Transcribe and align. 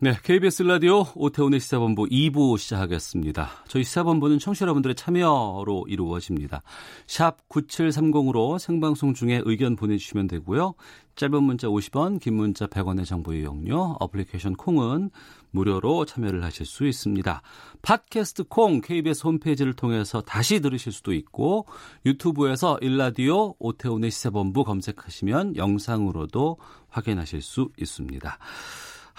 네, 0.00 0.16
KBS 0.22 0.62
라디오 0.62 1.06
오태훈의 1.16 1.58
시사본부 1.58 2.04
2부 2.04 2.56
시작하겠습니다. 2.56 3.50
저희 3.66 3.82
시사본부는 3.82 4.38
청취자 4.38 4.62
여러분들의 4.62 4.94
참여로 4.94 5.86
이루어집니다. 5.88 6.62
샵 7.08 7.48
9730으로 7.48 8.60
생방송 8.60 9.12
중에 9.14 9.42
의견 9.44 9.74
보내주시면 9.74 10.28
되고요. 10.28 10.74
짧은 11.16 11.42
문자 11.42 11.66
50원, 11.66 12.20
긴 12.20 12.34
문자 12.34 12.68
100원의 12.68 13.06
정보 13.06 13.34
이용료, 13.34 13.96
어플리케이션 13.98 14.54
콩은 14.54 15.10
무료로 15.50 16.04
참여를 16.04 16.44
하실 16.44 16.64
수 16.64 16.86
있습니다. 16.86 17.42
팟캐스트 17.82 18.44
콩 18.44 18.80
KBS 18.80 19.26
홈페이지를 19.26 19.72
통해서 19.72 20.20
다시 20.20 20.60
들으실 20.60 20.92
수도 20.92 21.12
있고 21.12 21.66
유튜브에서 22.06 22.78
일라디오 22.82 23.56
오태훈의 23.58 24.12
시사본부 24.12 24.62
검색하시면 24.62 25.56
영상으로도 25.56 26.58
확인하실 26.88 27.42
수 27.42 27.70
있습니다. 27.76 28.38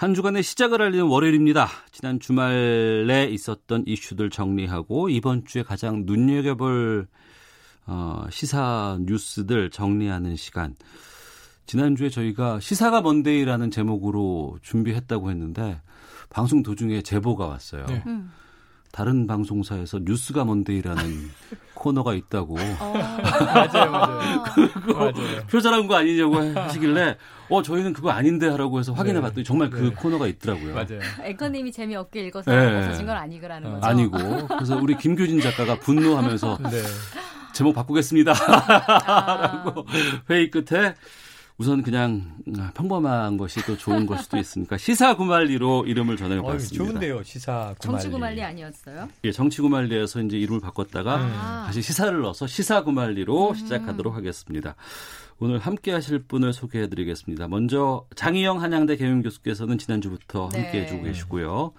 한 0.00 0.14
주간의 0.14 0.42
시작을 0.42 0.80
알리는 0.80 1.04
월요일입니다. 1.04 1.68
지난 1.92 2.20
주말에 2.20 3.28
있었던 3.32 3.84
이슈들 3.86 4.30
정리하고 4.30 5.10
이번 5.10 5.44
주에 5.44 5.62
가장 5.62 6.04
눈여겨볼 6.06 7.06
어, 7.86 8.24
시사 8.30 8.96
뉴스들 9.02 9.68
정리하는 9.68 10.36
시간. 10.36 10.74
지난주에 11.66 12.08
저희가 12.08 12.60
시사가 12.60 13.02
먼데이라는 13.02 13.70
제목으로 13.70 14.58
준비했다고 14.62 15.28
했는데 15.28 15.82
방송 16.30 16.62
도중에 16.62 17.02
제보가 17.02 17.44
왔어요. 17.44 17.84
네. 17.84 18.02
다른 18.92 19.26
방송사에서 19.26 20.00
뉴스가 20.02 20.44
먼데이라는 20.44 21.30
코너가 21.74 22.14
있다고 22.14 22.54
맞아요, 22.78 23.90
맞아요. 23.90 24.44
맞아요. 24.94 25.46
표절한 25.50 25.86
거 25.86 25.94
아니냐고 25.96 26.36
하시길래 26.36 27.16
어 27.48 27.62
저희는 27.62 27.92
그거 27.94 28.10
아닌데 28.10 28.48
하라고 28.48 28.78
해서 28.78 28.92
확인해 28.92 29.14
네. 29.14 29.22
봤더니 29.22 29.44
정말 29.44 29.70
그 29.70 29.78
네. 29.78 29.90
코너가 29.90 30.26
있더라고요. 30.26 30.74
맞아요. 30.74 31.00
앵커님이 31.22 31.72
재미없게 31.72 32.26
읽어서 32.26 32.50
네. 32.50 32.78
없어진 32.84 33.06
건 33.06 33.16
아니거라는 33.16 33.68
어. 33.68 33.74
거죠. 33.76 33.86
아니고 33.86 34.18
그래서 34.48 34.76
우리 34.76 34.96
김규진 34.96 35.40
작가가 35.40 35.78
분노하면서 35.78 36.58
네. 36.64 36.82
제목 37.54 37.74
바꾸겠습니다. 37.74 38.32
아. 38.32 39.36
라고 39.64 39.86
회의 40.28 40.50
끝에 40.50 40.94
우선 41.60 41.82
그냥 41.82 42.38
평범한 42.72 43.36
것이 43.36 43.60
또 43.66 43.76
좋은 43.76 44.06
걸 44.06 44.16
수도 44.16 44.38
있으니까 44.38 44.78
시사구말리로 44.78 45.84
이름을 45.84 46.14
어이, 46.14 46.16
전해 46.16 46.40
봤습니다. 46.40 46.84
좋은데요, 46.84 47.22
시사 47.22 47.74
구말리. 47.78 48.00
정치구말리 48.00 48.42
아니었어요? 48.42 49.10
예, 49.24 49.30
정치구말리에서 49.30 50.22
이제 50.22 50.38
이름을 50.38 50.60
바꿨다가 50.60 51.16
아. 51.16 51.64
다시 51.66 51.82
시사를 51.82 52.18
넣어서 52.18 52.46
시사구말리로 52.46 53.52
시작하도록 53.52 54.14
하겠습니다. 54.14 54.74
오늘 55.38 55.58
함께 55.58 55.92
하실 55.92 56.20
분을 56.20 56.54
소개해 56.54 56.88
드리겠습니다. 56.88 57.46
먼저 57.48 58.06
장희영 58.16 58.62
한양대 58.62 58.96
개용 58.96 59.20
교수께서는 59.20 59.76
지난주부터 59.76 60.48
네. 60.54 60.62
함께 60.62 60.80
해주고 60.84 61.02
계시고요. 61.02 61.72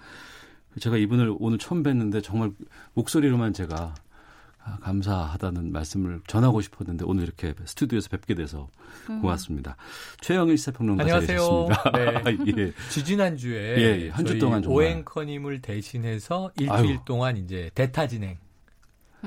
제가 0.78 0.96
이분을 0.96 1.34
오늘 1.40 1.58
처음 1.58 1.82
뵀는데 1.82 2.22
정말 2.22 2.52
목소리로만 2.94 3.52
제가 3.52 3.94
아, 4.64 4.78
감사하다는 4.80 5.72
말씀을 5.72 6.20
전하고 6.26 6.60
싶었는데 6.60 7.04
오늘 7.04 7.24
이렇게 7.24 7.52
스튜디오에서 7.64 8.08
뵙게 8.10 8.34
돼서 8.34 8.68
고맙습니다. 9.06 9.76
최영일 10.20 10.56
시사평론가 10.56 11.02
안녕하세요. 11.02 11.68
자리하셨습니다. 11.72 12.62
예. 12.62 12.72
지지난 12.90 13.36
주에 13.36 13.76
예, 13.78 14.02
예. 14.02 14.08
한주 14.10 14.38
동안. 14.38 14.64
오앵커님을 14.64 15.60
대신해서 15.62 16.52
일주일 16.56 16.72
아유. 16.72 16.98
동안 17.04 17.36
이제 17.36 17.70
대타 17.74 18.06
진행, 18.06 18.38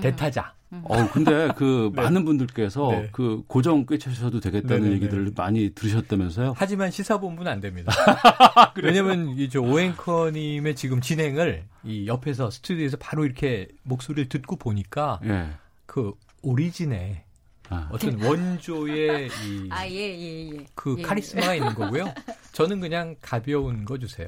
대타자. 0.01 0.54
어 0.83 1.09
근데 1.11 1.49
그 1.55 1.91
네. 1.95 2.01
많은 2.01 2.25
분들께서 2.25 2.89
네. 2.89 3.09
그 3.11 3.43
고정 3.47 3.85
꿰차셔도 3.85 4.39
되겠다는 4.39 4.77
네네네. 4.83 4.95
얘기들을 4.95 5.31
많이 5.35 5.69
들으셨다면서요? 5.73 6.53
하지만 6.57 6.91
시사본부는 6.91 7.51
안 7.51 7.61
됩니다. 7.61 7.93
왜냐면 8.81 9.29
이저 9.37 9.61
오앵커님의 9.61 10.75
지금 10.75 11.01
진행을 11.01 11.63
이 11.83 12.07
옆에서 12.07 12.49
스튜디오에서 12.49 12.97
바로 12.97 13.25
이렇게 13.25 13.67
목소리를 13.83 14.29
듣고 14.29 14.55
보니까 14.55 15.19
예. 15.25 15.49
그 15.85 16.13
오리진의 16.41 17.24
아. 17.69 17.89
어떤 17.91 18.21
원조의 18.21 19.27
이 19.27 19.69
아, 19.71 19.87
예, 19.87 19.91
예, 19.91 20.49
예. 20.51 20.65
그 20.75 20.95
예. 20.99 21.01
카리스마가 21.01 21.55
있는 21.55 21.73
거고요. 21.73 22.13
저는 22.51 22.79
그냥 22.79 23.15
가벼운 23.21 23.83
거 23.83 23.97
주세요. 23.97 24.27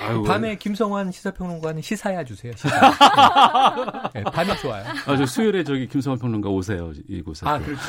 아유, 0.00 0.22
밤에 0.22 0.56
김성환 0.56 1.12
시사평론가는 1.12 1.80
시사야 1.82 2.24
주세요. 2.24 2.52
시사. 2.56 4.10
네, 4.14 4.22
밤에 4.24 4.56
좋아요. 4.56 4.84
아, 5.06 5.16
저 5.16 5.26
수요일에 5.26 5.62
저기 5.64 5.86
김성환 5.86 6.18
평론가 6.18 6.48
오세요 6.48 6.92
이곳에. 7.08 7.46
아, 7.46 7.58
그렇지. 7.58 7.82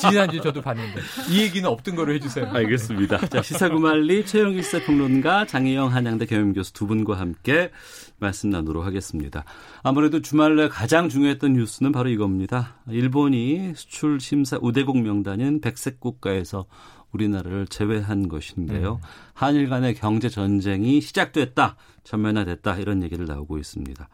지난주 0.00 0.40
저도 0.40 0.60
봤는데 0.60 1.00
이 1.30 1.40
얘기는 1.40 1.66
없던 1.68 1.96
거로 1.96 2.12
해주세요. 2.14 2.50
알겠습니다. 2.52 3.28
자, 3.28 3.42
시사구말리 3.42 4.26
최영일 4.26 4.62
시사평론가 4.62 5.46
장혜영 5.46 5.94
한양대 5.94 6.26
경영교수 6.26 6.72
두 6.72 6.86
분과 6.86 7.18
함께 7.18 7.70
말씀 8.18 8.50
나누도록 8.50 8.84
하겠습니다. 8.84 9.44
아무래도 9.82 10.20
주말에 10.22 10.68
가장 10.68 11.08
중요했던 11.08 11.52
뉴스는 11.54 11.92
바로 11.92 12.08
이겁니다. 12.08 12.76
일본이 12.88 13.72
수출 13.74 14.20
심사 14.20 14.58
우대국 14.60 14.98
명단인 15.00 15.60
백색 15.60 16.00
국가에서 16.00 16.66
우리나라를 17.12 17.66
제외한 17.66 18.28
것인데요. 18.28 19.00
한일 19.32 19.68
간의 19.68 19.94
경제 19.94 20.28
전쟁이 20.28 21.00
시작됐다, 21.00 21.76
전면화됐다 22.04 22.76
이런 22.76 23.02
얘기를 23.02 23.26
나오고 23.26 23.58
있습니다. 23.58 24.08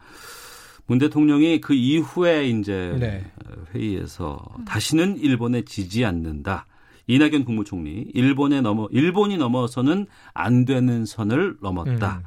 문 0.85 0.99
대통령이 0.99 1.61
그 1.61 1.73
이후에 1.73 2.49
이제 2.49 2.95
네. 2.99 3.31
회의에서 3.73 4.43
다시는 4.65 5.17
일본에 5.17 5.63
지지 5.63 6.03
않는다. 6.05 6.65
이낙연 7.07 7.45
국무총리 7.45 8.11
일본에 8.13 8.61
넘어 8.61 8.87
일본이 8.91 9.37
넘어서는 9.37 10.07
안 10.33 10.65
되는 10.65 11.05
선을 11.05 11.57
넘었다. 11.61 12.17
음. 12.17 12.23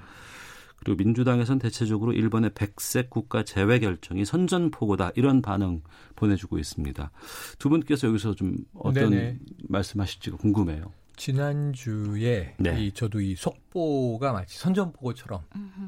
그리고 0.86 1.02
민주당에선 1.02 1.58
대체적으로 1.58 2.12
일본의 2.12 2.52
백색 2.54 3.10
국가 3.10 3.42
제외 3.42 3.80
결정이 3.80 4.24
선전포고다 4.24 5.10
이런 5.16 5.42
반응 5.42 5.82
보내주고 6.14 6.60
있습니다. 6.60 7.10
두 7.58 7.68
분께서 7.68 8.06
여기서 8.06 8.36
좀 8.36 8.56
어떤 8.72 9.10
네네. 9.10 9.38
말씀하실지가 9.68 10.36
궁금해요. 10.36 10.92
지난주에 11.16 12.54
네. 12.58 12.84
이 12.84 12.92
저도 12.92 13.20
이 13.20 13.34
속보가 13.34 14.32
마치 14.32 14.58
선전포고처럼 14.58 15.42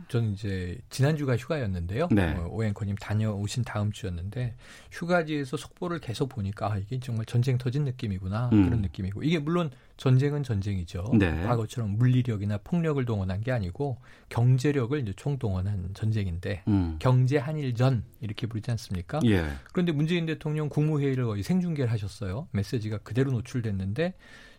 저는 0.08 0.32
이제 0.32 0.78
지난주가 0.90 1.36
휴가였는데요. 1.36 2.08
네. 2.10 2.34
어, 2.34 2.48
오앵커님 2.50 2.96
다녀오신 2.96 3.64
다음 3.64 3.92
주였는데 3.92 4.54
휴가지에서 4.90 5.56
속보를 5.56 6.00
계속 6.00 6.28
보니까 6.28 6.72
아, 6.72 6.78
이게 6.78 6.98
정말 6.98 7.26
전쟁 7.26 7.58
터진 7.58 7.84
느낌이구나 7.84 8.50
음. 8.52 8.64
그런 8.66 8.82
느낌이고 8.82 9.22
이게 9.22 9.38
물론 9.38 9.70
전쟁은 9.98 10.44
전쟁이죠. 10.44 11.12
네. 11.18 11.42
과거처럼 11.42 11.98
물리력이나 11.98 12.58
폭력을 12.58 13.04
동원한 13.04 13.40
게 13.40 13.50
아니고 13.52 13.98
경제력을 14.28 14.98
이제 15.00 15.12
총동원한 15.16 15.90
전쟁인데 15.92 16.62
음. 16.68 16.96
경제 17.00 17.36
한일전 17.36 18.04
이렇게 18.20 18.46
부르지 18.46 18.70
않습니까? 18.70 19.20
예. 19.26 19.44
그런데 19.72 19.92
문재인 19.92 20.24
대통령 20.26 20.68
국무회의를 20.68 21.26
거의 21.26 21.42
생중계를 21.42 21.90
하셨어요. 21.90 22.48
메시지가 22.52 22.98
그대로 22.98 23.32
노출됐는데 23.32 24.14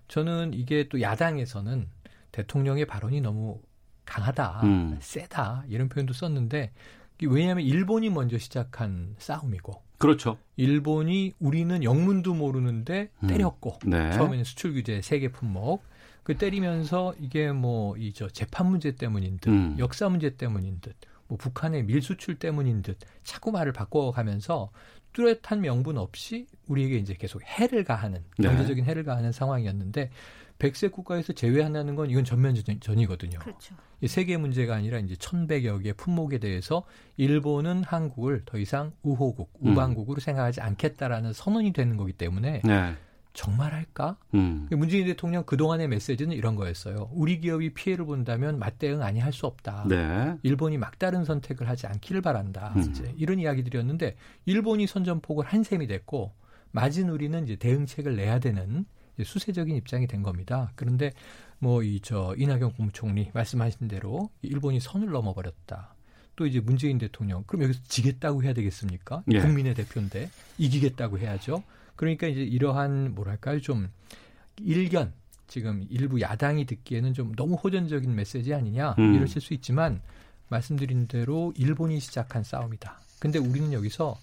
저는 0.09 0.53
이게 0.53 0.90
또 0.90 1.00
야당에서는 1.02 1.88
대통령의 2.31 2.86
발언이 2.86 3.22
너무 3.22 3.62
강하다, 4.06 4.62
음. 4.64 4.97
세다 5.00 5.63
이런 5.69 5.88
표현도 5.88 6.13
썼는데 6.13 6.72
왜냐하면 7.24 7.63
일본이 7.66 8.10
먼저 8.10 8.38
시작한 8.38 9.16
싸움이고 9.19 9.81
그렇죠. 9.98 10.38
일본이 10.57 11.34
우리는 11.39 11.84
영문도 11.84 12.34
모르는데 12.34 13.10
음. 13.24 13.28
때렸고 13.28 13.80
네. 13.86 14.12
처음에는 14.12 14.44
수출 14.44 14.74
규제 14.74 15.01
세계 15.01 15.30
품목 15.31 15.84
그 16.24 16.38
때리면서 16.38 17.13
이게 17.19 17.51
뭐 17.51 17.95
이 17.98 18.12
저 18.13 18.28
재판 18.30 18.68
문제 18.68 18.95
때문인 18.95 19.38
듯 19.38 19.50
음. 19.50 19.75
역사 19.80 20.10
문제 20.10 20.36
때문인 20.36 20.80
듯 20.81 20.95
뭐 21.30 21.38
북한의 21.38 21.84
밀수출 21.84 22.39
때문인 22.39 22.81
듯 22.81 22.98
자꾸 23.24 23.51
말을 23.51 23.72
바꿔가면서 23.72 24.72
뚜렷한 25.14 25.62
명분 25.62 25.98
없이 25.98 26.48
우리에게 26.68 26.98
이제 26.98 27.14
계속 27.14 27.42
해를 27.44 27.84
가하는 27.84 28.24
네. 28.38 28.48
경제적인 28.48 28.86
해를 28.86 29.04
가하는 29.04 29.32
상황이었는데 29.32 30.12
백색 30.60 30.92
국가에서 30.92 31.34
제외한다는 31.34 31.96
건 31.96 32.10
이건 32.10 32.26
전면전이거든요. 32.26 33.40
그렇죠. 33.40 33.76
이 34.02 34.08
세계 34.08 34.38
문제가 34.38 34.76
아니라 34.76 35.00
이제 35.00 35.16
천백여 35.16 35.80
개 35.80 35.94
품목에 35.94 36.38
대해서 36.38 36.84
일본은 37.18 37.84
한국을 37.84 38.44
더 38.46 38.58
이상 38.58 38.92
우호국, 39.02 39.52
음. 39.64 39.72
우방국으로 39.72 40.20
생각하지 40.20 40.62
않겠다라는 40.62 41.34
선언이 41.34 41.74
되는 41.74 41.98
거기 41.98 42.14
때문에 42.14 42.62
네. 42.64 42.96
정말 43.34 43.74
할까? 43.74 44.18
음. 44.34 44.68
문재인 44.72 45.06
대통령 45.06 45.44
그동안의 45.44 45.88
메시지는 45.88 46.36
이런 46.36 46.56
거였어요. 46.56 47.10
우리 47.14 47.40
기업이 47.40 47.74
피해를 47.74 48.06
본다면 48.06 48.58
맞대응 48.60 49.02
아니 49.02 49.20
할 49.20 49.31
수 49.31 49.46
없다. 49.46 49.86
네. 49.88 50.36
일본이 50.44 50.78
막다른 50.78 51.24
선택을 51.24 51.70
하지 51.70 51.88
않기를 51.88 52.22
바란다. 52.22 52.74
음. 52.76 52.81
이제 52.90 53.14
이런 53.18 53.40
이야기들이었는데 53.40 54.16
일본이 54.46 54.88
선전폭을 54.88 55.46
한 55.46 55.64
셈이 55.64 55.88
됐고 55.88 56.34
맞은 56.72 57.10
우리는 57.10 57.44
이제 57.44 57.56
대응책을 57.56 58.16
내야 58.16 58.40
되는 58.40 58.86
수세적인 59.24 59.75
입장이 59.75 60.08
된 60.08 60.24
겁니다. 60.24 60.72
그런데 60.75 61.12
뭐 61.60 61.84
이 61.84 62.00
저 62.02 62.34
이낙연 62.38 62.74
국무총리 62.74 63.30
말씀하신 63.34 63.88
대로 63.90 64.30
일본이 64.42 64.80
선을 64.80 65.10
넘어버렸다. 65.12 65.94
또 66.36 66.46
이제 66.48 66.60
문재인 66.62 66.98
대통령 66.98 67.44
그럼 67.46 67.64
여기서 67.64 67.82
지겠다고 67.88 68.44
해야 68.44 68.54
되겠습니까? 68.54 69.24
예. 69.32 69.42
국민의 69.42 69.74
대표인데 69.75 70.30
이기겠다고 70.58 71.20
해야죠. 71.20 71.64
그러니까 72.00 72.28
이제 72.28 72.42
이러한 72.42 73.13
뭐랄까요 73.13 73.60
좀 73.60 73.90
일견 74.62 75.12
지금 75.50 75.86
일부 75.90 76.22
야당이 76.22 76.66
듣기에는 76.66 77.13
좀 77.13 77.36
너무 77.36 77.56
호전적인 77.56 78.16
메시지 78.16 78.54
아니냐 78.54 78.96
음. 78.98 79.16
이러실 79.16 79.42
수 79.42 79.54
있지만 79.54 80.00
말씀드린 80.48 81.07
대로 81.07 81.51
일본이 81.57 82.00
시작한 82.00 82.42
싸움이다. 82.42 82.98
근데 83.19 83.38
우리는 83.38 83.74
여기서 83.74 84.18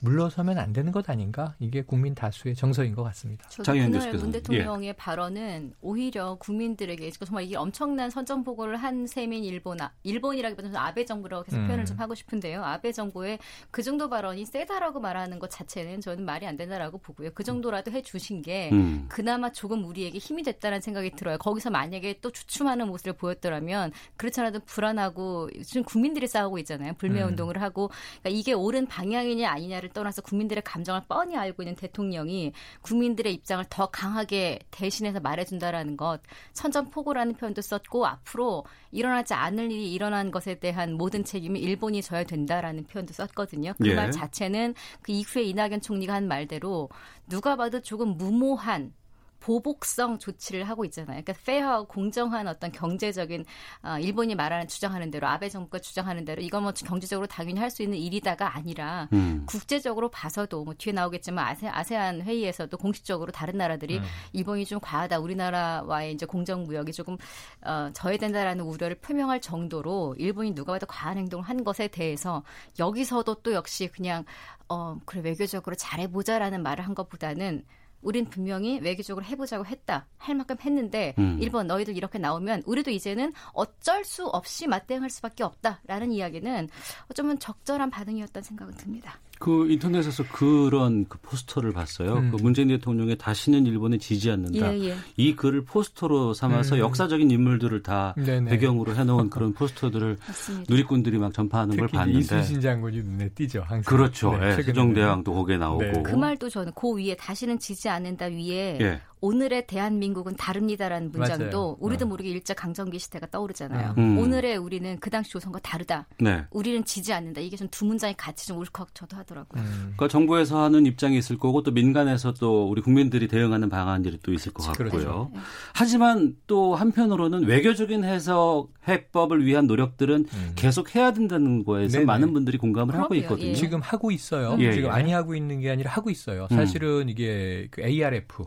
물러서면 0.00 0.58
안 0.58 0.72
되는 0.72 0.92
것 0.92 1.08
아닌가? 1.10 1.54
이게 1.58 1.82
국민 1.82 2.14
다수의 2.14 2.54
정서인 2.54 2.94
것 2.94 3.02
같습니다. 3.04 3.48
저도 3.48 3.72
그날. 3.72 4.12
문 4.12 4.30
대통령의 4.32 4.92
발언은 4.94 5.74
오히려 5.80 6.36
국민들에게 6.36 7.10
정말 7.10 7.44
이게 7.44 7.56
엄청난 7.56 8.10
선전포고를 8.10 8.76
한 8.76 9.06
셈인 9.06 9.42
일본, 9.44 9.80
아- 9.80 9.92
일본이라기보다는 10.04 10.76
아베 10.76 11.04
정부라고 11.04 11.44
계속 11.44 11.58
음. 11.58 11.66
표현을 11.66 11.84
좀 11.84 11.98
하고 11.98 12.14
싶은데요. 12.14 12.62
아베 12.62 12.92
정부의 12.92 13.38
그 13.70 13.82
정도 13.82 14.08
발언이 14.08 14.44
세다라고 14.46 15.00
말하는 15.00 15.38
것 15.38 15.50
자체는 15.50 16.00
저는 16.00 16.24
말이 16.24 16.46
안 16.46 16.56
된다라고 16.56 16.98
보고요. 16.98 17.30
그 17.34 17.42
정도라도 17.42 17.90
해주신 17.90 18.42
게 18.42 18.70
음. 18.72 19.06
그나마 19.08 19.50
조금 19.50 19.84
우리에게 19.84 20.18
힘이 20.18 20.42
됐다는 20.44 20.80
생각이 20.80 21.10
들어요. 21.12 21.38
거기서 21.38 21.70
만약에 21.70 22.20
또 22.20 22.30
주춤하는 22.30 22.86
모습을 22.86 23.14
보였더라면 23.14 23.92
그렇지 24.16 24.40
않아도 24.40 24.60
불안하고 24.60 25.50
지금 25.64 25.82
국민들이 25.84 26.26
싸우고 26.26 26.58
있잖아요. 26.60 26.92
불매 26.98 27.22
음. 27.22 27.28
운동을 27.28 27.60
하고 27.60 27.88
그러니까 28.20 28.30
이게 28.38 28.52
옳은 28.52 28.86
방향이냐 28.86 29.50
아니냐를 29.50 29.87
떠나서 29.88 30.22
국민들의 30.22 30.62
감정을 30.62 31.02
뻔히 31.08 31.36
알고 31.36 31.62
있는 31.62 31.74
대통령이 31.76 32.52
국민들의 32.82 33.32
입장을 33.34 33.64
더 33.70 33.86
강하게 33.86 34.60
대신해서 34.70 35.20
말해준다라는 35.20 35.96
것 35.96 36.20
선전포고라는 36.52 37.34
표현도 37.34 37.62
썼고 37.62 38.06
앞으로 38.06 38.64
일어나지 38.92 39.34
않을 39.34 39.70
일이 39.70 39.92
일어난 39.92 40.30
것에 40.30 40.56
대한 40.56 40.94
모든 40.94 41.24
책임이 41.24 41.60
일본이 41.60 42.02
져야 42.02 42.24
된다라는 42.24 42.84
표현도 42.84 43.12
썼거든요. 43.14 43.74
그 43.78 43.88
예. 43.88 43.94
말 43.94 44.10
자체는 44.10 44.74
그 45.02 45.12
이후에 45.12 45.42
이낙연 45.42 45.80
총리가 45.80 46.14
한 46.14 46.28
말대로 46.28 46.88
누가 47.28 47.56
봐도 47.56 47.80
조금 47.80 48.16
무모한 48.16 48.92
보복성 49.40 50.18
조치를 50.18 50.64
하고 50.64 50.84
있잖아요. 50.84 51.22
그러니까 51.22 51.32
페어하고 51.44 51.86
공정한 51.86 52.48
어떤 52.48 52.72
경제적인 52.72 53.44
아, 53.82 53.98
일본이 53.98 54.34
말하는 54.34 54.68
주장하는 54.68 55.10
대로 55.10 55.26
아베 55.28 55.48
정부가 55.48 55.78
주장하는 55.78 56.24
대로 56.24 56.42
이건 56.42 56.64
뭐 56.64 56.72
경제적으로 56.72 57.26
당연히 57.26 57.60
할 57.60 57.68
수 57.70 57.82
있는 57.82 57.98
일이다가 57.98 58.56
아니라 58.56 59.08
음. 59.12 59.44
국제적으로 59.46 60.10
봐서도 60.10 60.64
뭐 60.64 60.74
뒤에 60.74 60.92
나오겠지만 60.92 61.46
아세, 61.46 61.68
아세안 61.68 62.22
회의에서도 62.22 62.76
공식적으로 62.76 63.30
다른 63.32 63.58
나라들이 63.58 63.98
음. 63.98 64.04
일본이 64.32 64.64
좀 64.64 64.80
과하다 64.80 65.18
우리나라와의 65.18 66.14
이제 66.14 66.26
공정 66.26 66.64
무역이 66.64 66.92
조금 66.92 67.16
어, 67.62 67.90
저해된다라는 67.92 68.64
우려를 68.64 68.96
표명할 68.96 69.40
정도로 69.40 70.16
일본이 70.18 70.54
누가 70.54 70.72
봐도 70.72 70.86
과한 70.86 71.18
행동을 71.18 71.44
한 71.44 71.64
것에 71.64 71.88
대해서 71.88 72.42
여기서도 72.78 73.36
또 73.42 73.52
역시 73.52 73.88
그냥 73.88 74.24
어 74.68 74.98
그래 75.04 75.22
외교적으로 75.22 75.76
잘해보자라는 75.76 76.62
말을 76.62 76.84
한 76.84 76.94
것보다는 76.94 77.64
우린 78.02 78.26
분명히 78.26 78.78
외교적으로 78.80 79.24
해보자고 79.24 79.66
했다. 79.66 80.06
할 80.18 80.34
만큼 80.34 80.56
했는데 80.60 81.14
음. 81.18 81.38
일본 81.40 81.66
너희들 81.66 81.96
이렇게 81.96 82.18
나오면 82.18 82.62
우리도 82.66 82.90
이제는 82.90 83.32
어쩔 83.52 84.04
수 84.04 84.26
없이 84.26 84.66
맞대응할 84.66 85.10
수밖에 85.10 85.44
없다라는 85.44 86.12
이야기는 86.12 86.68
어쩌면 87.10 87.38
적절한 87.38 87.90
반응이었다는 87.90 88.44
생각은 88.44 88.74
듭니다. 88.74 89.20
그 89.38 89.70
인터넷에서 89.70 90.24
그런 90.32 91.06
그 91.08 91.18
포스터를 91.22 91.72
봤어요. 91.72 92.14
음. 92.14 92.30
그 92.30 92.36
문재인 92.42 92.68
대통령의 92.68 93.16
다시는 93.18 93.66
일본에 93.66 93.98
지지 93.98 94.30
않는다. 94.30 94.74
예, 94.74 94.88
예. 94.90 94.94
이 95.16 95.34
글을 95.36 95.64
포스터로 95.64 96.34
삼아서 96.34 96.76
음. 96.76 96.80
역사적인 96.80 97.30
인물들을 97.30 97.82
다 97.82 98.14
네네. 98.16 98.50
배경으로 98.50 98.94
해놓은 98.94 99.30
그런 99.30 99.52
포스터들을 99.52 100.18
맞습니다. 100.26 100.66
누리꾼들이 100.68 101.18
막 101.18 101.32
전파하는 101.32 101.76
걸 101.76 101.86
특히 101.86 101.98
봤는데 101.98 102.20
이순신 102.20 102.60
장군이 102.60 103.02
눈에 103.02 103.28
띄죠. 103.30 103.60
항상. 103.60 103.82
그렇죠. 103.82 104.30
네, 104.32 104.36
예, 104.36 104.56
최근에는. 104.56 104.64
세종대왕도 104.64 105.32
거기에 105.32 105.56
나오고 105.56 105.82
네. 105.82 106.02
그 106.02 106.16
말도 106.16 106.48
저는 106.48 106.72
그 106.74 106.94
위에 106.96 107.14
다시는 107.14 107.58
지지 107.58 107.88
않는다 107.88 108.26
위에 108.26 108.78
예. 108.80 109.00
오늘의 109.20 109.66
대한민국은 109.66 110.36
다릅니다라는 110.36 111.12
문장도 111.12 111.44
맞아요. 111.44 111.76
우리도 111.80 112.04
네. 112.04 112.08
모르게 112.08 112.30
일제 112.30 112.54
강점기 112.54 112.98
시대가 112.98 113.26
떠오르잖아요. 113.30 113.94
음. 113.98 114.18
오늘의 114.18 114.56
우리는 114.56 114.98
그 115.00 115.10
당시 115.10 115.30
조선과 115.30 115.60
다르다. 115.60 116.06
네. 116.20 116.44
우리는 116.50 116.84
지지 116.84 117.12
않는다. 117.12 117.40
이게 117.40 117.56
좀 117.56 117.68
두 117.70 117.84
문장이 117.84 118.14
같이 118.16 118.46
좀 118.48 118.58
울컥 118.58 118.94
저도 118.94 119.16
하더라고요. 119.18 119.62
음. 119.62 119.92
그러니까 119.96 120.08
정부에서 120.08 120.62
하는 120.62 120.86
입장이 120.86 121.16
있을 121.18 121.38
거고 121.38 121.62
또 121.62 121.70
민간에서 121.70 122.32
또 122.34 122.68
우리 122.68 122.80
국민들이 122.82 123.28
대응하는 123.28 123.68
방안들이 123.68 124.18
또 124.22 124.32
있을 124.32 124.52
것 124.52 124.64
같고요. 124.66 124.88
그렇죠. 124.90 125.30
하지만 125.74 126.34
또 126.46 126.74
한편으로는 126.74 127.44
외교적인 127.44 128.04
해석 128.04 128.68
해법을 128.88 129.44
위한 129.44 129.66
노력들은 129.66 130.26
음. 130.32 130.52
계속 130.56 130.94
해야 130.96 131.12
된다는 131.12 131.62
거에서 131.64 131.98
네네. 131.98 132.04
많은 132.06 132.32
분들이 132.32 132.58
공감을 132.58 132.94
하고 132.94 133.08
그럼요. 133.10 133.22
있거든요. 133.22 133.48
예. 133.50 133.54
지금 133.54 133.80
하고 133.80 134.10
있어요. 134.10 134.56
예, 134.58 134.72
지금 134.72 134.88
예. 134.88 134.92
아니 134.92 135.12
하고 135.12 135.34
있는 135.34 135.60
게 135.60 135.70
아니라 135.70 135.90
하고 135.92 136.10
있어요. 136.10 136.48
사실은 136.50 137.08
이게 137.08 137.68
그 137.70 137.82
ARF 137.82 138.46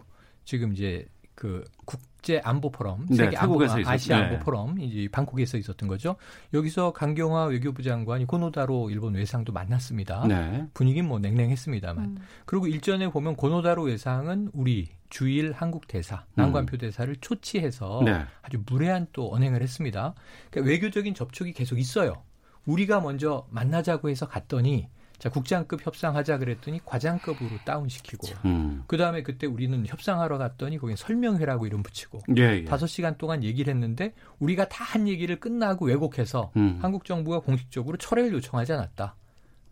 지금 0.51 0.73
이제 0.73 1.05
그 1.33 1.63
국제 1.85 2.41
안보 2.43 2.71
포럼, 2.71 3.05
네, 3.07 3.15
세계 3.15 3.37
안보 3.37 3.63
아시아 3.63 4.17
네. 4.17 4.23
안보 4.23 4.43
포럼 4.43 4.77
이제 4.81 5.07
방콕에서 5.09 5.57
있었던 5.57 5.87
거죠. 5.87 6.17
여기서 6.53 6.91
강경화 6.91 7.45
외교부 7.45 7.81
장관이 7.81 8.25
고노다로 8.25 8.89
일본 8.89 9.13
외상도 9.13 9.53
만났습니다. 9.53 10.27
네. 10.27 10.67
분위기는 10.73 11.07
뭐 11.07 11.19
냉랭했습니다만. 11.19 12.03
음. 12.03 12.17
그리고 12.45 12.67
일전에 12.67 13.09
보면 13.09 13.37
고노다로 13.37 13.83
외상은 13.83 14.49
우리 14.51 14.89
주일 15.09 15.53
한국 15.53 15.87
대사, 15.87 16.25
난관표 16.35 16.75
대사를 16.75 17.15
초치해서 17.21 18.01
네. 18.03 18.25
아주 18.41 18.61
무례한 18.65 19.07
또 19.13 19.33
언행을 19.33 19.61
했습니다. 19.61 20.15
그러니까 20.49 20.69
외교적인 20.69 21.13
접촉이 21.13 21.53
계속 21.53 21.79
있어요. 21.79 22.23
우리가 22.65 22.99
먼저 22.99 23.47
만나자고 23.51 24.09
해서 24.09 24.27
갔더니 24.27 24.89
자 25.21 25.29
국장급 25.29 25.85
협상하자 25.85 26.39
그랬더니 26.39 26.81
과장급으로 26.83 27.51
다운시키고 27.63 28.27
음. 28.45 28.83
그 28.87 28.97
다음에 28.97 29.21
그때 29.21 29.45
우리는 29.45 29.85
협상하러 29.85 30.39
갔더니 30.39 30.79
거긴 30.79 30.95
설명회라고 30.95 31.67
이름 31.67 31.83
붙이고 31.83 32.21
예, 32.37 32.41
예. 32.41 32.65
다섯 32.65 32.87
시간 32.87 33.15
동안 33.19 33.43
얘기를 33.43 33.71
했는데 33.71 34.15
우리가 34.39 34.67
다 34.67 34.81
한 34.83 35.07
얘기를 35.07 35.39
끝나고 35.39 35.85
왜곡해서 35.85 36.51
음. 36.57 36.79
한국 36.81 37.05
정부가 37.05 37.39
공식적으로 37.41 37.97
철회를 37.97 38.33
요청하지 38.33 38.73
않았다. 38.73 39.15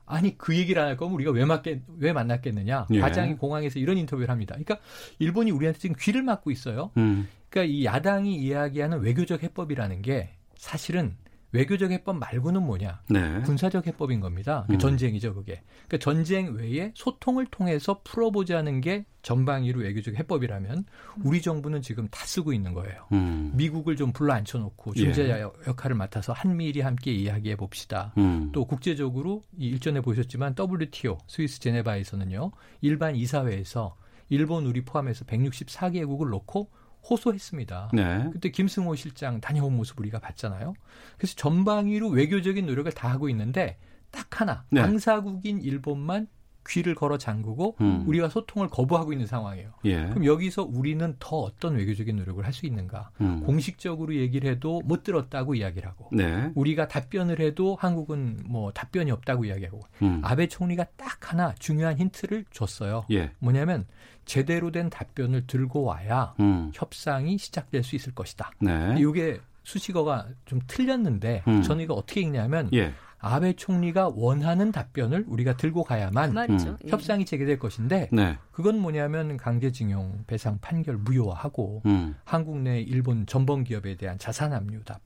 아니 0.06 0.38
그 0.38 0.56
얘기를 0.56 0.80
안 0.82 0.88
할 0.88 0.98
거면 0.98 1.16
우리가 1.16 1.32
왜 1.32 1.46
맞겠 1.46 1.82
왜 1.98 2.14
만났겠느냐? 2.14 2.86
예. 2.92 3.00
과장이 3.00 3.36
공항에서 3.36 3.80
이런 3.80 3.98
인터뷰를 3.98 4.30
합니다. 4.30 4.54
그러니까 4.54 4.78
일본이 5.18 5.50
우리한테 5.52 5.80
지금 5.80 5.96
귀를 6.00 6.22
막고 6.22 6.52
있어요. 6.52 6.92
음. 6.98 7.28
그러니까 7.50 7.74
이 7.74 7.86
야당이 7.86 8.36
이야기하는 8.36 9.00
외교적 9.02 9.42
해법이라는 9.44 10.04
게 10.04 10.30
사실은 10.56 11.16
외교적 11.52 11.92
해법 11.92 12.18
말고는 12.18 12.62
뭐냐? 12.64 13.02
네. 13.10 13.42
군사적 13.42 13.88
해법인 13.88 14.20
겁니다. 14.20 14.66
그 14.68 14.74
음. 14.74 14.80
전쟁이죠, 14.80 15.34
그게. 15.34 15.62
그러니까 15.88 15.98
전쟁 15.98 16.54
외에 16.54 16.92
소통을 16.96 17.48
통해서 17.48 18.02
풀어보자는 18.04 18.82
게 18.82 19.06
전방위로 19.22 19.82
외교적 19.82 20.16
해법이라면 20.16 20.86
우리 21.24 21.42
정부는 21.42 21.82
지금 21.82 22.08
다 22.10 22.26
쓰고 22.26 22.54
있는 22.54 22.74
거예요. 22.74 23.08
음. 23.12 23.52
미국을 23.56 23.96
좀 23.96 24.12
불러 24.12 24.34
앉혀놓고 24.34 24.94
예. 24.96 25.00
중재 25.00 25.30
역할을 25.68 25.96
맡아서 25.96 26.34
한미일이 26.34 26.82
함께 26.82 27.12
이야기해 27.12 27.56
봅시다. 27.56 28.14
음. 28.18 28.52
또 28.54 28.66
국제적으로 28.66 29.44
이 29.58 29.68
일전에 29.68 30.02
보셨지만 30.02 30.56
WTO 30.58 31.18
스위스 31.28 31.60
제네바에서는요 31.60 32.52
일반 32.82 33.16
이사회에서 33.16 33.96
일본 34.30 34.66
우리 34.68 34.82
포함해서 34.86 35.26
164개국을 35.26 36.30
놓고 36.30 36.70
호소했습니다. 37.08 37.92
네. 37.94 38.30
그때 38.32 38.50
김승호 38.50 38.96
실장 38.96 39.40
다녀온 39.42 39.76
모습 39.76 40.00
우리가 40.00 40.20
봤잖아요. 40.20 40.74
그래서 41.18 41.36
전방위로 41.36 42.10
외교적인 42.10 42.66
노력을 42.66 42.92
다 42.92 43.10
하고 43.10 43.30
있는데 43.30 43.78
딱 44.12 44.42
하나 44.42 44.66
네. 44.70 44.82
당사국인 44.82 45.62
일본만 45.62 46.28
귀를 46.68 46.94
걸어 46.94 47.18
잠그고 47.18 47.78
음. 47.82 48.04
우리가 48.06 48.30
소통을 48.30 48.68
거부하고 48.68 49.12
있는 49.12 49.26
상황이에요. 49.26 49.72
예. 49.86 50.08
그럼 50.10 50.26
여기서 50.26 50.64
우리는 50.64 51.16
더 51.20 51.38
어떤 51.38 51.76
외교적인 51.76 52.16
노력을 52.16 52.46
할 52.46 52.54
수 52.60 52.66
있는가? 52.66 53.12
음. 53.22 53.42
공식적으로 53.46 54.14
얘기를 54.16 54.50
해도 54.52 54.82
못 54.84 55.04
들었다고 55.04 55.56
이야기를 55.56 55.88
하고 55.88 56.10
네. 56.12 56.52
우리가 56.56 56.88
답변을 56.88 57.40
해도 57.40 57.78
한국은 57.80 58.44
뭐 58.46 58.72
답변이 58.72 59.12
없다고 59.12 59.46
이야기하고 59.46 59.80
음. 60.02 60.22
아베 60.24 60.48
총리가 60.48 60.86
딱 60.98 61.32
하나 61.32 61.54
중요한 61.60 61.98
힌트를 61.98 62.46
줬어요. 62.52 63.06
예. 63.12 63.32
뭐냐면 63.40 63.86
제대로 64.26 64.72
된 64.72 64.90
답변을 64.90 65.48
들고 65.48 65.84
와야 65.84 66.36
음. 66.40 66.72
협상이 66.74 67.38
시작될 67.38 67.84
수 67.84 67.96
있을 67.96 68.14
것이다. 68.14 68.52
네. 68.60 68.96
이게 69.00 69.40
수식어가 69.64 70.28
좀 70.46 70.60
틀렸는데 70.68 71.44
음. 71.48 71.62
저는 71.62 71.84
이거 71.84 71.94
어떻게 71.94 72.22
읽냐면 72.22 72.70
예. 72.74 72.94
아베 73.20 73.54
총리가 73.54 74.12
원하는 74.16 74.72
답변을 74.72 75.26
우리가 75.28 75.58
들고 75.58 75.84
가야만 75.84 76.30
그 76.30 76.36
말이죠. 76.36 76.70
음. 76.70 76.78
예. 76.86 76.90
협상이 76.90 77.26
재개될 77.26 77.60
것인데 77.60 78.10
네. 78.12 78.38
그건 78.52 78.80
뭐냐면 78.80 79.38
강제징용 79.38 80.24
배상 80.26 80.58
판결 80.60 80.98
무효화하고 80.98 81.84
음. 81.86 82.16
한국 82.24 82.60
내 82.60 82.82
일본 82.82 83.26
전범 83.26 83.64
기업에 83.64 83.96
대한 83.96 84.18
자산 84.18 84.54
압류 84.54 84.84
다 84.84 85.00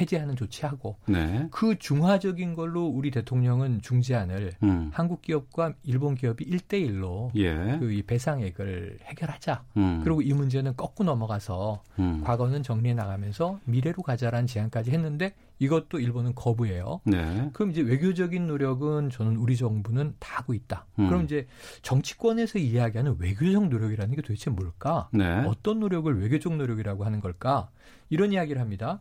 해제하는 0.00 0.36
조치하고 0.36 0.96
네. 1.06 1.48
그 1.50 1.78
중화적인 1.78 2.54
걸로 2.54 2.86
우리 2.86 3.10
대통령은 3.10 3.80
중재안을 3.80 4.54
음. 4.62 4.90
한국 4.92 5.22
기업과 5.22 5.74
일본 5.84 6.14
기업이 6.14 6.44
1대1로 6.44 7.30
예. 7.36 7.78
그이 7.78 8.02
배상액을 8.02 8.98
해결하자. 9.04 9.64
음. 9.76 10.00
그리고 10.02 10.22
이 10.22 10.32
문제는 10.32 10.76
꺾고 10.76 11.04
넘어가서 11.04 11.82
음. 11.98 12.22
과거는 12.24 12.62
정리해 12.62 12.94
나가면서 12.94 13.60
미래로 13.64 14.02
가자라는 14.02 14.46
제안까지 14.46 14.90
했는데 14.90 15.34
이것도 15.58 16.00
일본은 16.00 16.34
거부해요. 16.34 17.00
네. 17.04 17.50
그럼 17.52 17.70
이제 17.70 17.80
외교적인 17.80 18.46
노력은 18.46 19.10
저는 19.10 19.36
우리 19.36 19.56
정부는 19.56 20.14
다 20.18 20.38
하고 20.38 20.54
있다. 20.54 20.86
음. 20.98 21.08
그럼 21.08 21.24
이제 21.24 21.46
정치권에서 21.82 22.58
이야기하는 22.58 23.16
외교적 23.18 23.68
노력이라는 23.68 24.14
게 24.16 24.22
도대체 24.22 24.50
뭘까? 24.50 25.08
네. 25.12 25.44
어떤 25.46 25.80
노력을 25.80 26.20
외교적 26.20 26.56
노력이라고 26.56 27.04
하는 27.04 27.20
걸까? 27.20 27.70
이런 28.10 28.32
이야기를 28.32 28.60
합니다. 28.60 29.00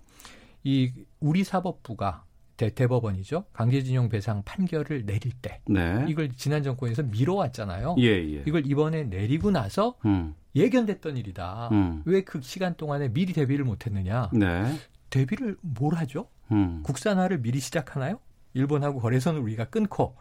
이 0.64 0.92
우리 1.20 1.44
사법부가 1.44 2.24
대, 2.56 2.70
대법원이죠. 2.70 3.46
강제징용 3.52 4.10
배상 4.10 4.44
판결을 4.44 5.06
내릴 5.06 5.34
때 5.42 5.60
네. 5.68 6.06
이걸 6.08 6.32
지난 6.34 6.62
정권에서 6.64 7.04
미뤄왔잖아요. 7.04 7.96
예, 8.00 8.06
예. 8.06 8.44
이걸 8.46 8.66
이번에 8.68 9.04
내리고 9.04 9.52
나서 9.52 9.96
음. 10.06 10.36
예견됐던 10.56 11.18
일이다. 11.18 11.70
음. 11.72 12.04
왜그 12.06 12.42
시간 12.42 12.76
동안에 12.76 13.10
미리 13.12 13.34
대비를 13.34 13.66
못했느냐? 13.66 14.30
네. 14.34 14.78
대비를 15.10 15.58
뭘 15.62 15.96
하죠? 15.96 16.28
음. 16.52 16.82
국산화를 16.84 17.42
미리 17.42 17.60
시작하나요? 17.60 18.20
일본하고 18.54 19.00
거래선을 19.00 19.40
우리가 19.42 19.66
끊고, 19.66 20.16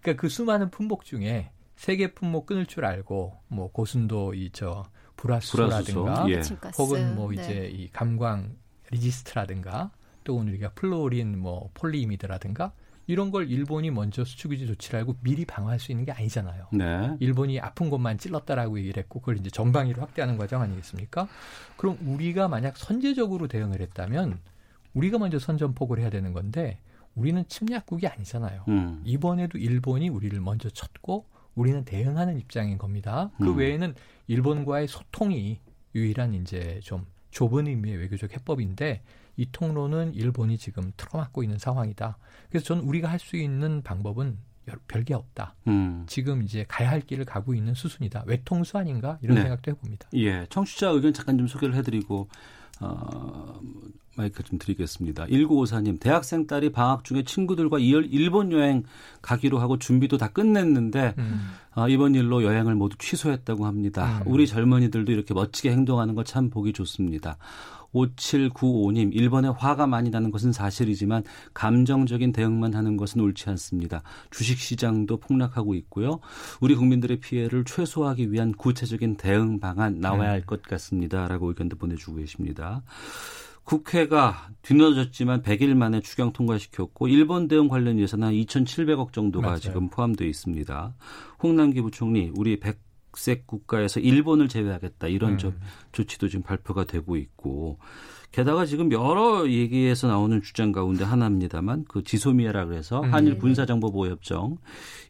그러니까 0.00 0.20
그 0.20 0.28
수많은 0.28 0.70
품목 0.70 1.04
중에 1.04 1.50
세 1.76 1.90
개 1.90 2.12
품목 2.14 2.46
끊을 2.46 2.66
줄 2.66 2.84
알고, 2.84 3.34
뭐 3.48 3.70
고순도 3.70 4.34
이 4.34 4.50
저 4.52 4.84
불화수소라든가, 5.16 6.02
불화수소, 6.02 6.30
예. 6.30 6.36
에칭가스. 6.36 6.82
혹은 6.82 7.14
뭐 7.14 7.30
네. 7.30 7.34
이제 7.42 7.70
이 7.72 7.88
감광 7.88 8.56
레지스트라든가, 8.90 9.90
또 10.24 10.38
우리가 10.38 10.70
플로린 10.74 11.38
뭐 11.38 11.70
폴리이미드라든가 11.74 12.72
이런 13.06 13.30
걸 13.30 13.48
일본이 13.48 13.90
먼저 13.92 14.24
수출 14.24 14.50
규제 14.50 14.66
조치를 14.66 14.98
알고 14.98 15.16
미리 15.20 15.44
방어할 15.44 15.78
수 15.78 15.92
있는 15.92 16.04
게 16.04 16.10
아니잖아요. 16.10 16.66
네. 16.72 17.16
일본이 17.20 17.60
아픈 17.60 17.88
곳만 17.88 18.18
찔렀다라고 18.18 18.78
얘기를 18.80 19.00
했고 19.00 19.20
그걸 19.20 19.38
이제 19.38 19.48
전방위로 19.48 20.02
확대하는 20.02 20.36
과정 20.36 20.60
아니겠습니까? 20.62 21.28
그럼 21.76 21.96
우리가 22.04 22.48
만약 22.48 22.76
선제적으로 22.76 23.46
대응을 23.46 23.80
했다면 23.80 24.40
우리가 24.96 25.18
먼저 25.18 25.38
선전포고를 25.38 26.02
해야 26.02 26.10
되는 26.10 26.32
건데 26.32 26.78
우리는 27.14 27.44
침략국이 27.46 28.06
아니잖아요. 28.06 28.64
음. 28.68 29.02
이번에도 29.04 29.58
일본이 29.58 30.08
우리를 30.08 30.38
먼저 30.40 30.68
쳤고 30.70 31.26
우리는 31.54 31.84
대응하는 31.84 32.38
입장인 32.38 32.78
겁니다. 32.78 33.30
그 33.38 33.50
음. 33.50 33.56
외에는 33.58 33.94
일본과의 34.26 34.88
소통이 34.88 35.60
유일한 35.94 36.34
이제 36.34 36.80
좀 36.82 37.06
좁은 37.30 37.66
의미의 37.66 37.96
외교적 37.98 38.32
해법인데 38.32 39.02
이 39.36 39.46
통로는 39.52 40.14
일본이 40.14 40.56
지금 40.58 40.92
틀어막고 40.96 41.42
있는 41.42 41.58
상황이다. 41.58 42.16
그래서 42.48 42.64
저는 42.66 42.82
우리가 42.84 43.08
할 43.10 43.18
수 43.18 43.36
있는 43.36 43.82
방법은 43.82 44.38
여- 44.70 44.74
별게 44.88 45.14
없다. 45.14 45.54
음. 45.68 46.04
지금 46.08 46.42
이제 46.42 46.64
가야 46.68 46.90
할 46.90 47.00
길을 47.00 47.24
가고 47.26 47.54
있는 47.54 47.74
수순이다. 47.74 48.24
외통수 48.26 48.78
아닌가 48.78 49.18
이런 49.22 49.36
네. 49.36 49.42
생각도 49.42 49.70
해봅니다. 49.70 50.08
예, 50.14 50.46
청취자 50.50 50.88
의견 50.88 51.12
잠깐 51.12 51.38
좀 51.38 51.46
소개를 51.46 51.74
해드리고 51.76 52.28
어, 52.80 53.60
마이크 54.16 54.42
좀 54.42 54.58
드리겠습니다. 54.58 55.26
1954님, 55.26 56.00
대학생 56.00 56.46
딸이 56.46 56.72
방학 56.72 57.04
중에 57.04 57.22
친구들과 57.24 57.78
일- 57.78 58.08
일본 58.10 58.50
여행 58.52 58.82
가기로 59.20 59.58
하고 59.58 59.78
준비도 59.78 60.16
다 60.16 60.28
끝냈는데 60.28 61.14
음. 61.18 61.50
아, 61.74 61.86
이번 61.88 62.14
일로 62.14 62.42
여행을 62.42 62.74
모두 62.74 62.96
취소했다고 62.98 63.66
합니다. 63.66 64.22
음. 64.24 64.32
우리 64.32 64.46
젊은이들도 64.46 65.12
이렇게 65.12 65.34
멋지게 65.34 65.70
행동하는 65.70 66.14
거 66.14 66.24
참 66.24 66.48
보기 66.48 66.72
좋습니다. 66.72 67.36
5795님, 67.94 69.14
일본에 69.14 69.48
화가 69.48 69.86
많이 69.86 70.10
나는 70.10 70.30
것은 70.30 70.52
사실이지만 70.52 71.22
감정적인 71.54 72.32
대응만 72.32 72.74
하는 72.74 72.96
것은 72.96 73.20
옳지 73.20 73.50
않습니다. 73.50 74.02
주식 74.30 74.58
시장도 74.58 75.18
폭락하고 75.18 75.74
있고요. 75.74 76.20
우리 76.60 76.74
국민들의 76.74 77.20
피해를 77.20 77.64
최소화하기 77.64 78.32
위한 78.32 78.52
구체적인 78.52 79.16
대응 79.16 79.60
방안 79.60 80.00
나와야 80.00 80.30
할 80.30 80.46
것 80.46 80.62
같습니다. 80.62 81.26
라고 81.28 81.48
의견도 81.48 81.76
보내주고 81.76 82.16
계십니다. 82.18 82.82
국회가 83.64 84.48
뒤늦어졌지만 84.62 85.42
100일 85.42 85.74
만에 85.74 86.00
추경 86.00 86.32
통과시켰고 86.32 87.08
일본 87.08 87.48
대응 87.48 87.66
관련 87.66 87.98
예산은 87.98 88.30
2,700억 88.30 89.12
정도가 89.12 89.46
맞아요. 89.46 89.58
지금 89.58 89.88
포함되어 89.88 90.28
있습니다. 90.28 90.94
홍남기 91.42 91.80
부총리 91.80 92.30
우리 92.36 92.60
백색 93.16 93.46
국가에서 93.46 93.98
일본을 93.98 94.48
제외하겠다 94.48 95.08
이런 95.08 95.32
음. 95.32 95.38
조, 95.38 95.52
조치도 95.92 96.28
지금 96.28 96.42
발표가 96.42 96.84
되고 96.84 97.16
있고 97.16 97.78
게다가 98.32 98.66
지금 98.66 98.92
여러 98.92 99.48
얘기에서 99.48 100.08
나오는 100.08 100.42
주장 100.42 100.72
가운데 100.72 101.04
하나입니다만 101.04 101.86
그 101.88 102.02
지소미아라 102.02 102.66
그래서 102.66 103.00
음. 103.00 103.12
한일 103.12 103.38
군사정보보호협정 103.38 104.58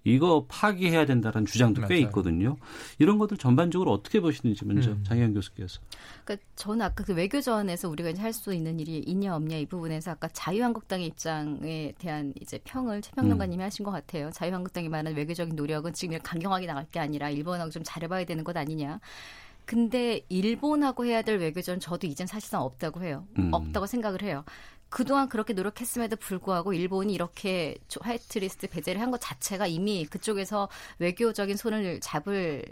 이거 0.04 0.44
파기해야 0.48 1.04
된다는 1.06 1.44
주장도 1.44 1.82
꽤 1.82 1.94
맞아요. 1.94 2.00
있거든요. 2.06 2.56
이런 3.00 3.18
것들 3.18 3.36
전반적으로 3.36 3.92
어떻게 3.92 4.20
보시는지 4.20 4.64
먼저 4.64 4.92
음. 4.92 5.02
장현 5.04 5.34
교수께서. 5.34 5.80
그러니까 6.24 6.46
저는 6.54 6.82
아까 6.82 7.02
그 7.04 7.12
외교전에서 7.14 7.88
우리가 7.88 8.10
이제 8.10 8.22
할 8.22 8.32
수 8.36 8.52
있는 8.52 8.78
일이 8.78 8.98
있냐 8.98 9.34
없냐 9.34 9.56
이 9.56 9.64
부분에서 9.66 10.10
아까 10.10 10.28
자유한국당의 10.28 11.06
입장에 11.06 11.94
대한 11.98 12.34
이제 12.40 12.60
평을 12.64 13.00
최 13.00 13.10
평론가님이 13.12 13.62
하신 13.62 13.84
것 13.84 13.90
같아요. 13.90 14.30
자유한국당이 14.30 14.88
말하는 14.90 15.16
외교적인 15.16 15.56
노력은 15.56 15.94
지금 15.94 16.12
이렇게 16.12 16.22
강경하게 16.28 16.66
나갈 16.66 16.84
게 16.90 17.00
아니라 17.00 17.30
일본하고 17.30 17.70
좀 17.70 17.82
잘해봐야 17.84 18.24
되는 18.26 18.44
것 18.44 18.54
아니냐. 18.56 19.00
근데 19.66 20.20
일본하고 20.28 21.04
해야 21.06 21.22
될 21.22 21.38
외교전 21.38 21.80
저도 21.80 22.06
이젠 22.06 22.26
사실상 22.26 22.62
없다고 22.62 23.02
해요. 23.02 23.26
음. 23.38 23.50
없다고 23.52 23.86
생각을 23.86 24.22
해요. 24.22 24.44
그동안 24.88 25.28
그렇게 25.28 25.52
노력했음에도 25.52 26.14
불구하고 26.16 26.72
일본이 26.72 27.12
이렇게 27.12 27.76
조- 27.88 28.00
화이트리스트 28.02 28.68
배제를 28.68 29.00
한 29.00 29.10
것 29.10 29.20
자체가 29.20 29.66
이미 29.66 30.06
그쪽에서 30.06 30.68
외교적인 31.00 31.56
손을 31.56 31.98
잡을 32.00 32.64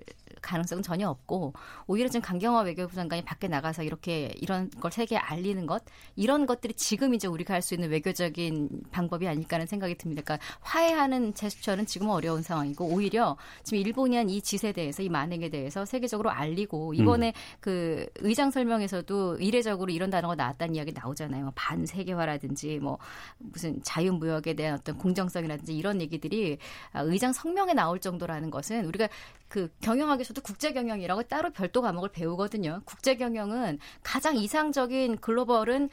가능성은 0.44 0.82
전혀 0.82 1.08
없고 1.08 1.54
오히려 1.86 2.08
지금 2.08 2.20
강경화 2.22 2.60
외교부 2.62 2.94
장관이 2.94 3.24
밖에 3.24 3.48
나가서 3.48 3.82
이렇게 3.82 4.32
이런 4.36 4.70
걸 4.70 4.92
세계에 4.92 5.18
알리는 5.18 5.66
것 5.66 5.82
이런 6.16 6.46
것들이 6.46 6.74
지금 6.74 7.14
이제 7.14 7.26
우리가 7.28 7.54
할 7.54 7.64
수 7.64 7.72
있는 7.72 7.88
외교적인 7.88 8.68
방법이 8.90 9.26
아닐까 9.26 9.56
하는 9.56 9.66
생각이 9.66 9.94
듭니다. 9.94 10.20
그러니까 10.22 10.44
화해하는 10.60 11.32
제스처는 11.32 11.86
지금 11.86 12.10
어려운 12.10 12.42
상황이고 12.42 12.84
오히려 12.84 13.38
지금 13.62 13.78
일본이 13.78 14.16
한 14.16 14.28
이 14.28 14.40
짓에 14.42 14.72
대해서 14.72 15.02
이 15.02 15.08
만행에 15.08 15.48
대해서 15.48 15.84
세계적으로 15.84 16.30
알리고 16.30 16.92
이번에 16.94 17.32
그 17.60 18.06
의장 18.16 18.50
설명에서도 18.50 19.36
이례적으로 19.38 19.92
이런 19.92 20.10
단어가 20.10 20.34
나왔다는 20.34 20.74
이야기 20.74 20.92
나오잖아요. 20.92 21.52
반세계화라든지 21.54 22.78
뭐 22.80 22.98
무슨 23.38 23.82
자유무역에 23.82 24.54
대한 24.54 24.74
어떤 24.78 24.98
공정성이라든지 24.98 25.76
이런 25.76 26.00
얘기들이 26.00 26.58
아, 26.92 27.00
의장 27.02 27.32
성명에 27.32 27.74
나올 27.74 27.98
정도라는 28.00 28.50
것은 28.50 28.84
우리가 28.86 29.08
그 29.54 29.68
경영학에서도 29.82 30.42
국제 30.42 30.72
경영이라고 30.72 31.22
따로 31.22 31.52
별도 31.52 31.80
과목을 31.80 32.08
배우거든요. 32.08 32.80
국제 32.84 33.14
경영은 33.14 33.78
가장 34.02 34.34
이상적인 34.34 35.18
글로벌은 35.18 35.90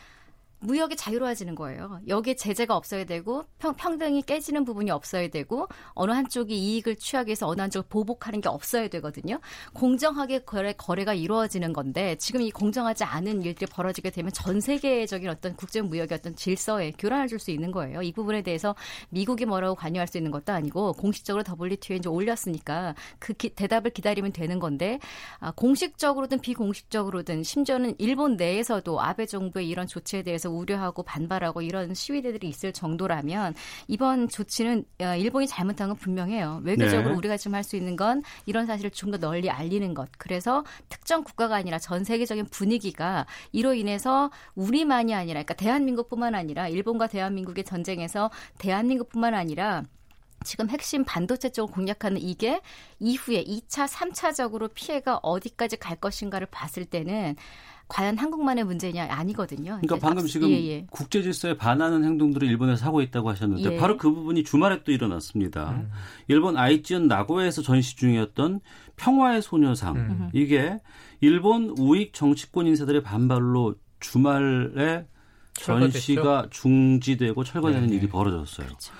무역이 0.63 0.95
자유로워지는 0.95 1.55
거예요. 1.55 1.99
여기에 2.07 2.35
제재가 2.35 2.75
없어야 2.75 3.03
되고 3.05 3.43
평, 3.57 3.73
평등이 3.73 4.21
깨지는 4.21 4.63
부분이 4.63 4.91
없어야 4.91 5.27
되고 5.29 5.67
어느 5.93 6.11
한쪽이 6.11 6.55
이익을 6.55 6.97
취하기 6.97 7.29
위해서 7.29 7.47
어느 7.47 7.61
한쪽을 7.61 7.87
보복하는 7.89 8.41
게 8.41 8.47
없어야 8.47 8.87
되거든요. 8.89 9.39
공정하게 9.73 10.39
거래, 10.43 10.73
거래가 10.73 11.15
이루어지는 11.15 11.73
건데 11.73 12.15
지금 12.17 12.41
이 12.41 12.51
공정하지 12.51 13.03
않은 13.03 13.41
일들이 13.41 13.65
벌어지게 13.71 14.11
되면 14.11 14.31
전 14.31 14.61
세계적인 14.61 15.27
어떤 15.29 15.55
국제 15.55 15.81
무역의 15.81 16.19
어떤 16.19 16.35
질서에 16.35 16.91
교란을 16.97 17.27
줄 17.27 17.41
수 17.41 17.49
있는 17.49 17.71
거예요. 17.71 18.03
이 18.03 18.11
부분에 18.11 18.43
대해서 18.43 18.75
미국이 19.09 19.45
뭐라고 19.45 19.73
관여할 19.73 20.05
수 20.07 20.17
있는 20.19 20.29
것도 20.29 20.53
아니고 20.53 20.93
공식적으로 20.93 21.43
WTO에 21.43 21.97
이제 21.97 22.07
올렸으니까 22.07 22.93
그 23.17 23.33
기- 23.33 23.49
대답을 23.55 23.89
기다리면 23.89 24.31
되는 24.31 24.59
건데 24.59 24.99
아, 25.39 25.49
공식적으로든 25.51 26.39
비공식적으로든 26.39 27.41
심지어는 27.41 27.95
일본 27.97 28.35
내에서도 28.35 29.01
아베 29.01 29.25
정부의 29.25 29.67
이런 29.67 29.87
조치에 29.87 30.21
대해서 30.21 30.50
우려하고 30.58 31.03
반발하고 31.03 31.62
이런 31.62 31.93
시위대들이 31.93 32.48
있을 32.48 32.74
정도라면 32.74 33.53
이번 33.88 34.27
조치는 34.29 34.86
어, 35.01 35.15
일본이 35.15 35.48
잘못한 35.48 35.88
건 35.89 35.98
분명해요. 35.98 36.62
외교적으로 36.63 37.10
네. 37.12 37.15
우리가 37.15 37.38
지금 37.38 37.55
할 37.55 37.62
수 37.63 37.75
있는 37.75 37.96
건 37.96 38.24
이런 38.46 38.65
사실을 38.65 38.89
좀 38.91 39.12
더 39.12 39.17
널리 39.17 39.50
알리는 39.50 39.93
것. 39.93 40.10
그래서 40.17 40.63
특정 40.89 41.24
국가가 41.24 41.55
아니라 41.55 41.77
전 41.79 42.03
세계적인 42.03 42.46
분위기가 42.46 43.25
이로 43.51 43.74
인해서 43.74 44.31
우리만이 44.55 45.13
아니라 45.13 45.34
그러니까 45.43 45.53
대한민국뿐만 45.55 46.34
아니라 46.34 46.67
일본과 46.70 47.08
대한민국의 47.08 47.63
전쟁에서 47.65 48.31
대한민국뿐만 48.58 49.34
아니라 49.34 49.84
지금 50.43 50.70
핵심 50.70 51.03
반도체 51.03 51.50
쪽을 51.50 51.74
공략하는 51.74 52.20
이게 52.22 52.62
이후에 53.00 53.43
2차, 53.43 53.88
3차적으로 53.88 54.74
피해가 54.74 55.20
어디까지 55.22 55.77
갈 55.77 55.98
것인가를 55.98 56.48
봤을 56.48 56.86
때는 56.86 57.36
과연 57.91 58.17
한국만의 58.17 58.63
문제냐 58.63 59.07
아니거든요. 59.10 59.79
그러니까 59.81 59.98
방금 59.98 60.25
지금 60.25 60.50
예, 60.50 60.55
예. 60.65 60.88
국제 60.89 61.21
질서에 61.21 61.57
반하는 61.57 62.05
행동들을 62.05 62.48
일본에서 62.48 62.86
하고 62.86 63.01
있다고 63.01 63.29
하셨는데 63.29 63.74
예. 63.74 63.77
바로 63.77 63.98
그 63.98 64.10
부분이 64.10 64.45
주말에 64.45 64.83
또 64.86 64.93
일어났습니다. 64.93 65.71
음. 65.71 65.91
일본 66.29 66.55
아이치현 66.55 67.10
나고야에서 67.10 67.62
전시 67.62 67.98
중이었던 67.98 68.62
평화의 68.95 69.41
소녀상 69.41 69.98
음. 69.98 70.29
이게 70.31 70.77
일본 71.19 71.75
우익 71.77 72.13
정치권 72.13 72.65
인사들의 72.67 73.03
반발로 73.03 73.75
주말에 74.00 75.05
전시가 75.53 76.48
중지되고 76.50 77.43
철거되는 77.43 77.88
네네. 77.88 77.98
일이 77.98 78.07
벌어졌어요. 78.07 78.67
그렇죠. 78.67 78.93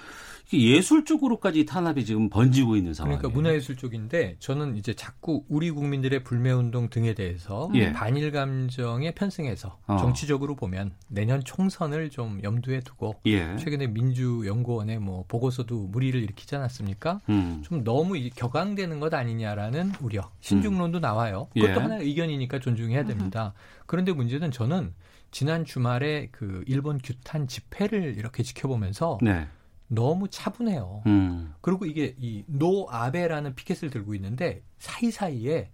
예술 0.54 1.06
쪽으로까지 1.06 1.66
탄압이 1.66 2.06
지금 2.06 2.30
번지고 2.30 2.76
있는 2.76 2.94
상황이에요. 2.94 3.20
그러니까 3.20 3.38
문화예술 3.38 3.78
쪽인데 3.78 4.36
저는 4.40 4.78
이제 4.78 4.94
자꾸 4.94 5.44
우리 5.48 5.72
국민들의 5.72 6.24
불매운동 6.24 6.90
등에 6.90 7.14
대해서 7.14 7.70
예. 7.76 7.92
반일 7.94 8.32
감정에 8.32 9.12
편승해서 9.12 9.78
어. 9.88 9.98
정치적으로 9.98 10.56
보면 10.56 10.94
내년 11.08 11.44
총선을 11.44 12.10
좀 12.10 12.40
염두에 12.44 12.82
두고 12.82 13.16
예. 13.26 13.56
최근에 13.58 13.88
민주연구원의 13.88 15.00
뭐 15.00 15.26
보고서도 15.28 15.88
무리를 15.88 16.22
일으키지 16.22 16.56
않았습니까? 16.56 17.22
음. 17.30 17.62
좀 17.64 17.84
너무 17.84 18.16
격앙되는 18.36 19.00
것 19.00 19.14
아니냐라는 19.14 19.94
우려, 20.02 20.30
신중론도 20.42 21.00
음. 21.00 21.02
나와요. 21.02 21.48
그것도 21.54 21.72
예. 21.72 21.76
하나의 21.76 22.06
의견이니까 22.08 22.60
존중해야 22.60 23.06
됩니다. 23.06 23.54
그런데 23.86 24.12
문제는 24.12 24.52
저는 24.52 24.94
지난 25.32 25.64
주말에 25.64 26.28
그 26.32 26.64
일본 26.68 26.98
규탄 26.98 27.48
집회를 27.48 28.16
이렇게 28.18 28.44
지켜보면서 28.44 29.18
네. 29.22 29.48
너무 29.94 30.30
차분해요. 30.30 31.04
음. 31.06 31.54
그리고 31.62 31.86
이게 31.86 32.16
이 32.18 32.44
No 32.48 32.88
아베라는 32.90 33.56
피켓을 33.56 33.90
들고 33.90 34.16
있는데 34.16 34.62
사이사이에 34.80 35.70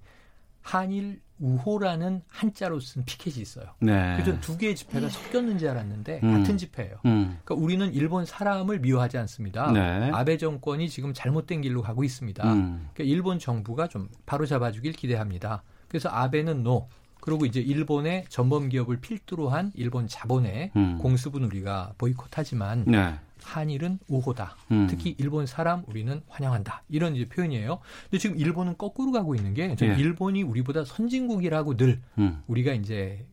한일 0.61 1.21
우호라는 1.39 2.23
한자로 2.27 2.79
쓴 2.79 3.05
피켓이 3.05 3.39
있어요. 3.41 3.65
네. 3.79 4.17
그래서 4.17 4.39
두 4.41 4.57
개의 4.57 4.75
집회가 4.75 5.07
섞였는지 5.07 5.69
알았는데 5.69 6.21
음. 6.23 6.33
같은 6.33 6.57
집회예요. 6.57 6.95
음. 7.05 7.37
그러니까 7.43 7.55
우리는 7.63 7.93
일본 7.93 8.25
사람을 8.25 8.79
미워하지 8.79 9.19
않습니다. 9.19 9.71
네. 9.71 10.09
아베 10.11 10.37
정권이 10.37 10.89
지금 10.89 11.13
잘못된 11.13 11.61
길로 11.61 11.83
가고 11.83 12.03
있습니다. 12.03 12.43
음. 12.53 12.89
그러니까 12.93 13.03
일본 13.03 13.37
정부가 13.37 13.87
좀 13.87 14.09
바로 14.25 14.45
잡아주길 14.47 14.93
기대합니다. 14.93 15.61
그래서 15.87 16.09
아베는 16.09 16.63
노, 16.63 16.89
그리고 17.21 17.45
이제 17.45 17.59
일본의 17.59 18.25
전범 18.29 18.69
기업을 18.69 18.97
필두로 18.99 19.49
한 19.49 19.71
일본 19.75 20.07
자본의 20.07 20.71
음. 20.75 20.97
공습은 20.97 21.43
우리가 21.43 21.93
보이콧하지만 21.99 22.85
네. 22.87 23.13
한일은 23.47 23.99
우호다. 24.07 24.55
음. 24.71 24.87
특히 24.89 25.15
일본 25.17 25.45
사람 25.45 25.83
우리는 25.87 26.21
환영한다. 26.27 26.83
이런 26.89 27.15
이제 27.15 27.27
표현이에요. 27.29 27.79
근데 28.03 28.17
지금 28.17 28.37
일본은 28.37 28.77
거꾸로 28.77 29.11
가고 29.11 29.35
있는 29.35 29.53
게 29.53 29.75
예. 29.81 29.85
일본이 29.97 30.43
우리보다 30.43 30.83
선진국이라고 30.83 31.77
늘 31.77 32.01
음. 32.17 32.43
우리가 32.47 32.73
이제 32.73 33.25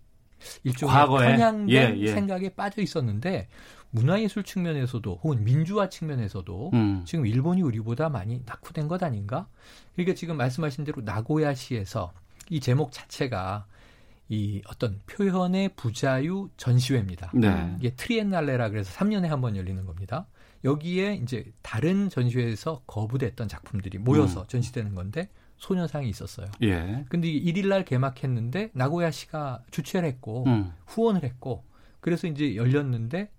일종의 0.63 0.95
과거에. 0.95 1.29
편향된 1.33 1.71
예, 1.71 1.95
예. 1.99 2.13
생각에 2.13 2.51
빠져 2.51 2.81
있었는데 2.81 3.49
문화예술 3.91 4.45
측면에서도 4.45 5.21
혹은 5.23 5.45
민주화 5.45 5.89
측면에서도 5.89 6.71
음. 6.75 7.03
지금 7.05 7.27
일본이 7.27 7.63
우리보다 7.63 8.09
많이 8.09 8.43
낙후된 8.47 8.89
것 8.89 9.03
아닌가? 9.03 9.49
그러니까 9.95 10.15
지금 10.15 10.37
말씀하신 10.37 10.85
대로 10.85 11.03
나고야시에서 11.03 12.13
이 12.51 12.61
제목 12.61 12.93
자체가 12.93 13.67
이 14.29 14.63
어떤 14.69 15.01
표현의 15.07 15.71
부자유 15.77 16.49
전시회입니다. 16.57 17.31
네. 17.35 17.75
이게 17.79 17.95
트리엔날레라 17.95 18.71
그래서 18.71 18.91
3년에 18.99 19.27
한 19.27 19.41
번 19.41 19.57
열리는 19.57 19.85
겁니다. 19.85 20.27
여기에 20.65 21.17
이제 21.17 21.53
다른 21.61 22.09
전시회에서 22.09 22.83
거부됐던 22.87 23.49
작품들이 23.49 23.99
모여서 23.99 24.43
음. 24.43 24.47
전시되는 24.49 24.95
건데 24.95 25.29
소녀상이 25.59 26.09
있었어요. 26.09 26.47
예. 26.63 27.05
근데 27.11 27.29
1일 27.29 27.69
날 27.69 27.85
개막했는데 27.85 28.71
나고야 28.73 29.11
씨가 29.11 29.63
주최를 29.71 30.09
했고 30.09 30.45
음. 30.47 30.73
후원을 30.87 31.23
했고 31.23 31.65
그래서 32.01 32.27
이제 32.27 32.57
열렸는데 32.57 33.31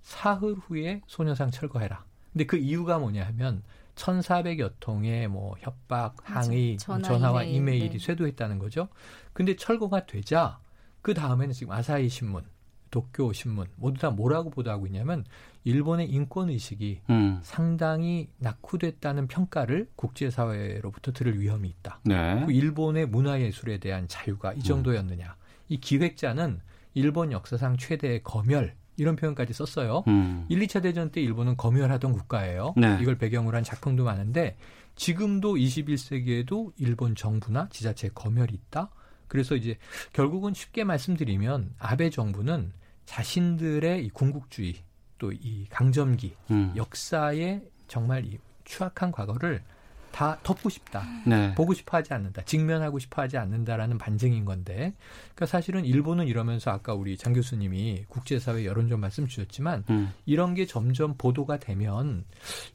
사흘 0.00 0.54
후에 0.54 1.02
소녀상 1.06 1.50
철거해라. 1.50 2.04
근데 2.32 2.46
그 2.46 2.56
이유가 2.56 2.98
뭐냐 2.98 3.24
하면 3.26 3.62
1,400여 4.02 4.72
통의 4.80 5.28
뭐 5.28 5.54
협박, 5.60 6.16
항의, 6.22 6.76
전화, 6.76 7.30
와 7.30 7.44
이메일, 7.44 7.84
이 7.84 7.90
네. 7.90 7.98
쇄도했다는 7.98 8.58
거죠. 8.58 8.88
근데 9.32 9.54
철거가 9.54 10.06
되자 10.06 10.58
그 11.02 11.14
다음에는 11.14 11.52
지금 11.52 11.72
아사히 11.72 12.08
신문, 12.08 12.44
도쿄 12.90 13.32
신문 13.32 13.68
모두 13.76 14.00
다 14.00 14.10
뭐라고 14.10 14.50
보도하고 14.50 14.86
있냐면 14.86 15.24
일본의 15.64 16.10
인권 16.10 16.50
의식이 16.50 17.02
음. 17.10 17.40
상당히 17.42 18.28
낙후됐다는 18.38 19.28
평가를 19.28 19.88
국제사회로부터 19.94 21.12
들을 21.12 21.40
위험이 21.40 21.68
있다. 21.68 22.00
네. 22.04 22.44
그 22.44 22.52
일본의 22.52 23.06
문화예술에 23.06 23.78
대한 23.78 24.08
자유가 24.08 24.52
이 24.52 24.58
음. 24.58 24.62
정도였느냐. 24.62 25.26
음. 25.26 25.42
이 25.68 25.78
기획자는 25.78 26.60
일본 26.94 27.32
역사상 27.32 27.76
최대의 27.78 28.22
검열 28.24 28.74
이런 28.96 29.16
표현까지 29.16 29.52
썼어요. 29.52 30.04
음. 30.08 30.46
1, 30.48 30.58
2차 30.60 30.82
대전 30.82 31.10
때 31.10 31.20
일본은 31.20 31.56
검열하던 31.56 32.12
국가예요. 32.12 32.74
네. 32.76 32.98
이걸 33.00 33.16
배경으로 33.16 33.56
한 33.56 33.64
작품도 33.64 34.04
많은데 34.04 34.56
지금도 34.96 35.54
21세기에도 35.54 36.72
일본 36.76 37.14
정부나 37.14 37.68
지자체 37.70 38.10
검열이 38.14 38.52
있다. 38.54 38.90
그래서 39.28 39.56
이제 39.56 39.78
결국은 40.12 40.52
쉽게 40.52 40.84
말씀드리면 40.84 41.74
아베 41.78 42.10
정부는 42.10 42.72
자신들의 43.06 44.04
이 44.04 44.10
군국주의 44.10 44.74
또 45.18 45.32
이 45.32 45.66
강점기 45.70 46.34
음. 46.50 46.72
역사의 46.74 47.62
정말 47.86 48.24
이 48.24 48.38
추악한 48.64 49.12
과거를 49.12 49.62
다 50.12 50.38
덮고 50.42 50.68
싶다. 50.68 51.02
네. 51.26 51.54
보고 51.54 51.74
싶어 51.74 51.96
하지 51.96 52.14
않는다. 52.14 52.42
직면하고 52.42 52.98
싶어 52.98 53.22
하지 53.22 53.38
않는다라는 53.38 53.98
반증인 53.98 54.44
건데. 54.44 54.94
그러니까 55.34 55.46
사실은 55.46 55.84
일본은 55.84 56.28
이러면서 56.28 56.70
아까 56.70 56.94
우리 56.94 57.16
장 57.16 57.32
교수님이 57.32 58.04
국제사회 58.08 58.64
여론전 58.64 59.00
말씀 59.00 59.26
주셨지만 59.26 59.84
음. 59.90 60.12
이런 60.26 60.54
게 60.54 60.66
점점 60.66 61.14
보도가 61.16 61.58
되면 61.58 62.24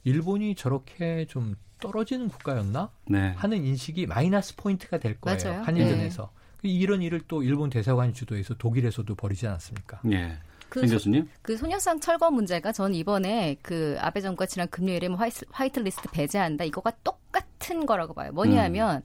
일본이 0.04 0.54
저렇게 0.54 1.26
좀 1.26 1.54
떨어지는 1.80 2.28
국가였나? 2.28 2.90
네. 3.06 3.32
하는 3.36 3.64
인식이 3.64 4.06
마이너스 4.06 4.56
포인트가 4.56 4.98
될 4.98 5.20
거예요. 5.20 5.38
맞아요. 5.42 5.62
한일전에서. 5.62 6.30
네. 6.62 6.68
이런 6.68 7.02
일을 7.02 7.20
또 7.28 7.44
일본 7.44 7.70
대사관 7.70 8.12
주도에서 8.12 8.54
독일에서도 8.54 9.14
벌이지 9.14 9.46
않았습니까? 9.46 10.00
네. 10.02 10.36
그, 10.68 10.82
교수님? 10.82 11.28
그 11.42 11.56
소녀상 11.56 12.00
철거 12.00 12.30
문제가 12.30 12.72
전 12.72 12.94
이번에 12.94 13.56
그 13.62 13.96
아베 14.00 14.20
정부가 14.20 14.46
지난 14.46 14.68
금요일에 14.68 15.08
뭐 15.08 15.16
화이트, 15.18 15.46
화이트 15.50 15.80
리스트 15.80 16.08
배제한다 16.10 16.64
이거가 16.64 16.92
똑같은 17.02 17.86
거라고 17.86 18.14
봐요. 18.14 18.32
뭐냐면 18.32 18.96
음. 18.96 19.02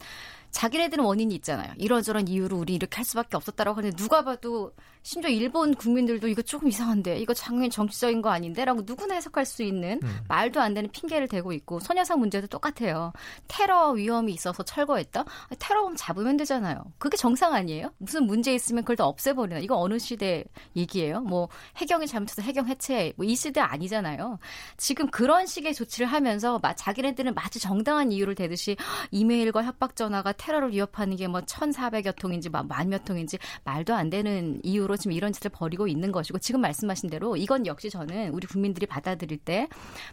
자기네들은 0.53 1.03
원인이 1.03 1.35
있잖아요. 1.35 1.73
이런저런 1.77 2.27
이유로 2.29 2.57
우리 2.57 2.75
이렇게 2.75 2.95
할 2.95 3.03
수밖에 3.05 3.35
없었다라고 3.35 3.79
하는데 3.79 3.95
누가 3.97 4.23
봐도 4.23 4.71
심지어 5.01 5.29
일본 5.29 5.73
국민들도 5.75 6.29
이거 6.29 6.41
조금 6.41 6.69
이상한데 6.69 7.17
이거 7.17 7.33
장면 7.33 7.69
정치적인 7.69 8.21
거 8.21 8.29
아닌데라고 8.29 8.83
누구나 8.85 9.15
해석할 9.15 9.45
수 9.45 9.61
있는 9.61 9.99
음. 10.01 10.17
말도 10.29 10.61
안 10.61 10.73
되는 10.73 10.89
핑계를 10.89 11.27
대고 11.27 11.51
있고 11.51 11.81
소녀상 11.81 12.19
문제도 12.19 12.47
똑같아요. 12.47 13.11
테러 13.49 13.91
위험이 13.91 14.31
있어서 14.31 14.63
철거했다? 14.63 15.25
테러범 15.59 15.95
잡으면 15.97 16.37
되잖아요. 16.37 16.81
그게 16.97 17.17
정상 17.17 17.53
아니에요? 17.53 17.91
무슨 17.97 18.25
문제 18.25 18.53
있으면 18.53 18.83
그걸 18.83 18.95
다 18.95 19.05
없애버리나? 19.05 19.59
이거 19.59 19.77
어느 19.77 19.99
시대 19.99 20.45
얘기예요? 20.77 21.19
뭐 21.19 21.49
해경이 21.75 22.07
잘못해서 22.07 22.41
해경 22.41 22.67
해체 22.67 23.11
뭐 23.17 23.23
이 23.33 23.35
시대 23.35 23.59
아니잖아요. 23.59 24.37
지금 24.77 25.07
그런 25.09 25.47
식의 25.47 25.73
조치를 25.73 26.07
하면서 26.07 26.61
자기네들은 26.77 27.33
마치 27.33 27.59
정당한 27.59 28.11
이유를 28.11 28.35
대듯이 28.35 28.77
이메일과 29.11 29.63
협박 29.63 29.95
전화가 29.95 30.33
테러를 30.43 30.71
위협하는 30.71 31.17
게 31.17 31.23
뭐 31.33 31.41
1,400여 31.41 32.15
통인지 32.15 32.49
만몇 32.49 33.05
통인지 33.05 33.39
말도 33.63 33.93
안 33.95 34.09
되는 34.09 34.59
이유로 34.63 34.97
지금 34.97 35.13
이런 35.13 35.33
짓을 35.33 35.49
벌이고 35.49 35.87
있는 35.87 36.11
것이고 36.11 36.37
지금 36.39 36.61
말씀하신 36.61 37.09
대로 37.09 37.35
이건 37.35 37.65
역시 37.65 37.89
저는 37.89 38.29
우리 38.29 38.45
국민들이 38.45 38.85
받아들일 38.85 39.37
때 39.37 39.67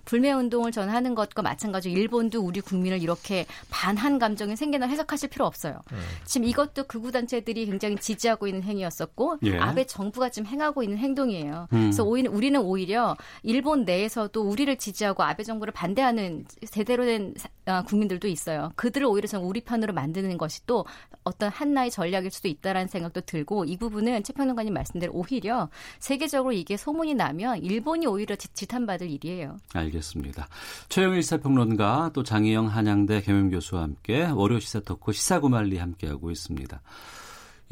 불매 0.04 0.32
운동을 0.32 0.72
전 0.72 0.88
하는 0.88 1.14
것과 1.14 1.42
마찬가지로 1.42 1.94
일본도 1.94 2.40
우리 2.40 2.60
국민을 2.60 3.02
이렇게 3.02 3.44
반한 3.70 4.18
감정이 4.18 4.56
생겨나 4.56 4.86
해석하실 4.86 5.28
필요 5.30 5.44
없어요. 5.44 5.74
네. 5.90 5.98
지금 6.24 6.46
이것도 6.46 6.84
극우 6.84 7.10
단체들이 7.12 7.66
굉장히 7.66 7.96
지지하고 7.96 8.46
있는 8.46 8.62
행위였었고 8.62 9.38
예. 9.44 9.58
아베 9.58 9.84
정부가 9.84 10.30
지금 10.30 10.46
행하고 10.46 10.82
있는 10.82 10.98
행동이에요. 10.98 11.68
음. 11.72 11.80
그래서 11.80 12.04
오히려 12.04 12.30
우리는 12.30 12.58
오히려 12.60 13.16
일본 13.42 13.84
내에서도 13.84 14.40
우리를 14.40 14.74
지지하고 14.76 15.22
아베 15.22 15.42
정부를 15.42 15.72
반대하는 15.72 16.44
제대로 16.70 17.04
된 17.04 17.34
아, 17.66 17.82
국민들도 17.82 18.26
있어요. 18.26 18.72
그들을 18.76 19.06
오히려 19.06 19.28
전 19.28 19.42
우리 19.42 19.60
편으로 19.60 19.92
만드는 19.92 20.19
것이 20.38 20.64
또 20.66 20.84
어떤 21.24 21.50
한나의 21.50 21.90
전략일 21.90 22.30
수도 22.30 22.48
있다라는 22.48 22.88
생각도 22.88 23.20
들고 23.22 23.64
이 23.64 23.76
부분은 23.76 24.22
최평론가님 24.22 24.72
말씀대로 24.72 25.12
오히려 25.12 25.68
세계적으로 25.98 26.52
이게 26.52 26.76
소문이 26.76 27.14
나면 27.14 27.62
일본이 27.62 28.06
오히려 28.06 28.36
지탄받을 28.36 29.10
일이에요. 29.10 29.56
알겠습니다. 29.74 30.48
최영일 30.88 31.22
시사평론가 31.22 32.10
또 32.14 32.22
장희영 32.22 32.66
한양대 32.66 33.22
겸임교수와 33.22 33.82
함께 33.82 34.24
월요 34.24 34.60
시사 34.60 34.80
토크 34.80 35.12
시사구말리 35.12 35.78
함께하고 35.78 36.30
있습니다. 36.30 36.80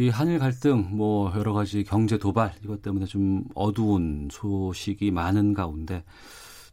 이 0.01 0.11
한일 0.11 0.39
갈등, 0.39 0.89
뭐 0.93 1.33
여러 1.37 1.53
가지 1.53 1.83
경제 1.83 2.19
도발 2.19 2.55
이것 2.63 2.83
때문에 2.83 3.07
좀 3.07 3.43
어두운 3.55 4.29
소식이 4.31 5.11
많은 5.11 5.55
가운데 5.55 6.05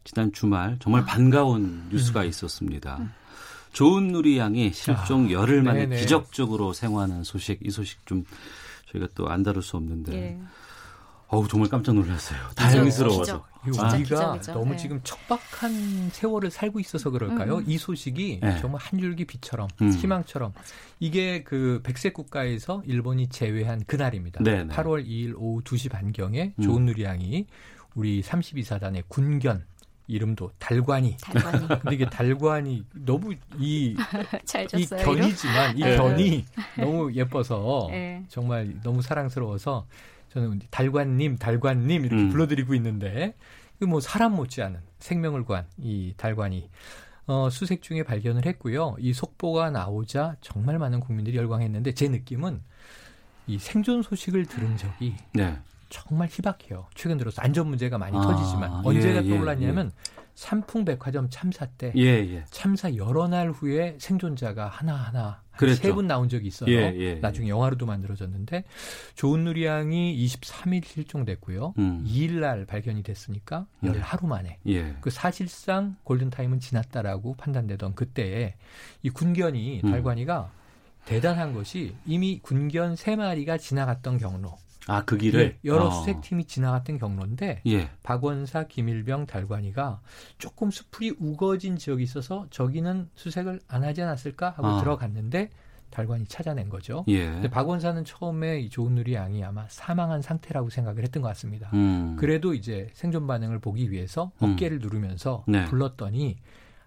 지난 0.04 0.32
주말 0.32 0.76
정말 0.78 1.04
반가운 1.04 1.88
뉴스가 1.90 2.22
음. 2.22 2.28
있었습니다. 2.28 3.00
좋은 3.76 4.08
누리 4.08 4.38
양이 4.38 4.72
실종 4.72 5.30
열흘 5.30 5.62
만에 5.62 5.80
네네. 5.80 6.00
기적적으로 6.00 6.72
생還한 6.72 7.24
소식, 7.24 7.58
이 7.62 7.70
소식 7.70 8.06
좀 8.06 8.24
저희가 8.90 9.08
또 9.14 9.28
안 9.28 9.42
다룰 9.42 9.62
수 9.62 9.76
없는데. 9.76 10.14
예. 10.14 10.38
어우 11.28 11.46
정말 11.46 11.68
깜짝 11.68 11.94
놀랐어요. 11.94 12.38
다행스러워서. 12.54 13.24
진짜 13.24 13.44
우리가 13.66 13.96
기적이죠. 13.98 14.52
너무 14.54 14.70
네. 14.70 14.76
지금 14.78 15.00
척박한 15.04 16.08
세월을 16.10 16.50
살고 16.50 16.80
있어서 16.80 17.10
그럴까요? 17.10 17.58
음. 17.58 17.64
이 17.66 17.76
소식이 17.76 18.38
네. 18.40 18.58
정말 18.60 18.80
한 18.80 18.98
줄기 18.98 19.26
빛처럼 19.26 19.68
음. 19.82 19.92
희망처럼 19.92 20.54
이게 20.98 21.42
그 21.42 21.80
백색 21.82 22.14
국가에서 22.14 22.82
일본이 22.86 23.28
제외한 23.28 23.84
그날입니다. 23.86 24.42
네, 24.42 24.64
네. 24.64 24.74
8월 24.74 25.04
2일 25.06 25.34
오후 25.36 25.60
2시 25.62 25.90
반경에 25.90 26.54
음. 26.56 26.62
좋은 26.62 26.86
누리 26.86 27.02
양이 27.02 27.44
우리 27.94 28.22
32사단의 28.22 29.02
군견 29.08 29.64
이름도 30.06 30.52
달관이 30.58 31.16
달관이 31.18 31.68
근데 31.80 31.94
이게 31.94 32.08
달관이 32.08 32.84
너무 32.94 33.34
이, 33.58 33.96
잘 34.44 34.66
이? 34.74 34.86
견이지만 34.86 35.76
이 35.76 35.80
네. 35.82 35.96
견이 35.96 36.44
너무 36.78 37.12
예뻐서 37.14 37.88
네. 37.90 38.24
정말 38.28 38.74
너무 38.82 39.02
사랑스러워서 39.02 39.86
저는 40.28 40.60
달관님, 40.70 41.36
달관님 41.38 42.04
이렇게 42.04 42.22
음. 42.22 42.28
불러드리고 42.30 42.74
있는데 42.74 43.34
그뭐 43.78 44.00
사람 44.00 44.34
못지않은 44.34 44.80
생명을 44.98 45.44
구한 45.44 45.66
이 45.78 46.14
달관이 46.16 46.68
어, 47.26 47.50
수색 47.50 47.82
중에 47.82 48.04
발견을 48.04 48.46
했고요. 48.46 48.96
이 48.98 49.12
속보가 49.12 49.70
나오자 49.70 50.36
정말 50.40 50.78
많은 50.78 51.00
국민들이 51.00 51.36
열광했는데 51.36 51.92
제 51.92 52.08
느낌은 52.08 52.60
이 53.48 53.58
생존 53.58 54.02
소식을 54.02 54.46
들은 54.46 54.76
적이 54.76 55.16
네. 55.34 55.58
정말 55.88 56.28
희박해요. 56.30 56.86
최근 56.94 57.16
들어서 57.18 57.42
안전 57.42 57.68
문제가 57.68 57.98
많이 57.98 58.16
아, 58.16 58.20
터지지만 58.20 58.84
언제가 58.84 59.22
예, 59.22 59.26
예, 59.26 59.28
떠올랐냐면 59.30 59.92
삼풍백화점 60.34 61.28
참사 61.30 61.64
때 61.66 61.92
예, 61.96 62.02
예. 62.02 62.44
참사 62.50 62.94
여러 62.96 63.26
날 63.26 63.50
후에 63.50 63.96
생존자가 63.98 64.68
하나하나. 64.68 65.42
세 65.80 65.94
분 65.94 66.06
나온 66.06 66.28
적이 66.28 66.48
있어요. 66.48 66.70
예, 66.70 66.94
예, 66.98 67.14
나중에 67.14 67.48
영화로도 67.48 67.86
만들어졌는데 67.86 68.64
좋은 69.14 69.42
누리 69.44 69.64
양이 69.64 70.14
23일 70.26 70.84
실종됐고요. 70.84 71.72
음. 71.78 72.04
2일 72.06 72.40
날 72.40 72.66
발견이 72.66 73.02
됐으니까 73.02 73.64
네. 73.80 73.88
열 73.88 74.00
하루 74.00 74.26
만에 74.26 74.58
예. 74.66 74.94
그 75.00 75.08
사실상 75.08 75.96
골든 76.04 76.28
타임은 76.28 76.60
지났다라고 76.60 77.36
판단되던 77.36 77.94
그때에 77.94 78.54
이 79.02 79.08
군견이 79.08 79.80
음. 79.84 79.90
달관이가 79.90 80.50
대단한 81.06 81.54
것이 81.54 81.94
이미 82.04 82.38
군견 82.42 82.96
세 82.96 83.16
마리가 83.16 83.56
지나갔던 83.56 84.18
경로, 84.18 84.58
아, 84.88 85.04
그 85.04 85.16
길을 85.16 85.40
예, 85.40 85.58
여러 85.68 85.86
어. 85.86 85.90
수색팀이 85.90 86.44
지나갔던 86.44 86.98
경로인데 86.98 87.62
예. 87.66 87.90
박원사, 88.02 88.64
김일병, 88.64 89.26
달관이가 89.26 90.00
조금 90.38 90.70
수풀이 90.70 91.14
우거진 91.18 91.76
지역이 91.76 92.02
있어서 92.02 92.46
저기는 92.50 93.08
수색을 93.14 93.60
안 93.68 93.84
하지 93.84 94.02
않았을까 94.02 94.50
하고 94.50 94.66
아. 94.66 94.80
들어갔는데 94.80 95.50
달관이 95.90 96.26
찾아낸 96.26 96.68
거죠. 96.68 97.04
예. 97.08 97.26
근데 97.26 97.48
박원사는 97.48 98.04
처음에 98.04 98.60
이 98.60 98.68
좋은 98.68 98.94
누리 98.94 99.14
양이 99.14 99.42
아마 99.42 99.64
사망한 99.68 100.22
상태라고 100.22 100.68
생각을 100.70 101.02
했던 101.02 101.22
것 101.22 101.28
같습니다. 101.28 101.70
음. 101.74 102.16
그래도 102.18 102.54
이제 102.54 102.88
생존 102.92 103.26
반응을 103.26 103.60
보기 103.60 103.90
위해서 103.90 104.30
음. 104.42 104.52
어깨를 104.52 104.78
누르면서 104.80 105.44
네. 105.48 105.64
불렀더니 105.64 106.36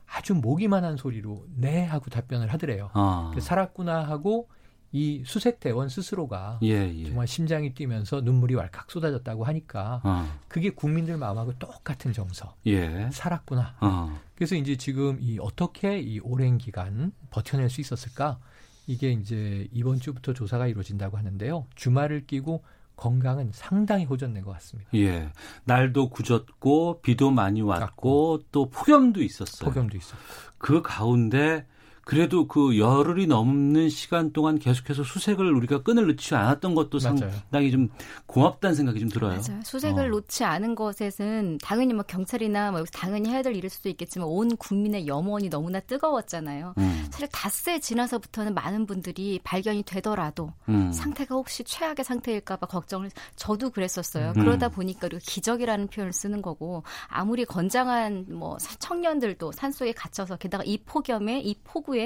아주 0.06 0.34
모기만한 0.36 0.98
소리로 0.98 1.46
네 1.56 1.84
하고 1.84 2.10
답변을 2.10 2.52
하더래요. 2.54 2.90
아. 2.94 3.34
살았구나 3.40 4.04
하고 4.04 4.48
이 4.92 5.24
수색 5.26 5.60
대원 5.60 5.88
스스로가 5.88 6.60
예, 6.64 6.92
예. 6.94 7.06
정말 7.06 7.28
심장이 7.28 7.74
뛰면서 7.74 8.22
눈물이 8.22 8.56
왈칵 8.56 8.90
쏟아졌다고 8.90 9.44
하니까 9.46 10.02
아. 10.04 10.40
그게 10.48 10.72
국민들 10.72 11.18
마음하고 11.18 11.54
똑같은 11.60 12.12
정서. 12.12 12.56
예. 12.66 13.10
살았구나. 13.12 13.76
아. 13.80 14.20
그래서 14.36 14.56
이제 14.56 14.76
지금 14.78 15.18
이 15.22 15.38
어떻게 15.40 16.00
이 16.00 16.20
오랜 16.20 16.58
기간 16.58 17.12
버텨낼 17.30 17.70
수 17.70 17.82
있었을까? 17.82 18.40
이게 18.88 19.12
이제 19.12 19.68
이번 19.72 20.00
주부터 20.00 20.34
조사가 20.34 20.66
이루어진다고 20.66 21.18
하는데요. 21.18 21.68
주말을 21.76 22.26
끼고 22.26 22.64
건강은 22.96 23.52
상당히 23.54 24.06
호전된 24.06 24.44
것 24.44 24.52
같습니다. 24.54 24.90
예. 24.96 25.30
날도 25.66 26.10
굳었고 26.10 27.02
비도 27.02 27.32
많이 27.32 27.62
왔고 27.62 28.42
또 28.52 28.70
폭염도 28.70 29.22
있었어요. 29.22 29.70
폭염도 29.70 29.96
있었고. 29.96 30.24
그 30.58 30.82
가운데 30.82 31.66
그래도 32.10 32.48
그 32.48 32.80
열흘이 32.80 33.28
넘는 33.28 33.90
시간 33.90 34.34
동안 34.34 34.58
계속해서 34.58 35.04
수색을 35.04 35.54
우리가 35.54 35.84
끈을 35.84 36.08
놓지 36.08 36.34
않았던 36.34 36.74
것도 36.74 36.98
맞아요. 37.04 37.18
상당히 37.18 37.70
좀 37.70 37.88
고맙다는 38.26 38.74
생각이 38.76 39.00
좀 39.00 39.10
들어요. 39.10 39.40
맞아요. 39.48 39.62
수색을 39.64 40.06
어. 40.06 40.10
놓지 40.10 40.44
않은 40.44 40.74
것에는 40.74 41.60
당연히 41.62 41.94
뭐 41.94 42.02
경찰이나 42.02 42.72
뭐 42.72 42.84
당연히 42.92 43.30
해야 43.30 43.44
될 43.44 43.56
일일 43.56 43.70
수도 43.70 43.90
있겠지만 43.90 44.28
온 44.28 44.58
국민의 44.58 45.06
염원이 45.06 45.50
너무나 45.52 45.80
뜨거웠잖아요. 45.82 46.74
음, 46.80 47.08
사실 47.12 47.28
닷새 47.32 47.80
지나서부터는 47.80 48.56
많은 48.56 48.88
분들이 48.88 49.40
발견이 49.44 49.84
되더라도 49.84 50.52
음. 50.68 50.92
상태가 50.92 51.36
혹시 51.36 51.64
최악의 51.64 52.04
상태일까봐 52.04 52.66
걱정을 52.66 53.12
저도 53.36 53.70
그랬었어요. 53.70 54.34
음. 54.36 54.42
그러다 54.42 54.70
보니까 54.70 55.06
우리가 55.06 55.22
기적이라는 55.24 55.86
표현을 55.90 56.12
쓰는 56.12 56.42
거고 56.42 56.82
아무리 57.08 57.46
건장한 57.46 58.26
뭐 58.30 58.58
사- 58.58 58.76
청년들도 58.80 59.52
산속에 59.52 59.92
갇혀서 59.92 60.38
게다가 60.38 60.64
이 60.64 60.80
폭염에 60.80 61.42
이 61.42 61.54
폭우에 61.64 61.99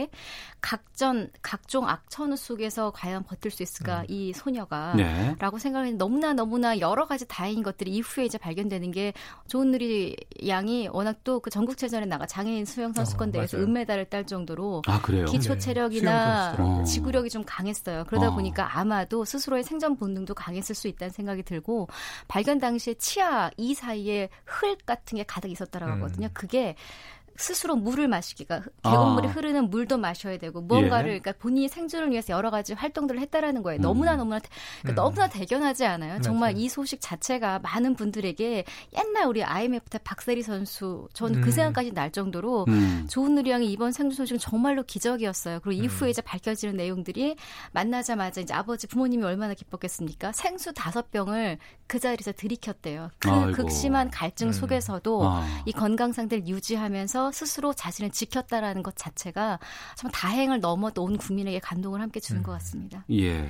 각전 0.61 1.29
각종 1.41 1.87
악천후 1.87 2.35
속에서 2.35 2.91
과연 2.91 3.23
버틸 3.23 3.51
수 3.51 3.61
있을까 3.63 4.05
이 4.07 4.33
소녀가 4.33 4.93
네. 4.95 5.35
라고 5.39 5.59
생각했는데 5.59 5.97
너무나 5.97 6.33
너무나 6.33 6.79
여러 6.79 7.05
가지 7.05 7.27
다행인 7.27 7.63
것들이 7.63 7.91
이후에 7.91 8.25
이제 8.25 8.37
발견되는 8.37 8.91
게 8.91 9.13
좋은 9.47 9.71
누리 9.71 10.15
양이 10.47 10.87
워낙 10.87 11.23
또 11.23 11.43
그 11.43 11.49
전국체전에 11.49 12.05
나가 12.05 12.25
장애인 12.25 12.65
수영 12.65 12.93
선수권 12.93 13.29
어, 13.29 13.31
대회에서 13.33 13.57
맞아요. 13.57 13.67
은메달을 13.67 14.05
딸 14.05 14.25
정도로 14.25 14.81
아. 14.87 15.01
기초 15.27 15.53
네, 15.53 15.59
체력이나 15.59 16.43
선수더라고요. 16.55 16.83
지구력이 16.85 17.29
좀 17.29 17.43
강했어요. 17.45 18.05
그러다 18.05 18.29
어. 18.29 18.35
보니까 18.35 18.79
아마도 18.79 19.25
스스로의 19.25 19.63
생존 19.63 19.97
본능도 19.97 20.33
강했을 20.33 20.73
수 20.73 20.87
있다는 20.87 21.11
생각이 21.11 21.43
들고 21.43 21.89
발견 22.29 22.59
당시에 22.59 22.93
치아 22.95 23.51
이 23.57 23.73
사이에 23.73 24.29
흙 24.45 24.85
같은 24.85 25.17
게 25.17 25.23
가득 25.23 25.49
있었다라고 25.51 25.91
음. 25.93 25.97
하거든요. 25.97 26.29
그게 26.33 26.75
스스로 27.35 27.75
물을 27.75 28.07
마시기가 28.07 28.61
계곡물이 28.83 29.27
아. 29.27 29.31
흐르는 29.31 29.69
물도 29.69 29.97
마셔야 29.97 30.37
되고 30.37 30.61
무언가를 30.61 31.13
예. 31.13 31.19
그러니까 31.19 31.33
본인이 31.41 31.67
생존을 31.67 32.11
위해서 32.11 32.33
여러 32.33 32.51
가지 32.51 32.73
활동들을 32.73 33.19
했다라는 33.21 33.63
거예요. 33.63 33.81
너무나 33.81 34.15
너무나 34.15 34.39
대- 34.39 34.49
그러니까 34.81 35.01
음. 35.01 35.05
너무나 35.05 35.27
대견하지 35.29 35.85
않아요? 35.85 36.21
정말 36.21 36.53
맞아요. 36.53 36.63
이 36.63 36.69
소식 36.69 36.99
자체가 37.01 37.59
많은 37.59 37.95
분들에게 37.95 38.65
옛날 38.97 39.25
우리 39.27 39.43
IMF 39.43 39.89
때 39.89 39.97
박세리 40.03 40.43
선수 40.43 41.07
저는 41.13 41.39
음. 41.39 41.41
그 41.41 41.51
생각까지 41.51 41.91
날 41.93 42.11
정도로 42.11 42.65
음. 42.67 43.07
좋은 43.09 43.33
누리 43.35 43.49
양의 43.49 43.71
이번 43.71 43.91
생존 43.91 44.15
소식은 44.15 44.37
정말로 44.39 44.83
기적이었어요. 44.83 45.59
그리고 45.61 45.79
음. 45.81 45.85
이후에 45.85 46.09
이제 46.11 46.21
밝혀지는 46.21 46.75
내용들이 46.77 47.35
만나자마자 47.71 48.41
이제 48.41 48.53
아버지 48.53 48.85
부모님이 48.87 49.23
얼마나 49.23 49.53
기뻤겠습니까? 49.53 50.31
생수 50.33 50.73
다섯 50.73 51.09
병을 51.11 51.57
그 51.87 51.99
자리에서 51.99 52.31
들이켰대요. 52.33 53.09
그 53.19 53.29
아이고. 53.31 53.51
극심한 53.53 54.09
갈증 54.11 54.49
음. 54.49 54.51
속에서도 54.53 55.23
아. 55.27 55.63
이 55.65 55.71
건강 55.71 56.11
상태를 56.11 56.47
유지하면서 56.47 57.22
스스로 57.31 57.73
자신을 57.73 58.11
지켰다라는 58.11 58.83
것 58.83 58.95
자체가 58.95 59.59
정말 59.95 60.11
다행을 60.13 60.59
넘어 60.59 60.91
온 60.97 61.17
국민에게 61.17 61.59
감동을 61.59 62.01
함께 62.01 62.19
주는 62.19 62.41
음. 62.41 62.43
것 62.43 62.51
같습니다. 62.53 63.05
예. 63.11 63.49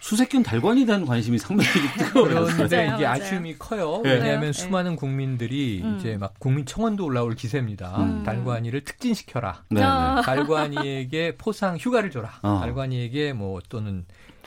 수색견 0.00 0.42
달관에 0.42 0.84
대한 0.84 1.06
관심이 1.06 1.38
상당히 1.38 1.70
뜨거워요. 1.96 2.44
그런데 2.46 2.86
이게 2.86 3.04
맞아요. 3.04 3.08
아쉬움이 3.08 3.58
커요. 3.58 4.00
네. 4.02 4.14
왜냐하면 4.14 4.40
네. 4.40 4.52
수많은 4.52 4.96
국민들이 4.96 5.80
음. 5.82 5.96
이제 5.98 6.16
막 6.16 6.34
국민 6.38 6.66
청원도 6.66 7.04
올라올 7.04 7.34
기세입니다. 7.34 7.96
음. 7.98 8.22
달관이를 8.24 8.84
특진시켜라. 8.84 9.62
네, 9.70 9.80
네. 9.80 9.86
아. 9.86 10.20
달관이에게 10.24 11.36
포상 11.36 11.76
휴가를 11.76 12.10
줘라. 12.10 12.40
어. 12.42 12.60
달관이에게 12.60 13.32
뭐 13.32 13.60
또는 13.68 14.04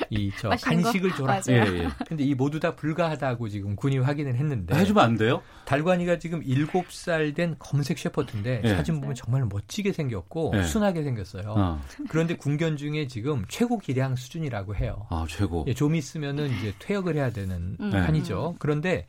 이저 0.10 0.50
맛있는 0.50 0.78
거? 0.78 0.84
간식을 0.84 1.16
줘라. 1.16 1.42
예, 1.50 1.54
예. 1.54 1.88
근데 2.08 2.24
이 2.24 2.36
모두 2.36 2.60
다 2.60 2.76
불가하다고 2.76 3.50
지금 3.50 3.76
군이 3.76 4.00
확인을 4.00 4.36
했는데 4.36 4.76
해주면 4.76 5.04
안 5.04 5.18
돼요? 5.18 5.42
달관이가 5.66 6.20
지금 6.20 6.42
7살 6.42 7.36
된 7.36 7.56
검색 7.60 7.98
셰퍼드인데 8.00 8.62
예. 8.64 8.76
사진 8.76 9.00
보면 9.00 9.16
정말 9.16 9.46
멋지게 9.46 9.94
생겼고 9.94 10.54
예. 10.56 10.64
순하게 10.64 11.04
생겼어요. 11.04 11.54
어. 11.56 11.82
그런데 12.10 12.36
군견 12.36 12.78
중에 12.78 13.08
지금 13.08 13.46
최고 13.48 13.78
기량 13.78 14.16
수준이라고 14.16 14.76
해요. 14.76 15.08
아 15.10 15.26
최고. 15.30 15.66
예, 15.68 15.74
좀 15.74 15.96
있으면은 15.96 16.50
이제 16.58 16.74
퇴역을 16.80 17.16
해야 17.16 17.30
되는 17.30 17.78
음. 17.80 17.90
판이죠. 17.92 18.56
그런데 18.60 19.08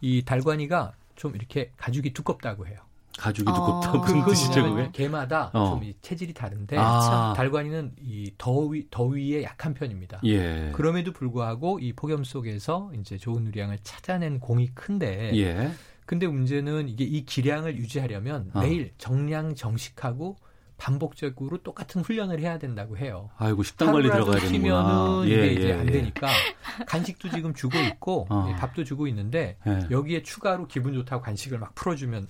이 0.00 0.24
달관이가 0.24 0.92
좀 1.16 1.34
이렇게 1.34 1.72
가죽이 1.76 2.12
두껍다고 2.12 2.66
해요. 2.66 2.76
가죽이 3.18 3.48
어. 3.50 3.54
두껍다고 3.54 4.00
그- 4.00 4.12
무슨 4.12 4.18
그건 4.20 4.34
뜻이죠 4.34 4.74
그게? 4.74 4.90
개마다 4.92 5.50
어. 5.54 5.70
좀이 5.70 5.94
체질이 6.02 6.34
다른데 6.34 6.76
아. 6.78 7.32
달관이는 7.36 7.92
이 8.00 8.30
더위 8.38 8.86
더위에 8.90 9.42
약한 9.42 9.74
편입니다. 9.74 10.20
예. 10.24 10.70
그럼에도 10.74 11.12
불구하고 11.12 11.78
이 11.80 11.92
폭염 11.92 12.24
속에서 12.24 12.90
이제 12.98 13.16
좋은 13.16 13.44
누리양을 13.44 13.78
찾아낸 13.82 14.38
공이 14.40 14.68
큰데 14.74 15.30
예. 15.36 15.72
근데 16.04 16.26
문제는 16.26 16.88
이게 16.88 17.04
이 17.04 17.24
기량을 17.24 17.76
유지하려면 17.78 18.50
어. 18.54 18.60
매일 18.60 18.92
정량 18.98 19.54
정식하고 19.54 20.36
반복적으로 20.78 21.56
똑같은 21.62 22.02
훈련을 22.02 22.40
해야 22.40 22.58
된다고 22.58 22.98
해요. 22.98 23.30
아이고 23.38 23.62
식단 23.62 23.92
관리 23.92 24.10
들어가야 24.10 24.38
되는구나. 24.40 25.22
예, 25.24 25.28
이게 25.28 25.52
이제 25.52 25.68
예, 25.70 25.72
안 25.72 25.86
예. 25.88 25.90
되니까 25.90 26.28
간식도 26.86 27.30
지금 27.30 27.54
주고 27.54 27.78
있고 27.78 28.26
어. 28.28 28.48
예, 28.50 28.56
밥도 28.56 28.84
주고 28.84 29.06
있는데 29.08 29.56
예. 29.66 29.80
여기에 29.90 30.22
추가로 30.22 30.66
기분 30.68 30.92
좋다고 30.92 31.22
간식을 31.22 31.58
막 31.58 31.74
풀어주면 31.74 32.28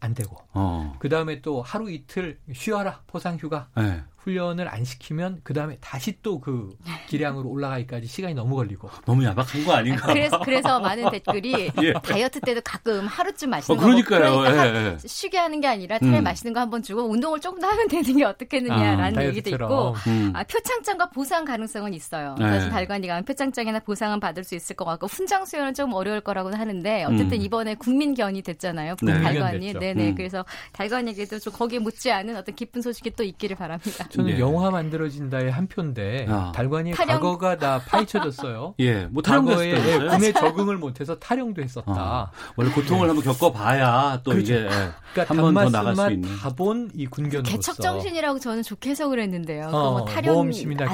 안 0.00 0.14
되고 0.14 0.36
어. 0.52 0.96
그 0.98 1.08
다음에 1.08 1.40
또 1.40 1.62
하루 1.62 1.90
이틀 1.90 2.38
쉬어라 2.52 3.02
포상 3.06 3.36
휴가 3.36 3.68
예. 3.78 4.02
훈련을 4.28 4.68
안 4.68 4.84
시키면 4.84 5.40
그 5.42 5.54
다음에 5.54 5.76
다시 5.80 6.20
또 6.22 6.38
그 6.40 6.70
기량으로 7.08 7.48
올라가기까지 7.48 8.06
시간이 8.06 8.34
너무 8.34 8.54
걸리고. 8.54 8.88
너무 9.06 9.24
야박한 9.24 9.64
거 9.64 9.72
아닌가? 9.72 10.06
그래서 10.06 10.38
그래서 10.40 10.78
많은 10.80 11.10
댓글이 11.10 11.70
예. 11.82 11.92
다이어트 11.94 12.38
때도 12.40 12.60
가끔 12.64 13.06
하루쯤 13.06 13.50
마시는 13.50 13.76
어, 13.76 13.80
거 13.80 13.86
그러니까요. 13.86 14.38
그러니까 14.38 14.66
예, 14.68 14.84
예. 14.84 14.88
하- 14.90 14.98
쉬게 15.04 15.36
하는 15.38 15.60
게 15.60 15.66
아니라 15.66 15.98
차라리 15.98 16.18
음. 16.18 16.24
마시는 16.24 16.52
거 16.52 16.60
한 16.60 16.68
번 16.70 16.82
주고 16.82 17.02
운동을 17.10 17.40
조금 17.40 17.60
더 17.60 17.66
하면 17.68 17.88
되는 17.88 18.16
게 18.16 18.24
어떻겠느냐라는 18.24 19.18
아, 19.18 19.24
얘기도 19.24 19.50
있고. 19.50 19.94
음. 20.06 20.32
아, 20.34 20.44
표창장과 20.44 21.10
보상 21.10 21.44
가능성은 21.46 21.94
있어요. 21.94 22.34
네. 22.38 22.46
사실 22.46 22.70
달관이가 22.70 23.22
표창장이나 23.22 23.80
보상은 23.80 24.20
받을 24.20 24.44
수 24.44 24.54
있을 24.54 24.76
것 24.76 24.84
같고 24.84 25.06
훈장 25.06 25.44
수여는 25.46 25.72
좀 25.74 25.92
어려울 25.94 26.20
거라고 26.20 26.50
하는데 26.54 27.04
어쨌든 27.04 27.32
음. 27.38 27.42
이번에 27.42 27.74
국민견이 27.74 28.42
됐잖아요. 28.42 28.96
네. 29.02 29.20
달관이. 29.22 29.72
네네. 29.72 30.08
음. 30.10 30.14
그래서 30.14 30.44
달관에게도 30.72 31.38
좀 31.38 31.52
거기에 31.54 31.78
묻지 31.78 32.12
않은 32.12 32.36
어떤 32.36 32.54
기쁜 32.54 32.82
소식이 32.82 33.12
또 33.16 33.22
있기를 33.24 33.56
바랍니다. 33.56 34.06
저는 34.18 34.32
예. 34.34 34.38
영화 34.40 34.70
만들어진다의 34.70 35.50
한 35.50 35.66
표인데 35.68 36.26
아. 36.28 36.52
달관이 36.54 36.92
타령. 36.92 37.16
과거가 37.20 37.56
다 37.58 37.80
파헤쳐졌어요. 37.86 38.74
예, 38.80 39.06
뭐 39.10 39.22
타령도 39.22 39.50
과거에 39.52 39.74
했었어요. 39.74 40.08
군에 40.10 40.32
적응을 40.32 40.76
못해서 40.76 41.18
타령도 41.18 41.62
했었다. 41.62 41.92
아, 41.96 42.30
원래 42.56 42.70
고통을 42.70 43.08
한번 43.08 43.24
겪어봐야 43.24 44.20
또 44.24 44.32
그렇죠. 44.32 44.54
이게 44.54 44.64
예, 44.64 44.68
그러니까 45.14 45.34
한 45.34 45.54
번 45.54 45.54
더 45.54 45.70
나갈 45.70 45.96
수 45.96 46.12
있는. 46.12 46.36
다본 46.38 46.90
이 46.94 47.06
군견으로서 47.06 47.50
개척 47.56 47.76
정신이라고 47.80 48.38
저는 48.40 48.62
좋게 48.62 48.90
해석을 48.90 49.20
했는데요. 49.20 49.66
어, 49.68 49.70
그뭐 49.94 50.04
타령 50.06 50.38
안 50.40 50.50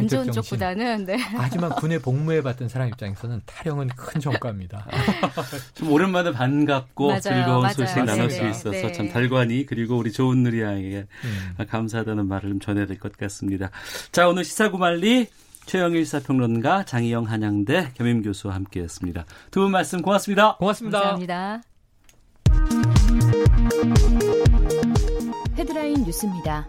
좋은 0.09 0.25
개척 0.25 0.25
정신. 0.25 0.43
쪽보다는 0.43 1.05
네. 1.07 1.17
하지만 1.37 1.71
군에 1.71 1.99
복무해봤던 1.99 2.69
사람 2.69 2.89
입장에서는 2.89 3.41
타령은 3.47 3.89
큰 3.97 4.21
성과입니다. 4.21 4.87
좀 5.75 5.91
오랜만에 5.93 6.33
반갑고 6.33 7.07
맞아요, 7.09 7.21
즐거운 7.21 7.63
맞아요. 7.63 7.73
소식 7.75 8.05
나눌 8.05 8.31
수. 8.31 8.45
있어서 8.47 8.71
네. 8.71 8.93
참 8.93 9.09
달관이 9.09 9.67
그리고 9.67 9.97
우리 9.97 10.13
좋은 10.13 10.43
누리양에게 10.43 11.07
음. 11.25 11.65
감사하다는 11.69 12.27
말을 12.29 12.51
좀 12.51 12.61
전해야 12.61 12.87
될 12.87 12.99
것 12.99 13.04
같습니다. 13.13 13.71
자, 14.13 14.29
오늘 14.29 14.45
시사구말리 14.45 15.29
최영일 15.67 16.05
사평론가 16.05 16.85
장희영 16.85 17.25
한양대 17.25 17.93
겸임 17.95 18.23
교수와 18.23 18.55
함께했습니다. 18.55 19.25
두 19.51 19.61
분 19.63 19.71
말씀 19.71 20.03
고맙습니다. 20.03 20.57
고맙습니다. 20.57 20.99
감사합니다. 20.99 21.63
헤드라인 25.57 26.03
뉴스입니다. 26.05 26.67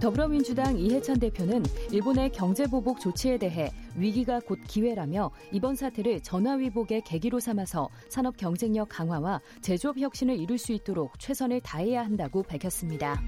더불어민주당 0.00 0.76
이해찬 0.76 1.18
대표는 1.18 1.62
일본의 1.90 2.32
경제보복 2.32 3.00
조치에 3.00 3.38
대해 3.38 3.70
위기가 3.94 4.40
곧 4.40 4.58
기회라며 4.66 5.30
이번 5.52 5.76
사태를 5.76 6.20
전화위복의 6.22 7.02
계기로 7.02 7.40
삼아서 7.40 7.88
산업 8.10 8.36
경쟁력 8.36 8.88
강화와 8.90 9.40
제조업 9.62 9.98
혁신을 9.98 10.38
이룰 10.38 10.58
수 10.58 10.72
있도록 10.72 11.18
최선을 11.20 11.60
다해야 11.60 12.04
한다고 12.04 12.42
밝혔습니다. 12.42 13.22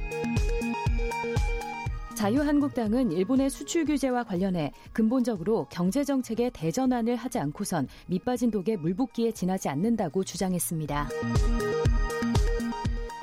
자유한국당은 2.17 3.13
일본의 3.13 3.51
수출 3.51 3.85
규제와 3.85 4.25
관련해 4.25 4.73
근본적으로 4.95 5.67
경제 5.71 6.03
정책의 6.03 6.51
대전환을 6.53 7.15
하지 7.15 7.39
않고선 7.39 7.89
밑빠진 8.07 8.51
독에 8.51 8.77
물붓기에 8.77 9.33
지나지 9.33 9.69
않는다고 9.69 10.25
주장했습니다. 10.25 11.09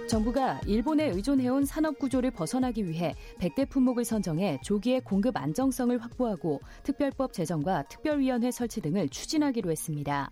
정부가 0.07 0.61
일본에 0.67 1.07
의존해온 1.07 1.65
산업 1.65 1.97
구조를 1.97 2.29
벗어나기 2.29 2.87
위해 2.87 3.15
100대 3.39 3.67
품목을 3.67 4.05
선정해 4.05 4.59
조기에 4.61 4.99
공급 4.99 5.37
안정성을 5.37 5.97
확보하고 5.97 6.61
특별법 6.83 7.33
제정과 7.33 7.87
특별위원회 7.87 8.51
설치 8.51 8.79
등을 8.79 9.09
추진하기로 9.09 9.71
했습니다. 9.71 10.29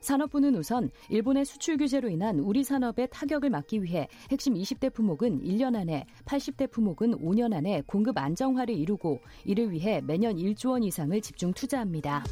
산업부는 0.00 0.54
우선 0.56 0.90
일본의 1.08 1.44
수출 1.44 1.76
규제로 1.76 2.08
인한 2.08 2.38
우리 2.40 2.64
산업의 2.64 3.08
타격을 3.10 3.50
막기 3.50 3.82
위해 3.82 4.08
핵심 4.30 4.54
20대 4.54 4.92
품목은 4.92 5.42
1년 5.42 5.74
안에, 5.76 6.06
80대 6.24 6.70
품목은 6.70 7.18
5년 7.18 7.54
안에 7.54 7.82
공급 7.86 8.18
안정화를 8.18 8.74
이루고 8.74 9.20
이를 9.44 9.70
위해 9.70 10.00
매년 10.00 10.36
1조 10.36 10.70
원 10.70 10.82
이상을 10.82 11.20
집중 11.20 11.52
투자합니다. 11.52 12.24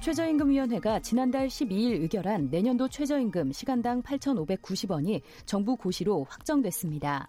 최저임금위원회가 0.00 0.98
지난달 0.98 1.46
12일 1.46 2.00
의결한 2.00 2.48
내년도 2.50 2.88
최저임금 2.88 3.52
시간당 3.52 4.02
8,590원이 4.02 5.22
정부 5.46 5.76
고시로 5.76 6.26
확정됐습니다. 6.28 7.28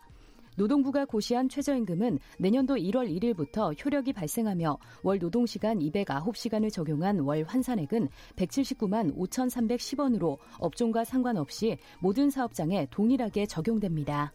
노동부가 0.56 1.06
고시한 1.06 1.50
최저임금은 1.50 2.20
내년도 2.38 2.76
1월 2.76 3.10
1일부터 3.10 3.74
효력이 3.84 4.13
발생하며 4.13 4.78
월 5.04 5.20
노동시간 5.20 5.80
209시간을 5.80 6.72
적용한 6.72 7.20
월 7.20 7.44
환산액은 7.44 8.10
179만 8.36 9.16
5,310원으로 9.16 10.38
업종과 10.60 11.06
상관없이 11.06 11.78
모든 12.00 12.30
사업장에 12.30 12.88
동일하게 12.92 13.46
적용됩니다. 13.48 14.34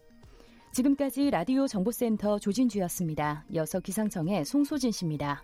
지금까지 0.73 1.31
라디오 1.31 1.67
정보센터 1.67 2.39
조진주였습니다. 2.39 3.45
이어서 3.51 3.81
기상청의 3.81 4.45
송소진 4.45 4.93
씨입니다. 4.93 5.43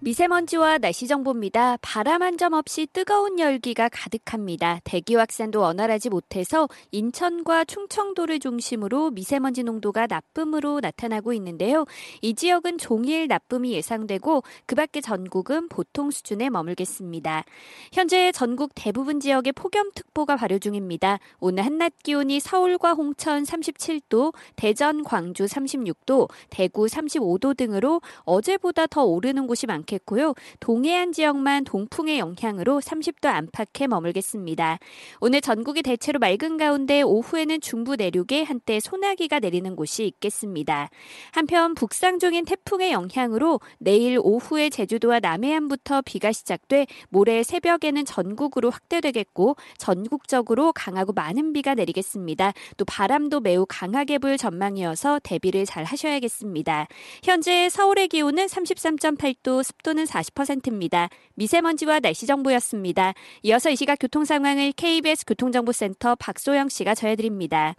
미세먼지와 0.00 0.76
날씨 0.78 1.06
정보입니다. 1.06 1.78
바람 1.80 2.22
한 2.22 2.36
점 2.36 2.52
없이 2.52 2.86
뜨거운 2.92 3.38
열기가 3.38 3.88
가득합니다. 3.88 4.80
대기 4.84 5.14
확산도 5.14 5.60
원활하지 5.60 6.10
못해서 6.10 6.68
인천과 6.90 7.64
충청도를 7.64 8.40
중심으로 8.40 9.10
미세먼지 9.12 9.62
농도가 9.62 10.06
나쁨으로 10.06 10.80
나타나고 10.80 11.32
있는데요. 11.32 11.86
이 12.20 12.34
지역은 12.34 12.76
종일 12.76 13.26
나쁨이 13.26 13.72
예상되고 13.72 14.42
그 14.66 14.74
밖의 14.74 15.00
전국은 15.00 15.68
보통 15.70 16.10
수준에 16.10 16.50
머물겠습니다. 16.50 17.44
현재 17.90 18.32
전국 18.32 18.72
대부분 18.74 19.18
지역에 19.18 19.52
폭염특보가 19.52 20.36
발효 20.36 20.58
중입니다. 20.58 21.18
오늘 21.40 21.64
한낮 21.64 21.94
기온이 22.02 22.38
서울과 22.38 22.92
홍천 22.92 23.44
37도, 23.44 24.34
대전, 24.56 25.04
광주 25.04 25.46
36도, 25.46 26.28
대구 26.50 26.84
35도 26.84 27.56
등으로 27.56 28.02
어제보다 28.24 28.86
더 28.88 29.04
오르는 29.04 29.46
곳이 29.46 29.66
많 29.66 29.85
겠고요. 29.86 30.34
동해안 30.60 31.12
지역만 31.12 31.64
동풍의 31.64 32.18
영향으로 32.18 32.80
30도 32.80 33.26
안팎에 33.26 33.86
머물겠습니다. 33.86 34.78
오늘 35.20 35.40
전국이 35.40 35.82
대체로 35.82 36.18
맑은 36.18 36.56
가운데 36.56 37.02
오후에는 37.02 37.60
중부 37.60 37.96
내륙에 37.96 38.42
한때 38.42 38.80
소나기가 38.80 39.38
내리는 39.38 39.74
곳이 39.76 40.04
있겠습니다. 40.06 40.90
한편 41.32 41.74
북상 41.74 42.18
중인 42.18 42.44
태풍의 42.44 42.92
영향으로 42.92 43.60
내일 43.78 44.18
오후에 44.22 44.70
제주도와 44.70 45.20
남해안부터 45.20 46.02
비가 46.02 46.32
시작돼 46.32 46.86
모레 47.08 47.42
새벽에는 47.42 48.04
전국으로 48.04 48.70
확대되겠고 48.70 49.56
전국적으로 49.78 50.72
강하고 50.72 51.12
많은 51.12 51.52
비가 51.52 51.74
내리겠습니다. 51.74 52.52
또 52.76 52.84
바람도 52.84 53.40
매우 53.40 53.64
강하게 53.68 54.18
불 54.18 54.36
전망이어서 54.36 55.20
대비를 55.22 55.64
잘 55.64 55.84
하셔야겠습니다. 55.84 56.88
현재 57.22 57.68
서울의 57.68 58.08
기온은 58.08 58.46
33.8도, 58.46 59.62
습도는 59.76 60.04
40%입니다. 60.04 61.08
미세먼지와 61.34 62.00
날씨 62.00 62.26
정보였습니다. 62.26 63.14
이어서 63.42 63.70
이 63.70 63.76
시각 63.76 63.96
교통 64.00 64.24
상황을 64.24 64.72
KBS 64.72 65.24
교통정보센터 65.26 66.16
박소영 66.16 66.68
씨가 66.68 66.94
전해드립니다. 66.94 67.74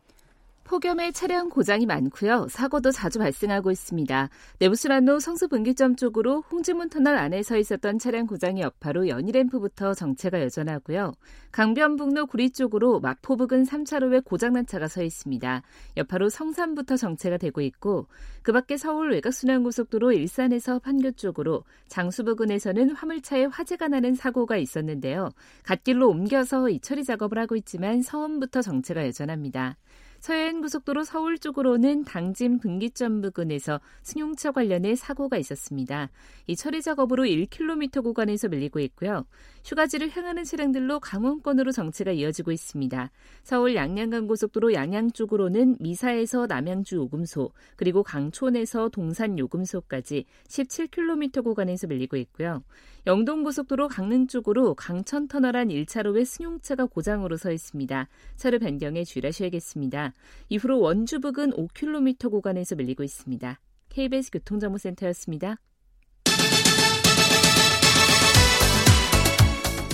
폭염에 0.68 1.14
차량 1.14 1.50
고장이 1.50 1.86
많고요. 1.86 2.48
사고도 2.50 2.92
자주 2.92 3.20
발생하고 3.20 3.72
있습니다. 3.72 4.30
내부순환로 4.60 5.20
성수분기점 5.22 5.96
쪽으로 5.96 6.42
홍지문 6.52 6.90
터널 6.90 7.18
안에 7.18 7.42
서 7.42 7.58
있었던 7.58 8.00
차량 8.00 8.28
고장의 8.28 8.64
여파로 8.64 9.08
연희램프부터 9.08 9.94
정체가 9.94 10.42
여전하고요. 10.42 11.14
강변북로 11.54 12.26
구리 12.26 12.52
쪽으로 12.52 13.00
마포 13.00 13.38
부근 13.38 13.64
3차로에 13.64 14.26
고장난 14.26 14.66
차가 14.66 14.90
서 14.90 15.02
있습니다. 15.02 15.62
여파로 15.96 16.28
성산부터 16.28 16.98
정체가 16.98 17.38
되고 17.38 17.62
있고 17.62 18.08
그 18.42 18.52
밖에 18.52 18.76
서울 18.76 19.12
외곽순환고속도로 19.12 20.12
일산에서 20.12 20.80
판교 20.80 21.12
쪽으로 21.12 21.64
장수 21.88 22.26
부근에서는 22.26 22.92
화물차에 22.92 23.46
화재가 23.46 23.88
나는 23.88 24.16
사고가 24.16 24.58
있었는데요. 24.58 25.30
갓길로 25.64 26.10
옮겨서 26.10 26.70
이 26.70 26.82
처리 26.82 27.06
작업을 27.06 27.40
하고 27.40 27.56
있지만 27.56 28.02
서원부터 28.02 28.62
정체가 28.62 29.06
여전합니다. 29.08 29.78
서해안고속도로 30.20 31.04
서울 31.04 31.38
쪽으로는 31.38 32.04
당진 32.04 32.58
분기점 32.58 33.22
부근에서 33.22 33.80
승용차 34.04 34.52
관련해 34.52 34.96
사고가 34.96 35.38
있었습니다. 35.38 36.10
이 36.48 36.56
처리 36.56 36.82
작업으로 36.82 37.24
1km 37.24 38.04
구간에서 38.04 38.48
밀리고 38.50 38.80
있고요. 38.80 39.26
휴가지를 39.66 40.10
향하는 40.10 40.44
차량들로 40.44 41.00
강원권으로 41.00 41.72
정체가 41.72 42.12
이어지고 42.12 42.52
있습니다. 42.52 43.12
서울 43.44 43.76
양양간 43.76 44.28
고속도로 44.28 44.74
양양 44.74 45.12
쪽으로는 45.12 45.78
미사에서 45.80 46.48
남양주 46.48 46.96
요금소, 46.96 47.52
그리고 47.76 48.04
강촌에서 48.04 48.90
동산 48.90 49.38
요금소까지 49.38 50.26
17km 50.48 51.44
구간에서 51.44 51.88
밀리고 51.88 52.18
있고요. 52.18 52.64
영동고속도로 53.06 53.88
강릉 53.88 54.28
쪽으로 54.28 54.74
강천 54.76 55.28
터널 55.28 55.56
안 55.56 55.70
1차로에 55.70 56.26
승용차가 56.26 56.86
고장으로 56.86 57.38
서 57.38 57.52
있습니다. 57.52 58.08
차로 58.36 58.60
변경에 58.60 59.06
주의하셔야겠습니다. 59.06 60.07
이후로 60.50 60.80
원주 60.80 61.20
부근 61.20 61.52
5km 61.52 62.32
구간에서 62.32 62.76
밀리고 62.76 63.04
있습니다. 63.04 63.60
KBS 63.90 64.32
교통정보센터였습니다. 64.32 65.58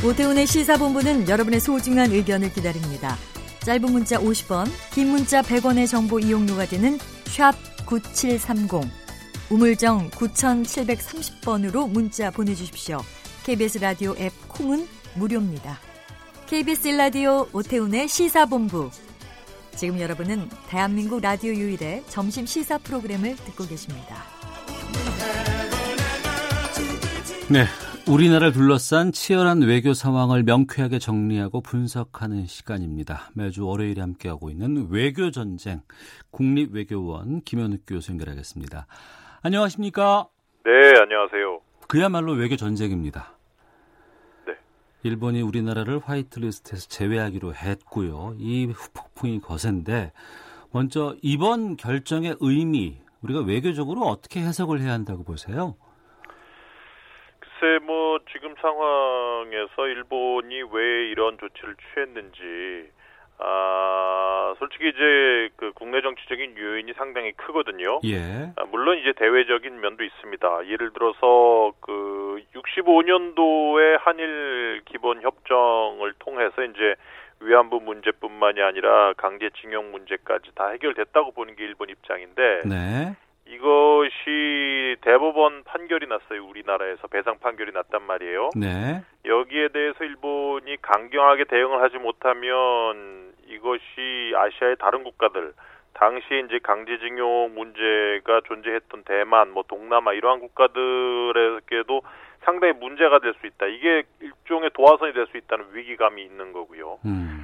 오태훈의 0.05 0.45
시사본부는 0.47 1.29
여러분의 1.29 1.61
소중한 1.61 2.11
의견을 2.11 2.51
기다립니다. 2.51 3.15
짧은 3.63 3.89
문자 3.89 4.19
50원, 4.19 4.67
긴 4.93 5.07
문자 5.07 5.41
100원의 5.41 5.87
정보 5.87 6.19
이용료가 6.19 6.65
되는 6.65 6.97
샵 7.25 7.53
9730, 7.85 8.81
우물정 9.49 10.09
9730번으로 10.09 11.89
문자 11.89 12.31
보내주십시오. 12.31 12.99
KBS 13.45 13.77
라디오 13.77 14.13
앱 14.17 14.33
콩은 14.49 14.85
무료입니다. 15.15 15.79
KBS 16.47 16.89
라디오 16.89 17.47
오태훈의 17.53 18.07
시사본부. 18.07 18.89
지금 19.75 19.99
여러분은 19.99 20.49
대한민국 20.69 21.21
라디오 21.21 21.51
유일의 21.51 22.03
점심 22.07 22.45
시사 22.45 22.77
프로그램을 22.77 23.35
듣고 23.35 23.65
계십니다. 23.65 24.15
네. 27.51 27.65
우리나라를 28.05 28.51
둘러싼 28.51 29.13
치열한 29.13 29.61
외교 29.61 29.93
상황을 29.93 30.43
명쾌하게 30.43 30.99
정리하고 30.99 31.61
분석하는 31.61 32.47
시간입니다. 32.47 33.29
매주 33.33 33.65
월요일에 33.65 34.01
함께하고 34.01 34.49
있는 34.49 34.87
외교 34.89 35.31
전쟁 35.31 35.81
국립외교원 36.31 37.43
김현욱 37.43 37.83
교수 37.87 38.11
연결하겠습니다. 38.11 38.87
안녕하십니까? 39.41 40.27
네, 40.65 40.71
안녕하세요. 41.01 41.61
그야말로 41.87 42.33
외교 42.33 42.57
전쟁입니다. 42.57 43.37
네. 45.03 45.09
일본이 45.09 45.41
우리나라를 45.41 45.99
화이트리스트에서 45.99 46.87
제외하기로 46.87 47.53
했고요. 47.53 48.35
이 48.37 48.65
후폭풍이 48.65 49.39
거센데 49.41 50.11
먼저 50.73 51.15
이번 51.21 51.75
결정의 51.75 52.35
의미 52.39 52.97
우리가 53.21 53.41
외교적으로 53.41 54.01
어떻게 54.01 54.39
해석을 54.39 54.79
해야 54.79 54.91
한다고 54.93 55.23
보세요? 55.23 55.75
글쎄 57.39 57.85
뭐 57.85 58.19
지금 58.31 58.55
상황에서 58.61 59.87
일본이 59.87 60.61
왜 60.71 61.09
이런 61.11 61.37
조치를 61.37 61.75
취했는지 61.93 62.91
아 63.39 64.55
솔직히 64.59 64.89
이제 64.89 65.49
그 65.55 65.71
국내 65.73 66.01
정치적인 66.01 66.57
요인이 66.57 66.93
상당히 66.93 67.31
크거든요. 67.33 67.99
예. 68.05 68.51
아, 68.55 68.65
물론 68.69 68.97
이제 68.99 69.13
대외적인 69.13 69.79
면도 69.79 70.03
있습니다. 70.03 70.67
예를 70.67 70.93
들어서 70.93 71.73
그 71.79 72.41
65년도에 72.55 73.97
한일 73.99 74.81
기본 74.85 75.21
협정을 75.21 76.13
통해서 76.19 76.63
이제 76.63 76.95
위안부 77.41 77.81
문제뿐만이 77.81 78.61
아니라 78.61 79.13
강제징용 79.17 79.91
문제까지 79.91 80.55
다 80.55 80.69
해결됐다고 80.69 81.31
보는 81.31 81.55
게 81.55 81.65
일본 81.65 81.89
입장인데 81.89 82.61
네. 82.65 83.15
이것이 83.45 84.95
대법원 85.01 85.63
판결이 85.63 86.07
났어요. 86.07 86.45
우리나라에서 86.45 87.07
배상 87.07 87.39
판결이 87.39 87.71
났단 87.73 88.01
말이에요. 88.03 88.51
네. 88.55 89.03
여기에 89.25 89.69
대해서 89.69 90.03
일본이 90.03 90.77
강경하게 90.81 91.45
대응을 91.45 91.81
하지 91.81 91.97
못하면 91.97 93.33
이것이 93.47 94.33
아시아의 94.35 94.77
다른 94.77 95.03
국가들 95.03 95.53
당시에 95.93 96.39
이제 96.39 96.59
강제징용 96.63 97.53
문제가 97.53 98.41
존재했던 98.45 99.03
대만, 99.03 99.51
뭐 99.51 99.63
동남아 99.67 100.13
이러한 100.13 100.39
국가들에게도 100.39 102.01
상당히 102.43 102.73
문제가 102.73 103.19
될 103.19 103.33
수 103.39 103.47
있다. 103.47 103.67
이게 103.67 104.03
일종의 104.19 104.71
도화선이 104.73 105.13
될 105.13 105.27
수 105.27 105.37
있다는 105.37 105.65
위기감이 105.73 106.21
있는 106.23 106.51
거고요. 106.51 106.99
음. 107.05 107.42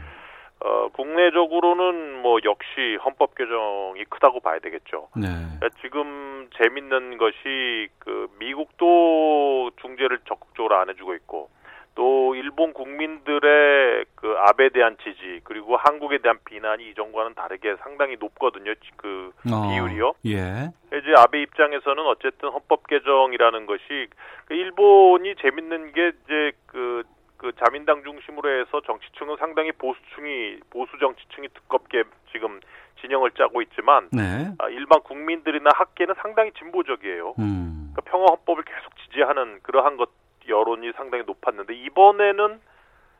어, 0.62 0.89
국내적으로는 0.89 2.22
뭐 2.22 2.39
역시 2.43 2.98
헌법 3.04 3.36
개정이 3.36 4.04
크다고 4.10 4.41
봐야 4.41 4.60
되겠죠. 4.60 5.08
네. 5.15 5.28
그러니까 5.28 5.69
지금 5.82 6.50
재밌는 6.58 7.17
것이 7.17 7.88
그 8.00 8.28
미국도 8.39 9.72
중재를 9.82 10.19
적극적으로 10.28 10.76
안 10.76 10.89
해주고 10.89 11.13
있고 11.15 11.50
또 11.95 12.34
일본 12.36 12.72
국민들의 12.74 14.06
그 14.15 14.36
아베에 14.38 14.69
대한 14.69 14.95
지지 15.04 15.41
그리고 15.43 15.76
한국에 15.76 16.19
대한 16.19 16.38
비난이 16.45 16.89
이전과는 16.91 17.34
다르게 17.36 17.76
상당히 17.84 18.15
높거든요. 18.19 18.74
그 18.95 19.32
어, 19.52 19.69
비율이요. 19.69 20.13
예. 20.28 20.72
이제 20.98 21.13
아베 21.17 21.41
입장에서는 21.41 22.06
어쨌든 22.06 22.50
헌법 22.50 22.88
개정이라는 22.88 23.65
것이 23.65 24.08
그 24.45 24.54
일본이 24.54 25.36
재밌는 25.41 25.91
게 25.91 26.12
이제 26.24 26.52
그, 26.67 27.04
그 27.39 27.54
자민당 27.63 28.04
중심으로 28.04 28.49
해서 28.60 28.82
정치층은 28.82 29.38
상당히 29.38 29.71
보수층이 29.71 30.60
보수 30.69 30.91
정치층이 30.99 31.47
두껍게 31.54 32.04
지금 32.34 32.60
진영을 32.99 33.32
짜고 33.32 33.62
있지만 33.62 34.10
네. 34.12 34.52
아, 34.60 34.67
일반 34.67 35.02
국민들이나 35.02 35.69
학계는 35.73 36.15
상당히 36.21 36.52
진보적이에요. 36.60 37.36
음. 37.39 37.93
그러니까 37.93 38.02
평화 38.12 38.25
헌법을 38.32 38.63
계속 38.63 38.93
지지하는 38.97 39.62
그러한 39.63 39.95
것 39.95 40.10
여론이 40.49 40.91
상당히 40.97 41.23
높았는데 41.25 41.75
이번에는 41.75 42.60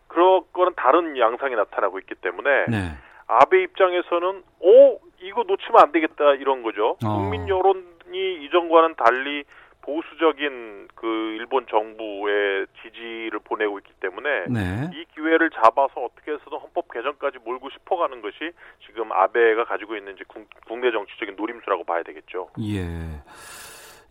그런 0.08 0.44
거는 0.52 0.74
다른 0.76 1.18
양상이 1.18 1.56
나타나고 1.56 1.98
있기 2.00 2.16
때문에 2.16 2.66
네. 2.68 2.98
아베 3.28 3.64
입장에서는 3.64 4.44
오 4.60 5.00
이거 5.22 5.44
놓치면 5.44 5.82
안 5.82 5.92
되겠다 5.94 6.34
이런 6.34 6.62
거죠. 6.62 6.98
어. 7.06 7.18
국민 7.20 7.48
여론이 7.48 8.44
이전과는 8.44 8.96
달리 8.96 9.46
보수적인 9.90 10.88
그 10.94 11.08
일본 11.40 11.66
정부의 11.68 12.68
지지를 12.84 13.40
보내고 13.44 13.80
있기 13.80 13.92
때문에 14.00 14.46
네. 14.50 14.90
이 14.94 15.06
기회를 15.16 15.50
잡아서 15.50 16.02
어떻게 16.02 16.32
해서든 16.32 16.58
헌법 16.60 16.92
개정까지 16.94 17.40
몰고 17.44 17.70
싶어가는 17.72 18.22
것이 18.22 18.52
지금 18.86 19.12
아베가 19.12 19.66
가지고 19.66 19.96
있는 19.96 20.14
이제 20.14 20.24
국- 20.28 20.48
국내 20.68 20.92
정치적인 20.92 21.36
노림수라고 21.36 21.84
봐야 21.86 22.04
되겠죠. 22.04 22.50
예. 22.62 22.86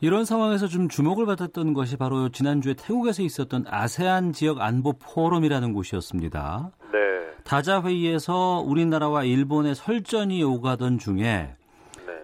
이런 0.01 0.25
상황에서 0.25 0.67
좀 0.67 0.89
주목을 0.89 1.27
받았던 1.27 1.75
것이 1.75 1.97
바로 1.97 2.29
지난주에 2.29 2.75
태국에서 2.75 3.23
있었던 3.23 3.65
아세안 3.69 4.33
지역 4.33 4.61
안보 4.61 4.93
포럼이라는 4.99 5.73
곳이었습니다. 5.73 6.71
네, 6.93 6.99
다자 7.45 7.83
회의에서 7.83 8.63
우리나라와 8.65 9.25
일본의 9.25 9.75
설전이 9.75 10.43
오가던 10.45 10.99
중에 10.99 11.17
네, 11.23 11.57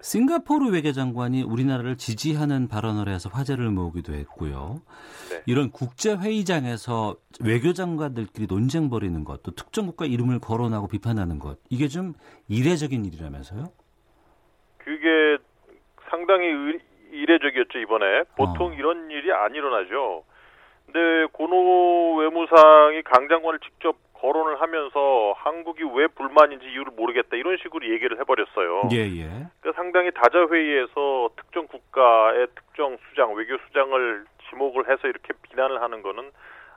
싱가포르 0.05 0.69
외교장관이 0.71 1.43
우리나라를 1.45 1.97
지지하는 1.97 2.69
발언을 2.69 3.09
해서 3.09 3.31
화제를 3.33 3.71
모으기도 3.71 4.12
했고요. 4.12 4.83
네. 5.31 5.43
이런 5.47 5.71
국제 5.71 6.14
회의장에서 6.14 7.17
외교장관들끼리 7.43 8.47
논쟁 8.47 8.90
벌이는 8.90 9.25
것, 9.25 9.43
또 9.43 9.53
특정 9.53 9.87
국가 9.87 10.05
이름을 10.05 10.40
거론하고 10.40 10.88
비판하는 10.88 11.38
것, 11.38 11.57
이게 11.71 11.88
좀 11.88 12.12
이례적인 12.49 13.03
일이라면서요? 13.07 13.64
그게 14.77 15.38
상당히 16.11 16.49
의- 16.49 16.81
이례적이었죠 17.11 17.79
이번에 17.79 18.25
보통 18.37 18.73
어. 18.73 18.75
이런 18.75 19.11
일이 19.11 19.33
안 19.33 19.55
일어나죠. 19.55 20.25
근데 20.85 21.01
고노 21.33 22.17
외무상이 22.17 23.01
강 23.05 23.27
장관을 23.31 23.59
직접 23.61 23.97
거론을 24.21 24.59
하면서 24.61 25.35
한국이 25.37 25.83
왜 25.95 26.07
불만인지 26.07 26.64
이유를 26.67 26.93
모르겠다 26.97 27.37
이런 27.37 27.59
식으로 27.62 27.90
얘기를 27.93 28.19
해버렸어요. 28.21 28.88
예, 28.93 28.99
예. 29.21 29.47
상당히 29.74 30.10
다자 30.12 30.46
회의에서 30.50 31.30
특정 31.37 31.66
국가의 31.66 32.46
특정 32.54 32.96
수장 33.08 33.34
외교 33.34 33.56
수장을 33.58 34.24
지목을 34.48 34.90
해서 34.90 35.08
이렇게 35.08 35.32
비난을 35.42 35.82
하는 35.82 36.02
거는 36.02 36.30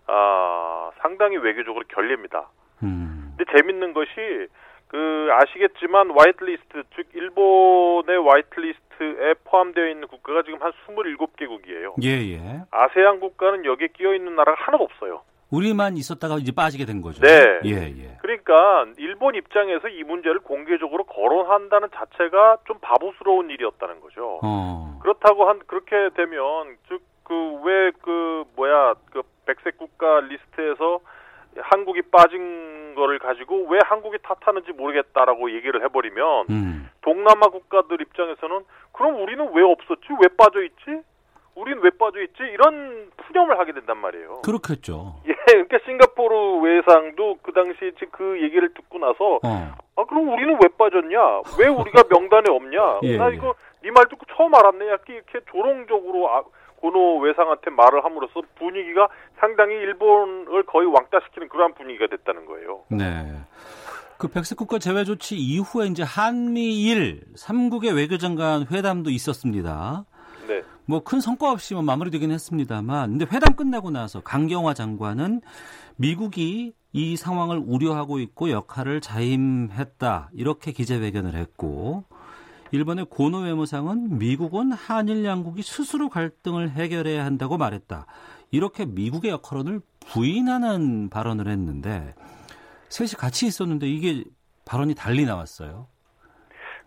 아 0.08 0.92
상당히 1.00 1.38
외교적으로 1.38 1.84
결례입니다. 1.88 2.50
음. 2.84 3.36
근데 3.38 3.52
재밌는 3.58 3.94
것이 3.94 4.48
그 4.88 5.30
아시겠지만 5.32 6.12
화이트리스트 6.18 6.84
즉 6.96 7.08
일본의 7.14 8.24
화이트리스트에 8.26 9.36
포함되어 9.44 9.90
있는 9.90 10.08
국가가 10.08 10.44
지금 10.44 10.62
한 10.62 10.72
27개국이에요. 10.88 11.94
예, 12.04 12.10
예. 12.34 12.62
아세안 12.72 13.20
국가는 13.20 13.66
여기에 13.66 13.90
끼어 13.94 14.14
있는 14.14 14.36
나라가 14.36 14.62
하나도 14.64 14.84
없어요. 14.86 15.22
우리만 15.52 15.96
있었다가 15.98 16.36
이제 16.38 16.52
빠지게 16.52 16.86
된 16.86 17.02
거죠. 17.02 17.22
네. 17.22 17.60
예, 17.66 17.72
예. 17.72 18.18
그러니까 18.22 18.86
일본 18.98 19.36
입장에서 19.36 19.88
이 19.88 20.04
문제를 20.04 20.40
공개적으로 20.40 21.06
거론한다는 21.06 21.90
자체가 21.94 22.58
좀 22.66 22.78
바보스러운 22.82 23.50
일이었다는 23.50 24.02
거죠. 24.02 24.40
어. 24.44 25.00
그렇다고 25.02 25.48
한 25.48 25.60
그렇게 25.68 26.10
되면 26.16 26.76
즉 26.88 27.02
그 27.28 27.60
왜그 27.62 28.46
뭐야 28.56 28.94
그 29.12 29.22
백색 29.46 29.78
국가 29.78 30.22
리스트에서 30.22 31.02
한국이 31.60 32.04
빠진 32.04 32.96
거를 32.96 33.20
가지고 33.20 33.66
왜 33.68 33.80
한국이 33.84 34.18
탓하는지 34.24 34.72
모르겠다라고 34.72 35.52
얘기를 35.52 35.84
해버리면 35.84 36.46
음. 36.50 36.90
동남아 37.02 37.48
국가들 37.48 38.00
입장에서는 38.02 38.64
그럼 38.94 39.22
우리는 39.22 39.46
왜 39.54 39.62
없었지 39.62 40.08
왜 40.22 40.30
빠져 40.38 40.64
있지 40.64 41.02
우리는 41.58 41.82
왜 41.84 41.90
빠져 41.92 42.22
있지 42.22 42.36
이런 42.54 43.10
푸념을 43.18 43.58
하게 43.60 43.74
된단 43.74 43.98
말이에요. 43.98 44.42
그렇겠죠. 44.44 45.16
예, 45.28 45.34
그러니까 45.46 45.80
싱가포르 45.86 46.60
외상도 46.62 47.38
그 47.42 47.52
당시 47.54 47.92
그 48.12 48.42
얘기를 48.44 48.74
듣고 48.74 49.00
나서 49.00 49.40
어. 49.44 49.76
아 49.96 50.04
그럼 50.06 50.30
우리는 50.30 50.54
왜 50.62 50.70
빠졌냐? 50.78 51.20
왜 51.60 51.68
우리가 51.68 52.04
명단에 52.10 52.50
없냐? 52.50 53.00
예, 53.04 53.18
나 53.18 53.32
예. 53.32 53.36
이거 53.36 53.56
네 53.82 53.90
말 53.92 54.06
듣고 54.10 54.26
처음 54.36 54.54
알았네. 54.54 54.86
이렇게 54.86 55.14
이렇게 55.14 55.40
조롱적으로 55.52 56.30
아, 56.30 56.44
고노 56.82 57.20
외상한테 57.20 57.72
말을 57.72 58.04
함으로써 58.04 58.42
분위기가 58.58 59.08
상당히 59.40 59.74
일본을 59.76 60.64
거의 60.64 60.88
왕따시키는 60.88 61.50
그러한 61.50 61.74
분위기가 61.74 62.08
됐다는 62.08 62.46
거예요. 62.46 62.84
네. 62.90 63.06
그 64.18 64.28
백색 64.28 64.58
국가 64.58 64.78
제외 64.80 65.04
조치 65.04 65.36
이후에 65.38 65.86
이제 65.88 66.04
한미일 66.04 67.22
삼국의 67.36 67.94
외교장관 67.96 68.66
회담도 68.72 69.10
있었습니다. 69.12 70.06
네. 70.88 70.92
뭐큰 70.92 71.22
성과 71.22 71.52
없이 71.52 71.74
뭐 71.74 71.84
마무리되긴 71.84 72.32
했습니다만, 72.32 73.18
근데 73.18 73.26
회담 73.32 73.56
끝나고 73.56 73.92
나서 73.92 74.22
강경화 74.22 74.74
장관은 74.74 75.42
미국이 75.98 76.74
이 76.94 77.18
상황을 77.18 77.62
우려하고 77.64 78.20
있고 78.20 78.50
역할을 78.50 79.02
자임했다 79.02 80.32
이렇게 80.34 80.72
기자회견을 80.72 81.36
했고 81.36 82.06
일본의 82.72 83.06
고노 83.10 83.40
외무상은 83.40 84.18
미국은 84.18 84.72
한일 84.72 85.24
양국이 85.24 85.62
스스로 85.62 86.10
갈등을 86.10 86.72
해결해야 86.72 87.24
한다고 87.24 87.58
말했다. 87.58 88.06
이렇게 88.52 88.86
미국의 88.86 89.32
역할을 89.32 89.82
부인하는 90.08 91.10
발언을 91.10 91.50
했는데 91.50 92.16
셋이 92.90 93.12
같이 93.12 93.46
있었는데 93.46 93.88
이게 93.90 94.24
발언이 94.66 94.96
달리 94.96 95.26
나왔어요. 95.26 95.88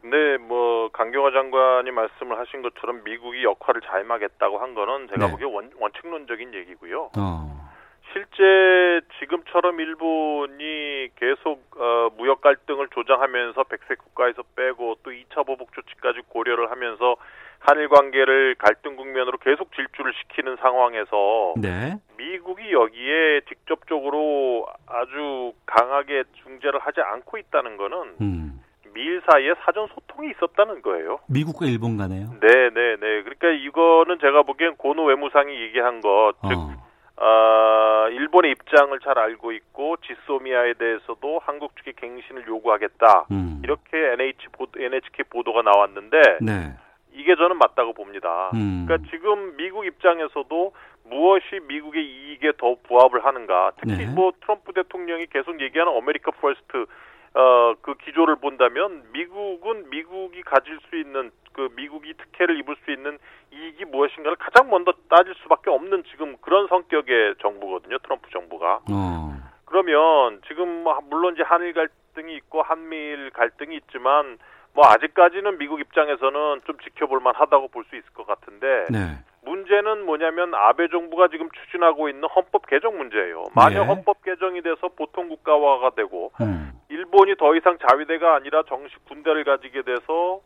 네, 0.03 0.39
뭐 0.39 0.89
강경화 0.93 1.31
장관이 1.33 1.91
말씀을 1.91 2.39
하신 2.39 2.63
것처럼 2.63 3.05
미국이 3.05 3.45
역할을 3.45 3.83
자임하겠다고 3.83 4.59
한 4.59 4.75
거는 4.75 5.09
제가 5.09 5.27
네. 5.27 5.33
보기에 5.33 5.47
원, 5.47 5.71
원칙론적인 5.79 6.55
얘기고요. 6.55 7.11
어. 7.19 7.71
실제 8.13 9.01
지금처럼 9.21 9.79
일본이 9.79 11.09
계속 11.15 11.63
어, 11.77 12.11
무역 12.17 12.41
갈등을 12.41 12.89
조장하면서 12.89 13.63
백색 13.65 13.99
국가에서 13.99 14.43
빼고 14.57 14.97
또 15.03 15.11
2차 15.11 15.47
보복 15.47 15.73
조치까지 15.75 16.23
고려를 16.29 16.71
하면서 16.71 17.17
한일 17.61 17.89
관계를 17.89 18.57
갈등 18.57 18.97
국면으로 18.97 19.39
계속 19.39 19.73
질주를 19.75 20.13
시키는 20.15 20.57
상황에서 20.57 21.55
네. 21.59 21.99
미국이 22.17 22.73
여기에 22.73 23.43
직접적으로 23.49 24.67
아주 24.87 25.53
강하게 25.67 26.25
중재를 26.43 26.81
하지 26.81 27.01
않고 27.01 27.37
있다는 27.39 27.77
거는 27.77 28.17
음. 28.23 28.61
미일 28.93 29.23
사이에 29.27 29.55
사전 29.65 29.89
소통이 29.89 30.31
있었다는 30.31 30.83
거예요. 30.83 31.21
미국과 31.29 31.67
일본 31.67 31.97
간에요. 31.97 32.35
네, 32.41 32.71
네, 32.71 32.97
네. 32.97 33.23
그러니까 33.23 33.49
이거는 33.51 34.19
제가 34.21 34.43
보기엔 34.43 34.77
고노 34.77 35.05
외무상이 35.05 35.55
얘기한 35.63 36.01
것, 36.01 36.33
즉, 36.43 36.59
어. 36.59 36.91
아, 37.23 38.09
일본의 38.11 38.53
입장을 38.53 38.99
잘 39.01 39.19
알고 39.19 39.53
있고 39.53 39.97
지소미아에 39.99 40.75
대해서도 40.75 41.41
한국 41.45 41.77
측의 41.77 41.95
갱신을 41.97 42.47
요구하겠다. 42.47 43.27
음. 43.31 43.61
이렇게 43.63 43.99
NH 43.99 44.49
보도, 44.53 44.81
NHK 44.81 45.25
보도가 45.29 45.61
나왔는데 45.63 46.39
네. 46.41 46.73
이게 47.13 47.37
저는 47.37 47.59
맞다고 47.59 47.93
봅니다. 47.93 48.51
음. 48.55 48.87
그러니까 48.87 49.11
지금 49.11 49.55
미국 49.57 49.85
입장에서도 49.85 50.73
무엇이 51.11 51.61
미국의 51.69 52.03
이익에 52.05 52.53
더 52.57 52.77
부합을 52.85 53.25
하는가. 53.25 53.73
특히 53.81 53.99
네. 53.99 54.07
뭐 54.07 54.33
트럼프 54.41 54.73
대통령이 54.73 55.27
계속 55.27 55.61
얘기하는 55.61 55.93
America 55.95 56.31
First 56.31 56.87
어, 57.35 57.75
그 57.81 57.95
기조를 57.95 58.37
본다면 58.37 59.05
미국은 59.13 59.89
미국이 59.91 60.43
가질 60.43 60.79
수 60.89 60.97
있는 60.97 61.31
그 61.53 61.69
미국이 61.77 62.15
특혜를 62.15 62.59
입을 62.59 62.77
수 62.85 62.91
있는 62.91 63.19
이익이 63.53 63.85
무엇인가를 63.87 64.37
가장 64.37 64.71
먼저 64.71 64.93
따질 65.09 65.35
수밖에 65.43 65.71
없는 65.71 66.05
지금 66.11 66.37
그런 66.41 66.67
성격의 66.69 67.37
정부거든요. 67.41 67.99
트럼프 67.99 68.31
정부가. 68.31 68.81
어. 68.91 69.31
그러면 69.65 70.41
지금 70.49 70.83
뭐 70.83 70.99
물론 71.09 71.35
이제 71.35 71.43
한일 71.45 71.73
갈등이 71.73 72.35
있고 72.37 72.63
한미일 72.63 73.31
갈등이 73.31 73.77
있지만 73.77 74.39
뭐 74.73 74.85
아직까지는 74.87 75.59
미국 75.59 75.81
입장에서는 75.81 76.61
좀 76.67 76.79
지켜볼 76.79 77.21
만하다고 77.21 77.69
볼 77.69 77.85
수 77.91 77.97
있을 77.97 78.09
것 78.15 78.27
같은데 78.27 78.87
네. 78.91 79.19
문제는 79.43 80.05
뭐냐면 80.05 80.55
아베 80.55 80.89
정부가 80.89 81.29
지금 81.29 81.49
추진하고 81.51 82.09
있는 82.09 82.29
헌법 82.29 82.67
개정 82.67 82.97
문제예요. 82.99 83.45
만약 83.55 83.81
네. 83.81 83.87
헌법 83.87 84.23
개정이 84.23 84.63
돼서 84.63 84.89
보통 84.97 85.29
국가화가 85.29 85.91
되고 85.97 86.31
음. 86.41 86.73
일본이 86.89 87.35
더 87.37 87.55
이상 87.57 87.79
자위대가 87.79 88.35
아니라 88.37 88.63
정식 88.69 89.05
군대를 89.07 89.45
가지게 89.45 89.83
돼서 89.83 90.41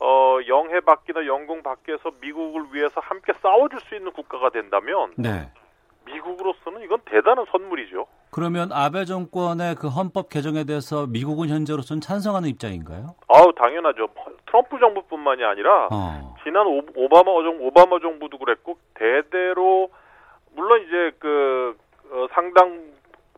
어 0.00 0.38
영해 0.48 0.80
밖이나 0.80 1.26
영공 1.26 1.62
밖에서 1.62 2.10
미국을 2.20 2.64
위해서 2.72 3.00
함께 3.00 3.32
싸워줄 3.40 3.80
수 3.80 3.94
있는 3.94 4.12
국가가 4.12 4.50
된다면 4.50 5.12
네. 5.16 5.48
미국으로서는 6.06 6.82
이건 6.82 7.00
대단한 7.04 7.44
선물이죠. 7.50 8.06
그러면 8.30 8.70
아베 8.72 9.04
정권의 9.04 9.74
그 9.76 9.88
헌법 9.88 10.28
개정에 10.28 10.64
대해서 10.64 11.06
미국은 11.06 11.48
현재로서는 11.48 12.00
찬성하는 12.00 12.48
입장인가요? 12.48 13.14
아우 13.28 13.52
당연하죠. 13.54 14.08
트럼프 14.46 14.78
정부뿐만이 14.78 15.44
아니라 15.44 15.88
어. 15.90 16.34
지난 16.44 16.66
오- 16.66 16.82
오바마 16.94 17.24
정 17.42 17.58
오바마 17.60 17.98
정부도 18.00 18.38
그랬고 18.38 18.78
대대로 18.94 19.90
물론 20.54 20.82
이제 20.86 21.12
그 21.18 21.76
어, 22.12 22.26
상당 22.32 22.90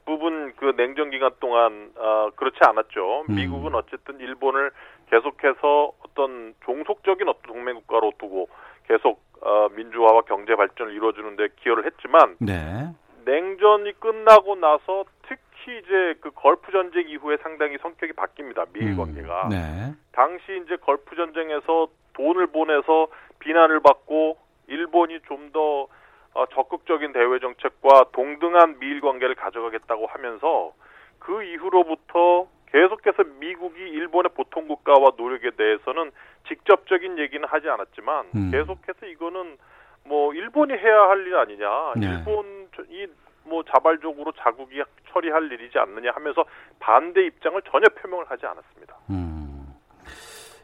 부분 0.04 0.52
그 0.56 0.74
냉전 0.76 1.10
기간 1.10 1.30
동안 1.40 1.92
어, 1.96 2.30
그렇지 2.36 2.58
않았죠. 2.60 3.24
음. 3.28 3.34
미국은 3.34 3.74
어쨌든 3.74 4.18
일본을 4.20 4.70
계속해서 5.10 5.92
어떤 6.04 6.54
종속적인 6.64 7.28
어떤 7.28 7.42
동맹 7.42 7.76
국가로 7.76 8.12
두고 8.18 8.48
계속 8.88 9.20
어, 9.42 9.68
민주화와 9.72 10.22
경제 10.22 10.54
발전을 10.54 10.92
이루어주는 10.92 11.36
데 11.36 11.48
기여를 11.56 11.84
했지만 11.86 12.36
네. 12.38 12.88
냉전이 13.24 13.92
끝나고 13.98 14.54
나서 14.56 15.04
특히 15.28 15.78
이제 15.78 16.14
그 16.20 16.30
걸프 16.30 16.70
전쟁 16.70 17.08
이후에 17.08 17.36
상당히 17.42 17.76
성격이 17.78 18.12
바뀝니다. 18.12 18.72
미일 18.72 18.92
음. 18.92 18.96
관계가. 18.98 19.48
네. 19.50 19.94
당시 20.12 20.62
이제 20.64 20.76
걸프 20.76 21.16
전쟁에서 21.16 21.88
돈을 22.14 22.48
보내서 22.48 23.08
비난을 23.40 23.80
받고 23.80 24.38
일본이 24.68 25.20
좀더 25.26 25.88
어, 26.34 26.46
적극적인 26.54 27.12
대외 27.12 27.40
정책과 27.40 28.06
동등한 28.12 28.78
미일 28.78 29.00
관계를 29.00 29.34
가져가겠다고 29.34 30.06
하면서 30.06 30.72
그 31.18 31.42
이후로부터 31.42 32.46
계속해서 32.72 33.24
미국이 33.38 33.80
일본의 33.80 34.30
보통 34.34 34.66
국가와 34.66 35.12
노력에 35.16 35.50
대해서는 35.50 36.10
직접적인 36.48 37.18
얘기는 37.18 37.46
하지 37.48 37.68
않았지만 37.68 38.26
음. 38.34 38.50
계속해서 38.50 39.06
이거는 39.06 39.56
뭐 40.04 40.34
일본이 40.34 40.72
해야 40.74 41.02
할 41.08 41.26
일 41.26 41.36
아니냐 41.36 41.68
네. 41.96 42.06
일본이 42.06 43.06
뭐 43.44 43.62
자발적으로 43.64 44.32
자국이 44.32 44.82
처리할 45.12 45.50
일이지 45.52 45.78
않느냐 45.78 46.10
하면서 46.14 46.44
반대 46.78 47.26
입장을 47.26 47.60
전혀 47.70 47.86
표명을 48.00 48.24
하지 48.28 48.46
않았습니다. 48.46 48.96
음. 49.10 49.74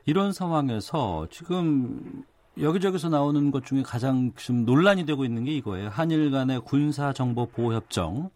이런 0.06 0.32
상황에서 0.32 1.26
지금 1.30 2.24
여기저기서 2.60 3.08
나오는 3.08 3.50
것 3.50 3.64
중에 3.64 3.82
가장 3.84 4.32
지금 4.36 4.64
논란이 4.64 5.06
되고 5.06 5.24
있는 5.24 5.44
게 5.44 5.52
이거예요. 5.52 5.90
한일 5.90 6.30
간의 6.30 6.60
군사 6.64 7.12
정보 7.12 7.46
보호 7.46 7.72
협정, 7.74 8.30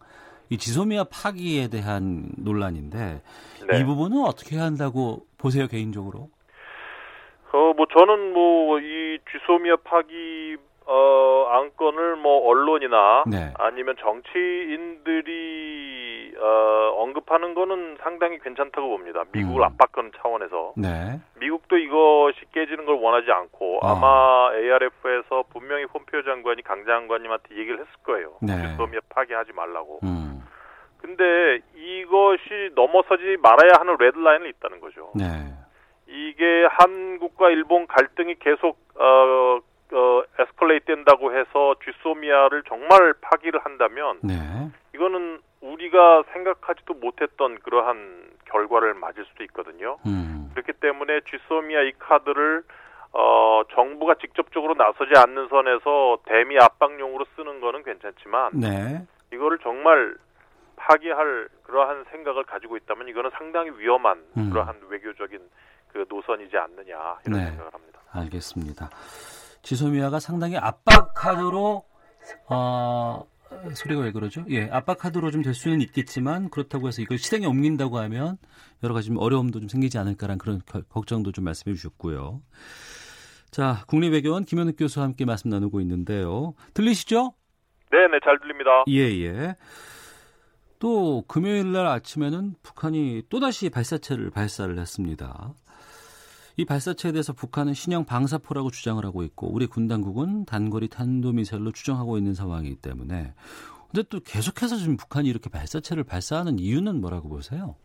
이 0.49 0.57
지소미아 0.57 1.05
파기에 1.05 1.69
대한 1.69 2.29
논란인데 2.37 3.21
네. 3.69 3.79
이 3.79 3.83
부분은 3.83 4.23
어떻게 4.23 4.55
해야 4.55 4.65
한다고 4.65 5.25
보세요 5.37 5.67
개인적으로? 5.67 6.29
어, 7.53 7.73
뭐 7.73 7.85
저는 7.91 8.33
뭐 8.33 8.79
이 8.79 9.19
쥐소미아 9.31 9.77
파기 9.83 10.57
어 10.85 11.47
안건을 11.49 12.17
뭐 12.17 12.45
언론이나 12.49 13.23
네. 13.25 13.53
아니면 13.57 13.95
정치인들이 15.03 16.33
어 16.41 16.95
언급하는 16.97 17.53
거는 17.53 17.97
상당히 18.01 18.37
괜찮다고 18.39 18.89
봅니다. 18.89 19.23
미국을 19.31 19.61
음. 19.61 19.63
압박하는 19.65 20.11
차원에서 20.17 20.73
네. 20.75 21.21
미국도 21.39 21.77
이것이 21.77 22.39
깨지는 22.53 22.85
걸 22.85 22.95
원하지 22.95 23.31
않고 23.31 23.79
아. 23.81 23.91
아마 23.91 24.51
ARF에서 24.55 25.43
분명히 25.53 25.85
폼페오 25.85 26.23
장관이 26.23 26.63
강 26.63 26.83
장관님한테 26.85 27.55
얘기를 27.55 27.79
했을 27.79 27.89
거예요. 28.03 28.33
네. 28.41 28.53
쥐소미아 28.71 28.99
파기하지 29.09 29.53
말라고. 29.53 29.99
음. 30.03 30.41
근데 30.99 31.59
이것이 31.75 32.71
넘어서지 32.75 33.37
말아야 33.41 33.73
하는 33.79 33.95
레드라인이 33.99 34.49
있다는 34.49 34.79
거죠. 34.81 35.11
네. 35.15 35.23
이게 36.13 36.67
한국과 36.69 37.49
일본 37.49 37.87
갈등이 37.87 38.35
계속 38.35 38.77
어, 38.95 39.59
어 39.91 40.23
에스컬레이트 40.39 40.85
된다고 40.85 41.35
해서 41.35 41.75
쥐소미아를 41.83 42.63
정말 42.67 43.15
파기를 43.19 43.59
한다면 43.63 44.19
네. 44.21 44.35
이거는 44.93 45.41
우리가 45.61 46.23
생각하지도 46.33 46.93
못했던 46.95 47.57
그러한 47.59 48.29
결과를 48.45 48.93
맞을 48.93 49.25
수도 49.25 49.43
있거든요. 49.45 49.97
음. 50.05 50.51
그렇기 50.53 50.73
때문에 50.73 51.21
쥐소미아 51.21 51.81
이 51.81 51.93
카드를 51.97 52.63
어 53.13 53.63
정부가 53.73 54.15
직접적으로 54.15 54.75
나서지 54.75 55.13
않는 55.15 55.47
선에서 55.47 56.19
대미 56.25 56.57
압박용으로 56.59 57.25
쓰는 57.35 57.59
거는 57.59 57.83
괜찮지만 57.83 58.51
네. 58.53 59.05
이거를 59.33 59.57
정말 59.59 60.15
파기할 60.75 61.47
그러한 61.63 62.05
생각을 62.11 62.43
가지고 62.43 62.77
있다면 62.77 63.07
이거는 63.07 63.31
상당히 63.33 63.71
위험한 63.77 64.23
음. 64.37 64.49
그러한 64.51 64.75
외교적인 64.89 65.39
그 65.93 66.05
노선이지 66.09 66.57
않느냐 66.57 66.95
이런 67.25 67.39
네. 67.39 67.45
생각을 67.49 67.73
합니다. 67.73 67.99
알겠습니다. 68.11 68.89
지소미아가 69.61 70.19
상당히 70.19 70.57
압박 70.57 71.13
카드로 71.13 71.83
어 72.49 73.23
소리가 73.75 74.01
왜 74.01 74.11
그러죠? 74.11 74.43
예, 74.49 74.67
압박 74.71 74.97
카드로 74.97 75.29
좀 75.31 75.43
될 75.43 75.53
수는 75.53 75.79
있겠지만 75.81 76.49
그렇다고 76.49 76.87
해서 76.87 77.01
이걸 77.01 77.17
실행에 77.19 77.45
옮긴다고 77.45 77.97
하면 77.99 78.37
여러 78.83 78.93
가지 78.95 79.07
좀 79.09 79.17
어려움도 79.17 79.59
좀 79.59 79.69
생기지 79.69 79.97
않을까라는 79.99 80.39
그런 80.39 80.61
겨- 80.65 80.81
걱정도 80.81 81.31
좀 81.31 81.45
말씀해 81.45 81.75
주셨고요. 81.75 82.41
자, 83.51 83.83
국립외교원 83.87 84.45
김현욱 84.45 84.75
교수와 84.77 85.05
함께 85.05 85.25
말씀 85.25 85.49
나누고 85.51 85.79
있는데요. 85.81 86.55
들리시죠? 86.73 87.33
네, 87.91 88.07
네, 88.11 88.19
잘 88.23 88.39
들립니다. 88.39 88.83
예, 88.89 89.01
예. 89.23 89.55
또 90.79 91.23
금요일 91.27 91.71
날 91.71 91.85
아침에는 91.85 92.55
북한이 92.63 93.23
또다시 93.29 93.69
발사체를 93.69 94.31
발사를 94.31 94.77
했습니다. 94.77 95.53
이 96.55 96.65
발사체에 96.65 97.11
대해서 97.11 97.33
북한은 97.33 97.73
신형 97.73 98.05
방사포라고 98.05 98.69
주장을 98.69 99.03
하고 99.03 99.23
있고 99.23 99.51
우리 99.51 99.65
군 99.65 99.87
당국은 99.87 100.45
단거리 100.45 100.87
탄도미사일로 100.87 101.71
추정하고 101.71 102.17
있는 102.17 102.33
상황이기 102.33 102.75
때문에 102.75 103.33
근데 103.91 104.07
또 104.09 104.19
계속해서 104.19 104.75
지금 104.77 104.97
북한이 104.97 105.27
이렇게 105.27 105.49
발사체를 105.49 106.03
발사하는 106.03 106.59
이유는 106.59 107.01
뭐라고 107.01 107.29
보세요? 107.29 107.75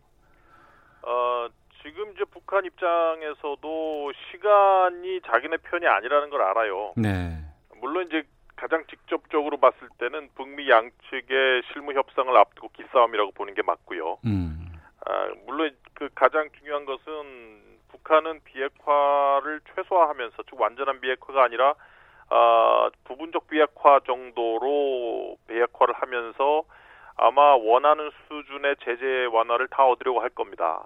어, 1.03 1.47
지금 1.83 2.11
이제 2.11 2.23
북한 2.31 2.65
입장에서도 2.65 4.11
시간이 4.31 5.21
자기네 5.25 5.57
편이 5.57 5.85
아니라는 5.87 6.29
걸 6.29 6.41
알아요. 6.41 6.93
네. 6.97 7.37
물론 7.79 8.07
이제 8.07 8.23
가장 8.55 8.83
직접적으로 8.89 9.57
봤을 9.57 9.87
때는 9.99 10.29
북미 10.35 10.69
양측의 10.69 11.63
실무 11.71 11.93
협상을 11.93 12.35
앞두고 12.35 12.69
기싸움이라고 12.69 13.31
보는 13.31 13.53
게 13.53 13.61
맞고요. 13.61 14.17
음. 14.25 14.59
아, 15.05 15.29
물론 15.45 15.75
그 15.93 16.09
가장 16.13 16.49
중요한 16.57 16.85
것은 16.85 17.03
북한은 18.09 18.41
비핵화를 18.43 19.61
최소화하면서 19.75 20.43
즉 20.49 20.59
완전한 20.59 20.99
비핵화가 20.99 21.43
아니라 21.43 21.75
아, 22.29 22.89
부분적 23.05 23.47
비핵화 23.47 23.99
정도로 24.05 25.37
비핵화를 25.47 25.93
하면서 25.93 26.63
아마 27.15 27.55
원하는 27.55 28.09
수준의 28.27 28.77
제재 28.83 29.25
완화를 29.31 29.67
다 29.67 29.85
얻으려고 29.85 30.21
할 30.21 30.29
겁니다. 30.29 30.83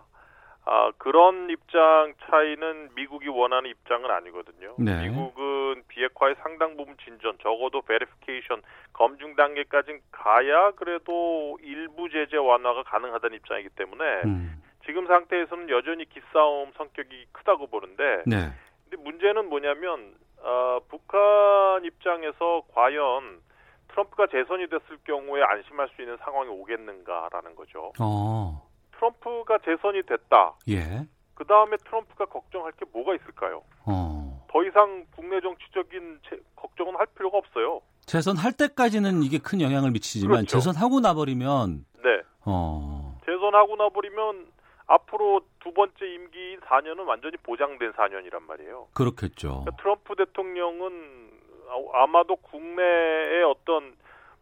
아, 0.66 0.92
그런 0.98 1.50
입장 1.50 2.14
차이는 2.26 2.90
미국이 2.96 3.28
원하는 3.28 3.70
입장은 3.70 4.10
아니거든요. 4.10 4.76
네. 4.78 5.08
미국은 5.08 5.84
비핵화의 5.88 6.36
상당 6.42 6.78
부분 6.78 6.96
진전, 7.04 7.38
적어도 7.42 7.82
베리피케이션, 7.82 8.62
검증 8.94 9.36
단계까지 9.36 10.00
가야 10.12 10.72
그래도 10.72 11.58
일부 11.62 12.10
제재 12.10 12.38
완화가 12.38 12.84
가능하다는 12.84 13.38
입장이기 13.38 13.70
때문에 13.76 14.22
음. 14.26 14.63
지금 14.86 15.08
상태에서는 15.08 15.70
여전히 15.70 16.06
기싸움 16.10 16.72
성격이 16.78 17.28
크다고 17.32 17.68
보는데 17.68 18.24
네. 18.26 18.52
근데 18.90 19.02
문제는 19.04 19.50
뭐냐면 19.50 20.16
어, 20.42 20.80
북한 20.90 21.84
입장에서 21.86 22.64
과연 22.74 23.42
트럼프가 23.90 24.28
재선이 24.28 24.68
됐을 24.70 24.98
경우에 25.06 25.42
안심할 25.44 25.88
수 25.96 26.02
있는 26.02 26.18
상황이 26.18 26.50
오겠는가라는 26.50 27.56
거죠. 27.56 27.94
어. 28.00 28.68
트럼프가 28.98 29.60
재선이 29.60 30.04
됐다. 30.04 30.56
예. 30.70 31.08
그 31.36 31.46
다음에 31.46 31.78
트럼프가 31.78 32.26
걱정할 32.26 32.72
게 32.74 32.86
뭐가 32.92 33.16
있을까요? 33.16 33.64
어. 33.86 34.46
더 34.52 34.64
이상 34.64 35.06
국내 35.16 35.40
정치적인 35.42 36.20
제- 36.30 36.40
걱정은 36.56 36.96
할 36.98 37.06
필요가 37.16 37.38
없어요. 37.38 37.82
재선할 38.06 38.52
때까지는 38.54 39.24
이게 39.24 39.38
큰 39.40 39.62
영향을 39.62 39.92
미치지만 39.92 40.46
그렇죠. 40.46 40.58
재선하고 40.60 41.00
나버리면 41.00 41.86
네. 42.04 42.22
어. 42.46 43.18
재선하고 43.26 43.76
나버리면 43.78 44.48
앞으로 44.94 45.42
두 45.60 45.74
번째 45.74 46.06
임기인 46.06 46.60
4년은 46.62 47.06
완전히 47.08 47.38
보장된 47.38 47.94
4년이란 47.94 48.44
말이에요. 48.44 48.88
그렇겠죠. 48.94 49.64
그러니까 49.64 49.76
트럼프 49.78 50.16
대통령은 50.16 51.32
아- 51.70 52.04
아마도 52.04 52.36
국내의 52.36 53.44
어떤 53.44 53.96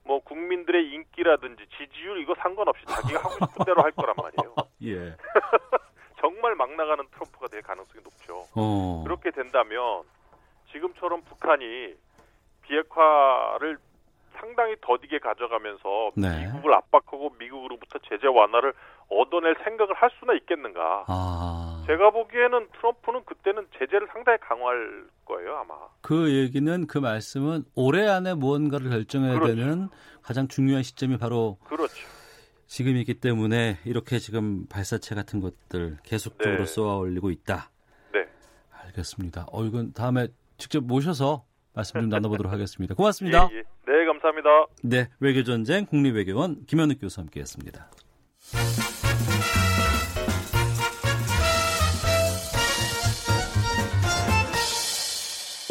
뭐 0.04 0.20
국민들의 0.20 0.90
인기라든지 0.94 1.66
지지율 1.78 2.20
이거 2.22 2.34
상관없이 2.36 2.84
자기가 2.86 3.20
하고 3.20 3.46
싶은 3.46 3.66
대로 3.66 3.82
할 3.84 3.92
거란 3.92 4.16
말이에요. 4.18 4.56
예. 4.84 5.16
정말 6.20 6.56
막 6.56 6.72
나가는 6.76 7.04
트럼프가 7.12 7.48
될 7.48 7.62
가능성이 7.62 8.04
높죠. 8.04 8.46
어. 8.56 9.04
그렇게 9.06 9.32
된다면 9.32 10.04
지금처럼 10.72 11.22
북한이 11.24 11.96
비핵화를 12.64 13.78
상당히 14.34 14.76
더디게 14.82 15.20
가져가면서 15.20 16.12
네. 16.16 16.46
미국을 16.46 16.74
압박하고 16.74 17.36
미국으로부터 17.38 18.00
제재 18.10 18.28
완화를 18.28 18.74
얻어낼 19.12 19.56
생각을 19.64 19.94
할 19.94 20.10
수나 20.20 20.34
있겠는가? 20.34 21.06
아. 21.08 21.84
제가 21.86 22.12
보기에는 22.12 22.70
트럼프는 22.78 23.26
그때는 23.26 23.68
제재를 23.78 24.08
상당히 24.12 24.38
강화할 24.40 25.08
거예요, 25.26 25.58
아마. 25.58 25.76
그 26.02 26.32
얘기는 26.32 26.88
그 26.88 26.98
말씀은 26.98 27.66
올해 27.76 28.08
안에 28.08 28.34
무언가를 28.34 28.90
결정해야 28.90 29.34
그렇죠. 29.34 29.56
되는 29.56 29.90
가장 30.22 30.48
중요한 30.48 30.84
시점이 30.84 31.18
바로 31.18 31.58
그렇죠. 31.66 31.94
지금이기 32.68 33.16
때문에 33.16 33.80
이렇게 33.84 34.18
지금 34.18 34.66
발사체 34.68 35.14
같은 35.14 35.42
것들 35.42 35.98
계속적으로 36.04 36.60
네. 36.60 36.66
쏘아 36.66 36.96
올리고 36.98 37.30
있다. 37.30 37.70
네. 38.14 38.26
알겠습니다. 38.86 39.48
어 39.52 39.66
이건 39.66 39.92
다음에 39.92 40.28
직접 40.58 40.82
모셔서 40.82 41.44
말씀 41.74 42.00
좀 42.00 42.10
나눠보도록 42.10 42.52
하겠습니다. 42.52 42.96
고맙습니다. 42.96 43.50
예, 43.52 43.58
예. 43.58 43.64
네, 43.88 44.06
감사합니다. 44.06 44.50
네, 44.84 45.10
외교전쟁 45.20 45.86
국립외교원 45.86 46.66
김현욱 46.66 47.00
교수 47.02 47.20
함께했습니다. 47.20 47.90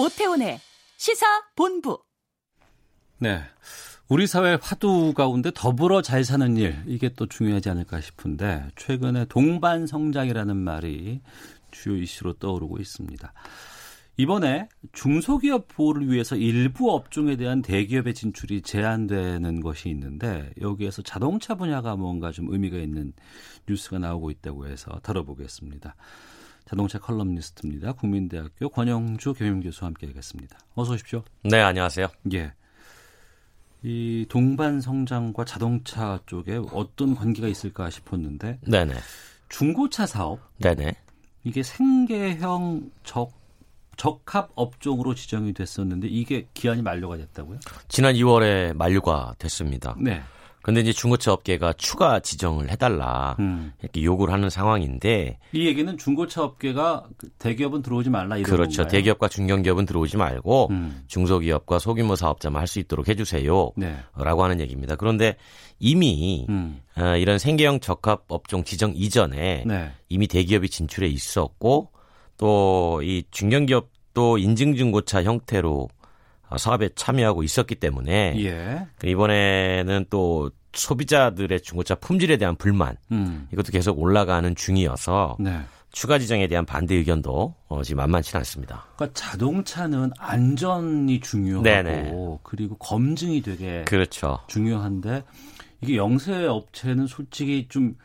오태훈의 0.00 0.58
시사 0.96 1.26
본부. 1.54 2.02
네. 3.18 3.42
우리 4.08 4.26
사회 4.26 4.56
화두 4.60 5.12
가운데 5.12 5.50
더불어 5.54 6.00
잘 6.00 6.24
사는 6.24 6.56
일, 6.56 6.82
이게 6.86 7.10
또 7.10 7.26
중요하지 7.26 7.68
않을까 7.68 8.00
싶은데, 8.00 8.66
최근에 8.76 9.26
동반 9.26 9.86
성장이라는 9.86 10.56
말이 10.56 11.20
주요 11.70 11.96
이슈로 11.96 12.32
떠오르고 12.34 12.78
있습니다. 12.78 13.32
이번에 14.16 14.68
중소기업 14.92 15.68
보호를 15.68 16.10
위해서 16.10 16.34
일부 16.34 16.92
업종에 16.92 17.36
대한 17.36 17.60
대기업의 17.60 18.14
진출이 18.14 18.62
제한되는 18.62 19.60
것이 19.60 19.90
있는데, 19.90 20.50
여기에서 20.62 21.02
자동차 21.02 21.54
분야가 21.56 21.96
뭔가 21.96 22.32
좀 22.32 22.50
의미가 22.50 22.78
있는 22.78 23.12
뉴스가 23.68 23.98
나오고 23.98 24.30
있다고 24.30 24.66
해서 24.66 24.98
다뤄보겠습니다. 25.02 25.94
자동차 26.70 27.00
컬럼니스트입니다. 27.00 27.94
국민대학교 27.94 28.68
권영주 28.68 29.34
교임교수와 29.34 29.88
함께하겠습니다. 29.88 30.56
어서 30.76 30.92
오십시오. 30.92 31.24
네, 31.42 31.60
안녕하세요. 31.60 32.06
예. 32.32 32.52
이 33.82 34.24
동반 34.28 34.80
성장과 34.80 35.44
자동차 35.46 36.20
쪽에 36.26 36.60
어떤 36.72 37.16
관계가 37.16 37.48
있을까 37.48 37.90
싶었는데 37.90 38.60
네네. 38.68 38.94
중고차 39.48 40.06
사업 40.06 40.38
네네. 40.58 40.94
이게 41.42 41.64
생계형 41.64 42.92
적 43.02 43.32
적합 43.96 44.50
업종으로 44.54 45.16
지정이 45.16 45.52
됐었는데 45.52 46.06
이게 46.06 46.46
기한이 46.54 46.82
만료가 46.82 47.16
됐다고요? 47.16 47.58
지난 47.88 48.14
2월에 48.14 48.74
만료가 48.74 49.34
됐습니다. 49.40 49.96
네. 49.98 50.22
근데 50.62 50.80
이제 50.80 50.92
중고차 50.92 51.32
업계가 51.32 51.72
추가 51.74 52.20
지정을 52.20 52.70
해달라 52.70 53.36
음. 53.40 53.72
이렇게 53.82 54.02
요구를 54.02 54.32
하는 54.34 54.50
상황인데 54.50 55.38
이 55.52 55.66
얘기는 55.66 55.96
중고차 55.96 56.42
업계가 56.44 57.04
그 57.16 57.28
대기업은 57.38 57.82
들어오지 57.82 58.10
말라 58.10 58.36
이런 58.36 58.50
그렇죠. 58.50 58.82
건가요? 58.82 58.88
대기업과 58.88 59.28
중견기업은 59.28 59.86
들어오지 59.86 60.16
말고 60.16 60.68
음. 60.70 61.02
중소기업과 61.06 61.78
소규모 61.78 62.16
사업자만 62.16 62.60
할 62.60 62.66
수 62.70 62.78
있도록 62.78 63.08
해주세요. 63.08 63.72
네. 63.76 63.96
라고 64.16 64.44
하는 64.44 64.60
얘기입니다. 64.60 64.94
그런데 64.96 65.36
이미 65.78 66.46
음. 66.48 66.80
어, 66.96 67.16
이런 67.16 67.38
생계형 67.38 67.80
적합 67.80 68.24
업종 68.28 68.62
지정 68.62 68.92
이전에 68.94 69.64
네. 69.66 69.90
이미 70.08 70.26
대기업이 70.28 70.68
진출해 70.68 71.08
있었고 71.08 71.90
또 72.38 73.00
이 73.02 73.22
중견기업도 73.30 74.38
인증 74.38 74.74
중고차 74.76 75.22
형태로 75.22 75.88
어, 75.88 75.99
사업에 76.58 76.88
참여하고 76.94 77.42
있었기 77.42 77.76
때문에 77.76 78.34
예. 78.42 78.86
그 78.98 79.06
이번에는 79.08 80.06
또 80.10 80.50
소비자들의 80.72 81.60
중고차 81.62 81.94
품질에 81.96 82.36
대한 82.36 82.54
불만 82.56 82.96
음. 83.12 83.48
이것도 83.52 83.72
계속 83.72 83.98
올라가는 83.98 84.54
중이어서 84.54 85.36
네. 85.40 85.60
추가 85.92 86.18
지정에 86.20 86.46
대한 86.46 86.64
반대 86.64 86.94
의견도 86.94 87.54
어, 87.68 87.82
지금 87.82 87.98
만만치는 87.98 88.38
않습니다. 88.40 88.84
그러니까 88.94 89.20
자동차는 89.20 90.12
안전이 90.18 91.18
중요하고 91.20 91.64
네네. 91.64 92.12
그리고 92.44 92.76
검증이 92.78 93.42
되게 93.42 93.84
그렇죠. 93.86 94.38
중요한데 94.46 95.24
이게 95.80 95.96
영세 95.96 96.46
업체는 96.46 97.08
솔직히 97.08 97.66
좀 97.68 97.96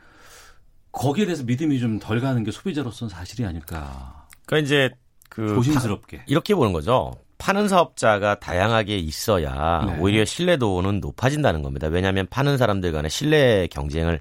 거기에 0.91 1.25
대해서 1.25 1.43
믿음이 1.43 1.79
좀 1.79 1.99
덜 1.99 2.21
가는 2.21 2.43
게 2.43 2.49
소비자로서는 2.51 3.09
사실이 3.09 3.45
아닐까. 3.45 4.25
그러니까 4.45 4.65
이제 4.65 4.89
그 5.29 5.47
조심스럽게. 5.49 6.17
파- 6.17 6.23
이렇게 6.27 6.55
보는 6.55 6.71
거죠. 6.73 7.13
파는 7.45 7.67
사업자가 7.67 8.39
다양하게 8.39 8.97
있어야 8.97 9.83
네. 9.85 9.97
오히려 9.99 10.25
신뢰도는 10.25 10.99
높아진다는 10.99 11.61
겁니다. 11.61 11.87
왜냐하면 11.87 12.25
파는 12.27 12.57
사람들 12.57 12.91
간의 12.91 13.11
신뢰 13.11 13.67
경쟁을 13.67 14.19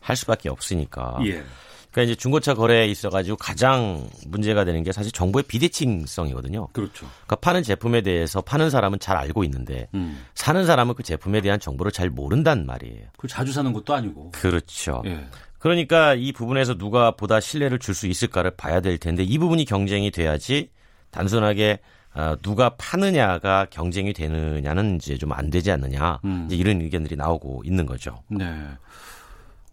할 0.00 0.14
수밖에 0.14 0.50
없으니까. 0.50 1.16
예. 1.24 1.42
그러니까 1.90 2.02
이제 2.02 2.14
중고차 2.14 2.52
거래에 2.52 2.84
있어가지고 2.88 3.38
가장 3.38 4.06
문제가 4.26 4.66
되는 4.66 4.82
게 4.82 4.92
사실 4.92 5.10
정보의 5.10 5.44
비대칭성이거든요. 5.44 6.68
그렇죠. 6.74 7.06
그러니까 7.24 7.36
파는 7.36 7.62
제품에 7.62 8.02
대해서 8.02 8.42
파는 8.42 8.68
사람은 8.68 8.98
잘 8.98 9.16
알고 9.16 9.42
있는데 9.44 9.88
음. 9.94 10.22
사는 10.34 10.66
사람은 10.66 10.96
그 10.96 11.02
제품에 11.02 11.40
대한 11.40 11.58
정보를 11.58 11.90
잘 11.92 12.10
모른단 12.10 12.66
말이에요. 12.66 13.06
그 13.16 13.26
자주 13.26 13.52
사는 13.52 13.72
것도 13.72 13.94
아니고. 13.94 14.32
그렇죠. 14.32 15.02
예. 15.06 15.26
그러니까 15.58 16.12
이 16.14 16.30
부분에서 16.32 16.74
누가 16.74 17.12
보다 17.12 17.40
신뢰를 17.40 17.78
줄 17.78 17.94
수 17.94 18.06
있을까를 18.06 18.50
봐야 18.50 18.80
될 18.80 18.98
텐데 18.98 19.22
이 19.22 19.38
부분이 19.38 19.64
경쟁이 19.64 20.10
돼야지 20.10 20.68
단순하게 21.10 21.78
어, 21.80 21.95
누가 22.42 22.70
파느냐가 22.76 23.66
경쟁이 23.70 24.12
되느냐는 24.12 24.96
이제 24.96 25.18
좀 25.18 25.32
안 25.32 25.50
되지 25.50 25.70
않느냐 25.70 26.20
음. 26.24 26.48
이런 26.50 26.80
의견들이 26.80 27.16
나오고 27.16 27.62
있는 27.64 27.84
거죠. 27.86 28.22
네. 28.28 28.46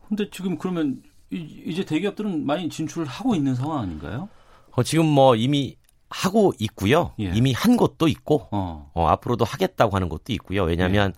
근데 0.07 0.29
지금 0.29 0.57
그러면 0.57 1.01
이- 1.31 1.63
이제 1.65 1.83
대기업들은 1.85 2.45
많이 2.45 2.69
진출을 2.69 3.07
하고 3.07 3.33
있는 3.35 3.55
상황 3.55 3.79
아닌가요? 3.79 4.29
어, 4.71 4.83
지금 4.83 5.05
뭐 5.05 5.35
이미 5.35 5.75
하고 6.09 6.53
있고요. 6.59 7.13
예. 7.19 7.31
이미 7.33 7.53
한 7.53 7.75
곳도 7.77 8.07
있고 8.07 8.47
어. 8.51 8.91
어, 8.93 9.07
앞으로도 9.07 9.45
하겠다고 9.45 9.95
하는 9.95 10.09
곳도 10.09 10.31
있고요. 10.33 10.63
왜냐하면 10.63 11.13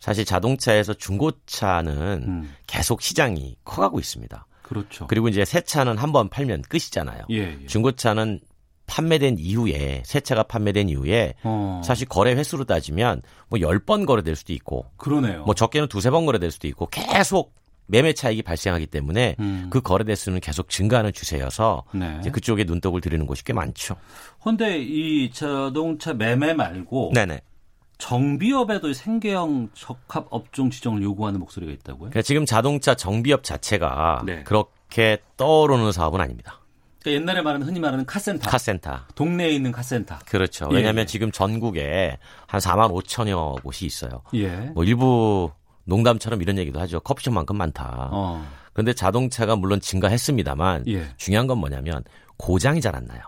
사실 0.00 0.24
자동차에서 0.24 0.94
중고차는 0.94 2.24
음. 2.26 2.54
계속 2.66 3.02
시장이 3.02 3.56
커가고 3.64 3.98
있습니다. 4.00 4.46
그렇죠. 4.62 5.06
그리고 5.08 5.28
이제 5.28 5.44
새 5.44 5.60
차는 5.60 5.98
한 5.98 6.12
번 6.12 6.28
팔면 6.28 6.62
끝이잖아요. 6.62 7.24
예, 7.30 7.58
예. 7.62 7.66
중고차는 7.66 8.40
판매된 8.90 9.36
이후에 9.38 10.02
새 10.04 10.18
차가 10.20 10.42
판매된 10.42 10.88
이후에 10.88 11.34
어. 11.44 11.80
사실 11.84 12.08
거래 12.08 12.32
횟수로 12.32 12.64
따지면 12.64 13.22
뭐 13.48 13.60
10번 13.60 14.04
거래될 14.04 14.34
수도 14.34 14.52
있고 14.52 14.86
그러네요. 14.96 15.44
뭐 15.44 15.54
적게는 15.54 15.86
두세 15.86 16.10
번 16.10 16.26
거래될 16.26 16.50
수도 16.50 16.66
있고 16.66 16.88
계속 16.88 17.54
매매 17.86 18.12
차익이 18.12 18.42
발생하기 18.42 18.86
때문에 18.88 19.36
음. 19.38 19.68
그 19.70 19.80
거래 19.80 20.04
대수는 20.04 20.40
계속 20.40 20.68
증가하는 20.68 21.12
추세여서 21.12 21.84
네. 21.94 22.16
이제 22.20 22.30
그쪽에 22.30 22.64
눈독을 22.64 23.00
들이는 23.00 23.26
곳이 23.26 23.44
꽤 23.44 23.52
많죠. 23.52 23.96
근데 24.42 24.78
이 24.78 25.30
자동차 25.30 26.12
매매 26.12 26.52
말고 26.52 27.12
네네. 27.14 27.40
정비업에도 27.98 28.92
생계형 28.92 29.70
적합 29.74 30.26
업종 30.30 30.70
지정을 30.70 31.02
요구하는 31.02 31.38
목소리가 31.38 31.72
있다고요? 31.72 32.10
그러니까 32.10 32.22
지금 32.22 32.46
자동차 32.46 32.94
정비업 32.94 33.44
자체가 33.44 34.22
네. 34.24 34.42
그렇게 34.44 35.18
떠오르는 35.36 35.92
사업은 35.92 36.20
아닙니다. 36.20 36.59
그러니까 37.02 37.20
옛날에 37.22 37.42
말하는 37.42 37.66
흔히 37.66 37.80
말하는 37.80 38.04
카센터. 38.06 38.50
카센터. 38.50 39.00
동네에 39.14 39.50
있는 39.50 39.72
카센터. 39.72 40.18
그렇죠. 40.26 40.68
예, 40.72 40.76
왜냐하면 40.76 41.02
예. 41.02 41.06
지금 41.06 41.32
전국에 41.32 42.18
한 42.46 42.60
4만 42.60 42.92
5천여 42.92 43.62
곳이 43.62 43.86
있어요. 43.86 44.22
예. 44.34 44.50
뭐 44.74 44.84
일부 44.84 45.50
농담처럼 45.84 46.42
이런 46.42 46.58
얘기도 46.58 46.78
하죠. 46.80 47.00
커피숍만큼 47.00 47.56
많다. 47.56 48.10
어. 48.12 48.46
그런데 48.72 48.92
자동차가 48.92 49.56
물론 49.56 49.80
증가했습니다만 49.80 50.84
예. 50.88 51.08
중요한 51.16 51.46
건 51.46 51.58
뭐냐면 51.58 52.04
고장이 52.36 52.80
잘 52.80 52.94
안 52.94 53.06
나요. 53.06 53.20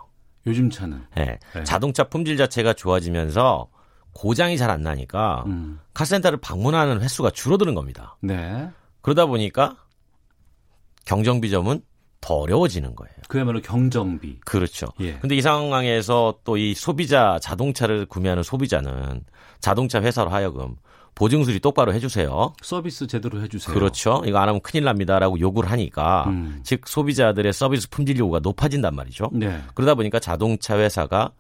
요즘 0.47 0.69
차는. 0.71 1.05
예. 1.19 1.39
네. 1.55 1.65
자동차 1.65 2.05
품질 2.05 2.37
자체가 2.37 2.75
좋아지면서 2.75 3.69
고장이 4.13 4.59
잘 4.59 4.71
안 4.71 4.83
나니까 4.83 5.45
음. 5.47 5.81
카센터를 5.95 6.39
방문하는 6.41 7.01
횟수가 7.01 7.31
줄어드는 7.31 7.75
겁니다. 7.75 8.17
네. 8.21 8.69
그러다 9.01 9.25
보니까 9.27 9.77
경정비점은 11.07 11.83
더 12.23 12.35
어려워지는 12.37 12.95
거예요. 12.95 13.13
그야말로 13.29 13.61
경정비. 13.61 14.39
그렇죠. 14.47 14.87
예. 15.01 15.19
근데 15.19 15.35
이 15.37 15.43
상황에서 15.43 16.39
또 16.45 16.57
이 16.57 16.73
소비자 16.75 17.39
자동차를 17.43 18.07
구매하는 18.07 18.43
소비자는 18.43 19.25
자동차 19.61 20.01
회사로 20.01 20.31
하여금 20.31 20.77
보증 21.15 21.45
수리 21.45 21.61
똑바로 21.61 21.93
해주세요. 21.93 22.55
서비스 22.63 23.07
제대로 23.07 23.43
해주세요. 23.43 23.75
그렇죠. 23.75 24.23
이거 24.25 24.39
안 24.39 24.49
하면 24.49 24.61
큰일 24.63 24.85
납니다라고 24.85 25.39
요구를 25.41 25.71
하니까 25.71 26.25
음. 26.29 26.61
즉 26.63 26.87
소비자들의 26.89 27.53
서비스 27.53 27.91
품질 27.91 28.17
요구가 28.19 28.39
높아진단 28.39 28.95
말이죠. 28.95 29.29
네. 29.33 29.61
그러다 29.75 29.95
보니까 29.95 30.19
자동차 30.21 30.79
회사가 30.79 31.33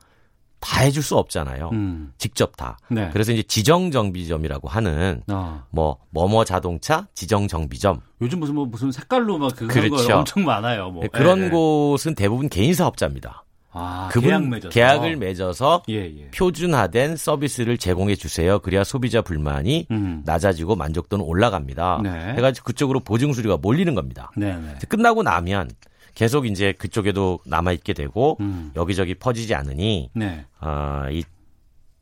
다 0.63 0.81
해줄 0.81 1.03
수 1.03 1.17
없잖아요. 1.19 1.71
음. 1.73 2.13
직접 2.17 2.57
다. 2.57 2.79
네. 2.89 3.11
그래서 3.13 3.33
이제 3.33 3.43
지정 3.43 3.91
정비점이라고 3.91 4.69
하는 4.69 5.23
아. 5.27 5.65
뭐 5.71 5.99
뭐뭐 6.11 6.45
자동차 6.45 7.09
지정 7.15 7.49
정비점 7.49 8.01
요즘 8.23 8.39
무슨 8.41 8.55
뭐 8.55 8.65
무슨 8.65 8.93
색깔로 8.93 9.39
막 9.39 9.55
그런 9.57 9.69
그렇죠. 9.69 10.07
거 10.07 10.19
엄청 10.19 10.45
많아요. 10.45 10.91
뭐. 10.91 11.03
그런 11.13 11.41
예, 11.41 11.45
예. 11.47 11.49
곳은 11.51 12.15
대부분 12.15 12.49
개인 12.49 12.73
사업자입니다. 12.75 13.45
아, 13.75 14.09
그분 14.13 14.29
계약 14.29 14.49
맺어서. 14.49 14.69
계약 14.69 15.05
을 15.05 15.17
맺어서 15.17 15.83
예, 15.89 16.05
예. 16.05 16.31
표준화된 16.31 17.17
서비스를 17.17 17.79
제공해 17.79 18.15
주세요. 18.15 18.59
그래야 18.61 18.85
소비자 18.85 19.23
불만이 19.23 19.87
음. 19.91 20.23
낮아지고 20.25 20.77
만족도는 20.77 21.25
올라갑니다. 21.25 22.01
네. 22.03 22.35
해가지고 22.37 22.67
그쪽으로 22.67 23.01
보증 23.01 23.33
수리가 23.33 23.57
몰리는 23.57 23.95
겁니다. 23.95 24.31
네, 24.37 24.55
네. 24.55 24.75
끝나고 24.89 25.23
나면 25.23 25.71
계속 26.15 26.47
이제 26.47 26.73
그쪽에도 26.73 27.41
남아 27.47 27.73
있게 27.73 27.93
되고 27.93 28.37
음. 28.41 28.73
여기저기 28.77 29.15
퍼지지 29.15 29.55
않으니 29.55 30.11
네. 30.15 30.45
아, 30.59 31.09
이 31.11 31.23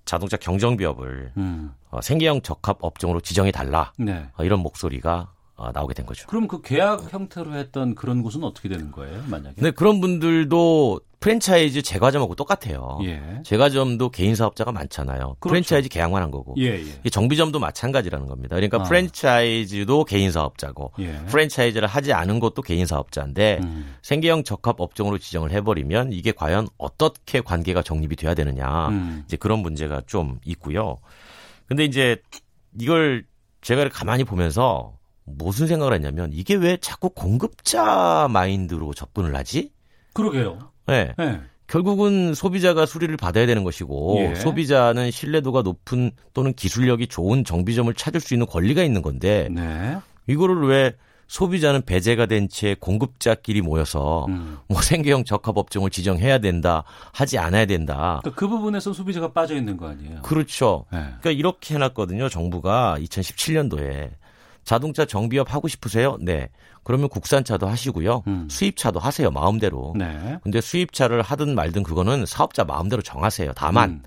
자동차 0.04 0.36
경정 0.36 0.76
비업을 0.76 1.32
음. 1.36 1.72
어, 1.90 2.00
생계형 2.00 2.42
적합 2.42 2.78
업종으로 2.80 3.20
지정해 3.20 3.52
달라 3.52 3.92
네. 3.98 4.28
어, 4.36 4.44
이런 4.44 4.60
목소리가 4.60 5.32
어, 5.60 5.70
나오게 5.72 5.92
된 5.92 6.06
거죠. 6.06 6.26
그럼 6.26 6.48
그 6.48 6.62
계약 6.62 7.12
형태로 7.12 7.54
했던 7.54 7.94
그런 7.94 8.22
곳은 8.22 8.42
어떻게 8.44 8.70
되는 8.70 8.90
거예요, 8.90 9.22
만약에? 9.28 9.56
근데 9.56 9.70
그런 9.70 10.00
분들도 10.00 11.00
프랜차이즈 11.20 11.82
제과점하고 11.82 12.34
똑같아요. 12.34 12.98
예. 13.02 13.42
제과점도 13.44 14.08
개인 14.08 14.34
사업자가 14.34 14.72
많잖아요. 14.72 15.36
그렇죠. 15.38 15.50
프랜차이즈 15.50 15.90
계약만 15.90 16.22
한 16.22 16.30
거고. 16.30 16.54
예, 16.56 16.80
예. 16.80 17.00
이 17.04 17.10
정비점도 17.10 17.58
마찬가지라는 17.58 18.26
겁니다. 18.26 18.56
그러니까 18.56 18.78
아. 18.78 18.82
프랜차이즈도 18.84 20.04
개인 20.04 20.32
사업자고 20.32 20.92
예. 20.98 21.18
프랜차이즈를 21.26 21.86
하지 21.86 22.14
않은 22.14 22.40
것도 22.40 22.62
개인 22.62 22.86
사업자인데 22.86 23.60
음. 23.62 23.94
생계형 24.00 24.44
적합 24.44 24.80
업종으로 24.80 25.18
지정을 25.18 25.50
해버리면 25.50 26.14
이게 26.14 26.32
과연 26.32 26.68
어떻게 26.78 27.42
관계가 27.42 27.82
정립이 27.82 28.16
돼야 28.16 28.32
되느냐 28.32 28.88
음. 28.88 29.24
이제 29.26 29.36
그런 29.36 29.58
문제가 29.58 30.00
좀 30.06 30.38
있고요. 30.46 31.00
근데 31.66 31.84
이제 31.84 32.16
이걸 32.80 33.26
제가 33.60 33.86
가만히 33.90 34.24
보면서 34.24 34.94
무슨 35.36 35.66
생각을 35.66 35.94
했냐면 35.94 36.30
이게 36.32 36.54
왜 36.54 36.76
자꾸 36.76 37.10
공급자 37.10 38.28
마인드로 38.30 38.94
접근을 38.94 39.34
하지? 39.34 39.72
그러게요. 40.12 40.58
네. 40.86 41.12
네. 41.18 41.40
결국은 41.66 42.34
소비자가 42.34 42.84
수리를 42.84 43.16
받아야 43.16 43.46
되는 43.46 43.62
것이고 43.62 44.16
예. 44.18 44.34
소비자는 44.34 45.12
신뢰도가 45.12 45.62
높은 45.62 46.10
또는 46.34 46.52
기술력이 46.52 47.06
좋은 47.06 47.44
정비점을 47.44 47.94
찾을 47.94 48.20
수 48.20 48.34
있는 48.34 48.46
권리가 48.46 48.82
있는 48.82 49.02
건데 49.02 49.48
네. 49.52 49.96
이거를 50.26 50.66
왜 50.66 50.92
소비자는 51.28 51.82
배제가 51.82 52.26
된 52.26 52.48
채 52.48 52.74
공급자끼리 52.74 53.62
모여서 53.62 54.26
음. 54.30 54.58
뭐 54.66 54.82
생계형 54.82 55.22
적합 55.22 55.56
업종을 55.58 55.90
지정해야 55.90 56.38
된다 56.38 56.82
하지 57.12 57.38
않아야 57.38 57.66
된다. 57.66 58.18
그러니까 58.22 58.30
그 58.34 58.48
부분에서 58.48 58.92
소비자가 58.92 59.32
빠져 59.32 59.54
있는 59.54 59.76
거 59.76 59.86
아니에요? 59.88 60.22
그렇죠. 60.22 60.86
네. 60.92 60.98
그러니까 60.98 61.30
이렇게 61.30 61.76
해놨거든요. 61.76 62.28
정부가 62.28 62.96
2017년도에 62.98 64.10
자동차 64.64 65.04
정비업 65.04 65.52
하고 65.52 65.68
싶으세요? 65.68 66.16
네. 66.20 66.48
그러면 66.82 67.08
국산차도 67.08 67.66
하시고요. 67.66 68.22
음. 68.26 68.48
수입차도 68.50 68.98
하세요. 68.98 69.30
마음대로. 69.30 69.94
네. 69.96 70.38
근데 70.42 70.60
수입차를 70.60 71.22
하든 71.22 71.54
말든 71.54 71.82
그거는 71.82 72.26
사업자 72.26 72.64
마음대로 72.64 73.02
정하세요. 73.02 73.52
다만 73.54 73.90
음. 73.90 74.02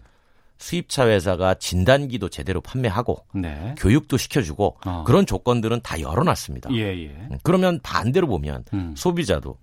수입차 0.58 1.08
회사가 1.08 1.56
진단기도 1.56 2.30
제대로 2.30 2.62
판매하고 2.62 3.26
네. 3.34 3.76
교육도 3.78 4.18
시켜주고 4.18 4.78
어. 4.86 5.04
그런 5.06 5.26
조건들은 5.26 5.82
다 5.82 6.00
열어놨습니다. 6.00 6.74
예, 6.74 7.06
예. 7.06 7.30
그러면 7.44 7.80
반대로 7.84 8.28
보면 8.28 8.64
음. 8.74 8.94
소비자도 8.96 9.58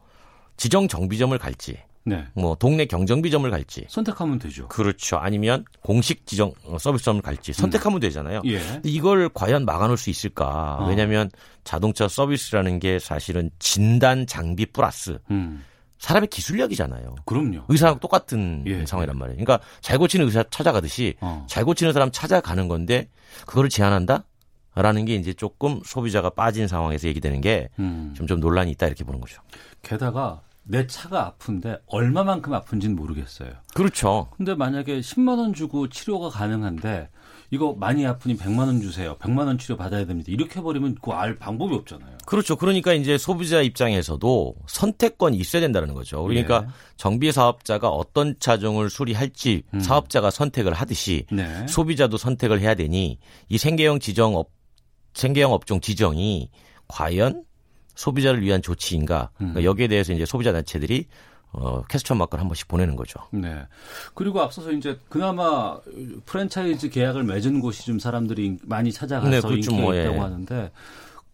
지정 0.57 0.89
정비점을 0.89 1.37
갈지 1.39 1.79
네. 2.05 2.27
뭐 2.35 2.55
동네 2.55 2.87
경정비점을 2.87 3.49
갈지 3.51 3.85
선택하면 3.89 4.39
되죠. 4.39 4.69
그렇죠. 4.69 5.17
아니면 5.17 5.65
공식 5.83 6.27
지정 6.27 6.53
어, 6.65 6.79
서비스점을 6.79 7.21
갈지 7.23 7.53
선택하면 7.53 8.01
되잖아요. 8.01 8.43
예. 8.47 8.61
이걸 8.85 9.29
과연 9.29 9.65
막아놓을 9.65 9.97
수 9.97 10.11
있을까? 10.11 10.79
어. 10.81 10.89
왜냐하면 10.89 11.31
자동차 11.65 12.09
서비스라는 12.09 12.79
게 12.79 12.99
사실은 12.99 13.51
진단 13.59 14.27
장비 14.27 14.67
플러스 14.67 15.19
음. 15.31 15.65
사람의 15.99 16.29
기술력이잖아요. 16.29 17.17
그럼요. 17.27 17.65
의사랑 17.69 17.99
똑같은 18.01 18.65
예. 18.67 18.87
상황이란 18.87 19.19
말이에요. 19.19 19.45
그러니까 19.45 19.65
잘 19.83 19.99
고치는 19.99 20.25
의사 20.25 20.43
찾아가듯이 20.43 21.15
어. 21.21 21.47
잘 21.49 21.65
고치는 21.65 21.93
사람 21.93 22.11
찾아가는 22.11 22.67
건데 22.69 23.09
그거를 23.47 23.69
제한한다? 23.69 24.25
라는 24.75 25.05
게 25.05 25.17
이제 25.17 25.35
조금 25.35 25.81
소비자가 25.85 26.31
빠진 26.31 26.69
상황에서 26.69 27.09
얘기되는 27.09 27.41
게 27.41 27.69
음. 27.79 28.15
좀좀 28.17 28.41
논란이 28.41 28.71
있다 28.71 28.87
이렇게 28.87 29.05
보는 29.05 29.21
거죠. 29.21 29.43
게다가 29.83 30.41
내 30.71 30.87
차가 30.87 31.27
아픈데 31.27 31.79
얼마만큼 31.87 32.55
아픈지는 32.55 32.95
모르겠어요. 32.95 33.51
그렇죠. 33.75 34.29
근데 34.37 34.55
만약에 34.55 35.01
10만 35.01 35.39
원 35.39 35.53
주고 35.53 35.89
치료가 35.89 36.29
가능한데 36.29 37.09
이거 37.51 37.75
많이 37.77 38.07
아프니 38.07 38.37
100만 38.37 38.61
원 38.61 38.81
주세요. 38.81 39.17
100만 39.19 39.47
원 39.47 39.59
치료 39.59 39.77
받아야 39.77 40.07
됩니다. 40.07 40.31
이렇게 40.31 40.61
해버리면 40.61 40.95
그거 40.95 41.15
알 41.15 41.37
방법이 41.37 41.75
없잖아요. 41.75 42.19
그렇죠. 42.25 42.55
그러니까 42.55 42.93
이제 42.93 43.19
소비자 43.19 43.61
입장에서도 43.61 44.55
선택권이 44.69 45.37
있어야 45.37 45.61
된다는 45.61 45.93
거죠. 45.93 46.23
그러니까 46.23 46.63
예. 46.65 46.71
정비 46.97 47.33
사업자가 47.33 47.89
어떤 47.89 48.37
차종을 48.39 48.89
수리할지 48.91 49.65
음. 49.75 49.81
사업자가 49.81 50.31
선택을 50.31 50.73
하듯이 50.73 51.27
네. 51.33 51.67
소비자도 51.67 52.17
선택을 52.17 52.61
해야 52.61 52.77
되니 52.77 53.19
이 53.49 53.59
생계형 53.59 53.99
지정 53.99 54.37
업 54.37 54.51
생계형 55.15 55.53
업종 55.53 55.81
지정이 55.81 56.51
과연 56.87 57.43
소비자를 58.01 58.41
위한 58.41 58.63
조치인가? 58.63 59.31
음. 59.35 59.53
그러니까 59.53 59.65
여기에 59.65 59.89
대해서 59.89 60.15
이제 60.15 60.25
소비자 60.25 60.53
단체들이 60.53 61.07
어, 61.53 61.83
캐스천 61.83 62.17
마크를 62.17 62.41
한 62.41 62.49
번씩 62.49 62.67
보내는 62.69 62.97
거죠. 62.97 63.21
네. 63.31 63.67
그리고 64.15 64.41
앞서서 64.41 64.73
이제 64.73 64.99
그나마 65.11 65.79
프랜차이즈 66.25 66.89
계약을 66.89 67.25
맺은 67.25 67.61
곳이 67.61 67.85
좀 67.85 67.99
사람들이 67.99 68.59
많이 68.63 68.91
찾아가서 68.91 69.31
네, 69.31 69.41
그렇죠. 69.41 69.71
인기가 69.73 69.77
뭐, 69.83 69.95
예. 69.97 70.03
있다고 70.03 70.23
하는데 70.23 70.71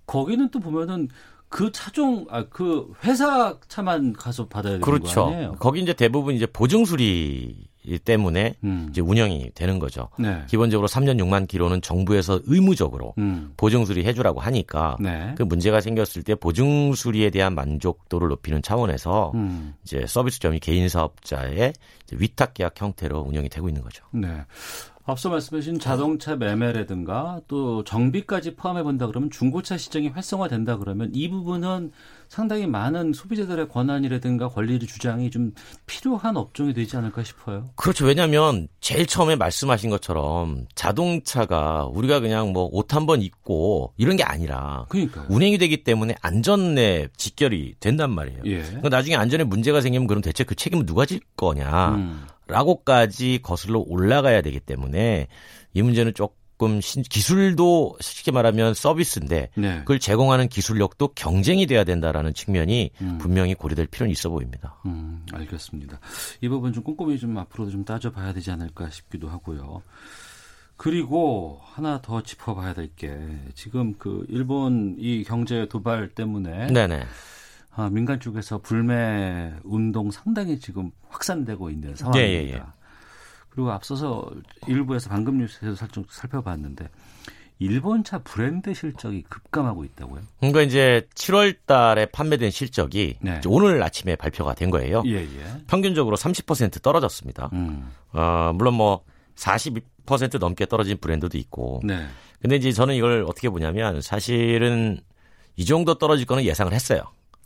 거기는 0.06 0.48
또 0.50 0.58
보면은 0.58 1.08
그 1.48 1.70
차종 1.70 2.26
아 2.30 2.44
그 2.44 2.92
회사 3.04 3.56
차만 3.68 4.14
가서 4.14 4.48
받아야 4.48 4.72
되는 4.72 4.80
거 4.80 4.90
그렇죠. 4.90 5.26
아니에요? 5.26 5.52
거기 5.60 5.80
이제 5.80 5.92
대부분 5.92 6.34
이제 6.34 6.46
보증 6.46 6.84
수리 6.84 7.68
때문에 8.04 8.54
음. 8.64 8.88
이제 8.90 9.00
운영이 9.00 9.52
되는 9.54 9.78
거죠. 9.78 10.08
네. 10.18 10.42
기본적으로 10.46 10.88
3년 10.88 11.18
6만 11.20 11.48
킬로는 11.48 11.80
정부에서 11.82 12.40
의무적으로 12.44 13.14
음. 13.18 13.52
보증 13.56 13.84
수리 13.84 14.04
해주라고 14.04 14.40
하니까 14.40 14.96
네. 15.00 15.34
그 15.36 15.42
문제가 15.42 15.80
생겼을 15.80 16.22
때 16.22 16.34
보증 16.34 16.94
수리에 16.94 17.30
대한 17.30 17.54
만족도를 17.54 18.28
높이는 18.28 18.62
차원에서 18.62 19.32
음. 19.34 19.74
이제 19.84 20.04
서비스점이 20.06 20.60
개인 20.60 20.88
사업자의 20.88 21.72
위탁 22.12 22.54
계약 22.54 22.80
형태로 22.80 23.20
운영이 23.20 23.48
되고 23.48 23.68
있는 23.68 23.82
거죠. 23.82 24.04
네. 24.12 24.28
앞서 25.08 25.30
말씀하신 25.30 25.78
자동차 25.78 26.34
매매라든가 26.34 27.40
또 27.46 27.84
정비까지 27.84 28.56
포함해 28.56 28.82
본다 28.82 29.06
그러면 29.06 29.30
중고차 29.30 29.76
시장이 29.76 30.08
활성화된다 30.08 30.78
그러면 30.78 31.10
이 31.14 31.30
부분은 31.30 31.92
상당히 32.28 32.66
많은 32.66 33.12
소비자들의 33.12 33.68
권한이라든가 33.68 34.48
권리를 34.48 34.86
주장이 34.88 35.30
좀 35.30 35.52
필요한 35.86 36.36
업종이 36.36 36.74
되지 36.74 36.96
않을까 36.96 37.22
싶어요. 37.22 37.68
그렇죠. 37.76 38.04
왜냐하면 38.04 38.66
제일 38.80 39.06
처음에 39.06 39.36
말씀하신 39.36 39.90
것처럼 39.90 40.66
자동차가 40.74 41.86
우리가 41.86 42.18
그냥 42.20 42.52
뭐 42.52 42.68
옷 42.72 42.92
한 42.92 43.06
번 43.06 43.22
입고 43.22 43.92
이런 43.96 44.16
게 44.16 44.24
아니라 44.24 44.86
그러니까요. 44.88 45.26
운행이 45.28 45.58
되기 45.58 45.84
때문에 45.84 46.16
안전에 46.20 47.06
직결이 47.16 47.76
된단 47.78 48.10
말이에요. 48.10 48.40
예. 48.46 48.62
그러니까 48.62 48.88
나중에 48.88 49.14
안전에 49.14 49.44
문제가 49.44 49.80
생기면 49.80 50.08
그럼 50.08 50.20
대체 50.20 50.42
그 50.42 50.56
책임은 50.56 50.84
누가 50.84 51.06
질 51.06 51.20
거냐? 51.36 51.90
음. 51.94 52.26
라고까지 52.46 53.40
거슬러 53.42 53.80
올라가야 53.80 54.40
되기 54.42 54.60
때문에 54.60 55.26
이 55.74 55.82
문제는 55.82 56.14
조금 56.14 56.80
신- 56.80 57.02
기술도 57.02 57.96
쉽게 58.00 58.30
말하면 58.30 58.74
서비스인데 58.74 59.50
네. 59.56 59.78
그걸 59.80 59.98
제공하는 59.98 60.48
기술력도 60.48 61.08
경쟁이 61.14 61.66
돼야 61.66 61.84
된다라는 61.84 62.32
측면이 62.34 62.90
음. 63.02 63.18
분명히 63.18 63.54
고려될 63.54 63.86
필요는 63.86 64.10
있어 64.12 64.30
보입니다. 64.30 64.76
음, 64.86 65.26
알겠습니다. 65.32 65.98
이 66.40 66.48
부분 66.48 66.72
좀 66.72 66.82
꼼꼼히 66.82 67.18
좀 67.18 67.36
앞으로도 67.36 67.70
좀 67.72 67.84
따져봐야 67.84 68.32
되지 68.32 68.50
않을까 68.52 68.90
싶기도 68.90 69.28
하고요. 69.28 69.82
그리고 70.76 71.58
하나 71.62 72.00
더 72.02 72.22
짚어봐야 72.22 72.74
될 72.74 72.90
게 72.96 73.18
지금 73.54 73.94
그 73.98 74.24
일본 74.28 74.96
이 74.98 75.24
경제 75.24 75.66
도발 75.68 76.08
때문에 76.10 76.66
네네. 76.68 77.02
아, 77.76 77.90
민간 77.90 78.18
쪽에서 78.18 78.58
불매 78.58 79.52
운동 79.62 80.10
상당히 80.10 80.58
지금 80.58 80.90
확산되고 81.08 81.70
있는 81.70 81.94
상황입니다. 81.94 82.32
예, 82.32 82.48
예, 82.48 82.54
예. 82.54 82.62
그리고 83.50 83.70
앞서서 83.70 84.30
일부에서 84.66 85.10
방금 85.10 85.38
뉴스에서 85.38 85.74
살짝 85.74 86.04
살펴봤는데 86.10 86.88
일본차 87.58 88.18
브랜드 88.18 88.72
실적이 88.74 89.24
급감하고 89.28 89.84
있다고요? 89.84 90.22
그러니까 90.40 90.62
이제 90.62 91.06
7월 91.14 91.56
달에 91.66 92.06
판매된 92.06 92.50
실적이 92.50 93.16
네. 93.20 93.40
오늘 93.46 93.82
아침에 93.82 94.16
발표가 94.16 94.54
된 94.54 94.70
거예요. 94.70 95.02
예, 95.06 95.22
예. 95.22 95.64
평균적으로 95.66 96.16
30% 96.16 96.82
떨어졌습니다. 96.82 97.50
음. 97.52 97.90
어, 98.12 98.52
물론 98.54 98.74
뭐42% 99.36 100.38
넘게 100.38 100.66
떨어진 100.66 100.98
브랜드도 100.98 101.38
있고. 101.38 101.80
네. 101.84 102.06
근데 102.40 102.56
이제 102.56 102.72
저는 102.72 102.94
이걸 102.94 103.24
어떻게 103.26 103.48
보냐면 103.48 104.02
사실은 104.02 105.00
이 105.56 105.64
정도 105.64 105.94
떨어질 105.94 106.26
거는 106.26 106.44
예상을 106.44 106.70
했어요. 106.72 107.02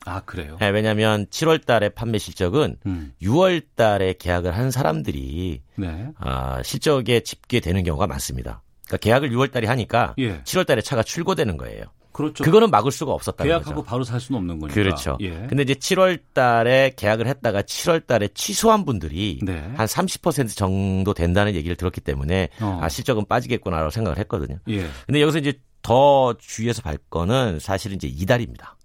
아, 0.06 0.20
그래요? 0.20 0.56
네, 0.60 0.68
왜냐하면 0.70 1.26
7월 1.26 1.64
달에 1.64 1.90
판매 1.90 2.18
실적은 2.18 2.76
음. 2.86 3.12
6월 3.22 3.62
달에 3.74 4.14
계약을 4.18 4.56
한 4.56 4.70
사람들이 4.70 5.62
네. 5.76 6.08
아, 6.18 6.62
실적에 6.62 7.20
집계되는 7.20 7.84
경우가 7.84 8.06
많습니다. 8.06 8.62
그러니까 8.86 8.96
계약을 8.98 9.30
6월 9.30 9.52
달에 9.52 9.68
하니까 9.68 10.14
예. 10.18 10.42
7월 10.42 10.66
달에 10.66 10.80
차가 10.80 11.02
출고되는 11.02 11.56
거예요. 11.56 11.84
그렇죠. 12.12 12.42
그거는 12.44 12.70
막을 12.70 12.90
수가 12.90 13.12
없었다는 13.12 13.48
계약하고 13.48 13.76
거죠. 13.76 13.84
바로 13.84 14.04
살 14.04 14.20
수는 14.20 14.38
없는 14.40 14.58
거니까. 14.58 14.74
그렇죠. 14.74 15.16
예. 15.20 15.30
근데 15.48 15.62
이제 15.62 15.74
7월 15.74 16.18
달에 16.34 16.92
계약을 16.96 17.26
했다가 17.26 17.62
7월 17.62 18.06
달에 18.06 18.28
취소한 18.34 18.84
분들이 18.84 19.38
네. 19.42 19.72
한30% 19.76 20.56
정도 20.56 21.14
된다는 21.14 21.54
얘기를 21.54 21.76
들었기 21.76 22.00
때문에 22.00 22.48
어. 22.60 22.80
아, 22.82 22.88
실적은 22.88 23.26
빠지겠구나라고 23.26 23.90
생각을 23.90 24.18
했거든요. 24.18 24.58
예. 24.68 24.88
근데 25.06 25.20
여기서 25.22 25.38
이제 25.38 25.54
더 25.82 26.34
주의해서 26.38 26.82
볼 26.82 26.98
거는 27.08 27.58
사실은 27.60 27.96
이제 27.96 28.06
이달입니다. 28.08 28.76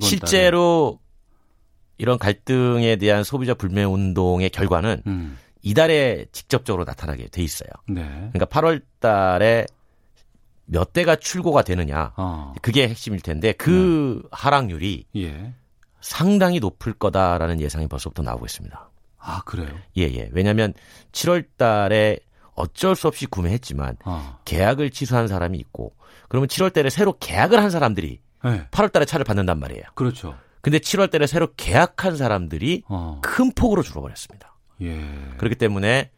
실제로 0.00 0.98
이런 1.98 2.18
갈등에 2.18 2.96
대한 2.96 3.24
소비자 3.24 3.54
불매 3.54 3.84
운동의 3.84 4.50
결과는 4.50 5.02
달에. 5.06 5.12
음. 5.12 5.38
이달에 5.62 6.26
직접적으로 6.32 6.84
나타나게 6.84 7.28
돼 7.28 7.42
있어요. 7.42 7.70
네. 7.88 8.02
그러니까 8.32 8.44
8월 8.46 8.82
달에 9.00 9.66
몇 10.66 10.92
대가 10.92 11.16
출고가 11.16 11.62
되느냐. 11.62 12.12
어. 12.16 12.54
그게 12.62 12.88
핵심일 12.88 13.20
텐데 13.20 13.52
그 13.52 14.22
하락률이 14.30 15.06
예. 15.16 15.52
상당히 16.00 16.60
높을 16.60 16.92
거다라는 16.92 17.60
예상이 17.60 17.86
벌써부터 17.88 18.22
나오고 18.22 18.44
있습니다. 18.44 18.90
아, 19.18 19.42
그래요? 19.44 19.70
예, 19.96 20.02
예. 20.02 20.28
왜냐하면 20.32 20.74
7월 21.12 21.46
달에 21.56 22.18
어쩔 22.54 22.94
수 22.94 23.08
없이 23.08 23.26
구매했지만 23.26 23.96
어. 24.04 24.38
계약을 24.44 24.90
취소한 24.90 25.28
사람이 25.28 25.58
있고 25.58 25.94
그러면 26.28 26.48
7월 26.48 26.72
달에 26.72 26.90
새로 26.90 27.16
계약을 27.18 27.62
한 27.62 27.70
사람들이 27.70 28.20
네. 28.44 28.66
8월 28.70 28.92
달에 28.92 29.04
차를 29.04 29.24
받는단 29.24 29.58
말이에요. 29.58 29.82
그렇죠. 29.94 30.36
근데 30.60 30.78
7월 30.78 31.10
달에 31.10 31.26
새로 31.26 31.48
계약한 31.56 32.16
사람들이 32.16 32.84
어. 32.88 33.20
큰 33.22 33.52
폭으로 33.52 33.82
줄어버렸습니다. 33.82 34.56
예. 34.82 34.98
그렇기 35.38 35.56
때문에 35.56 36.10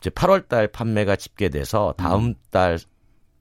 이제 0.00 0.10
8월 0.10 0.48
달 0.48 0.68
판매가 0.68 1.16
집계돼서 1.16 1.94
다음 1.96 2.34
달 2.50 2.78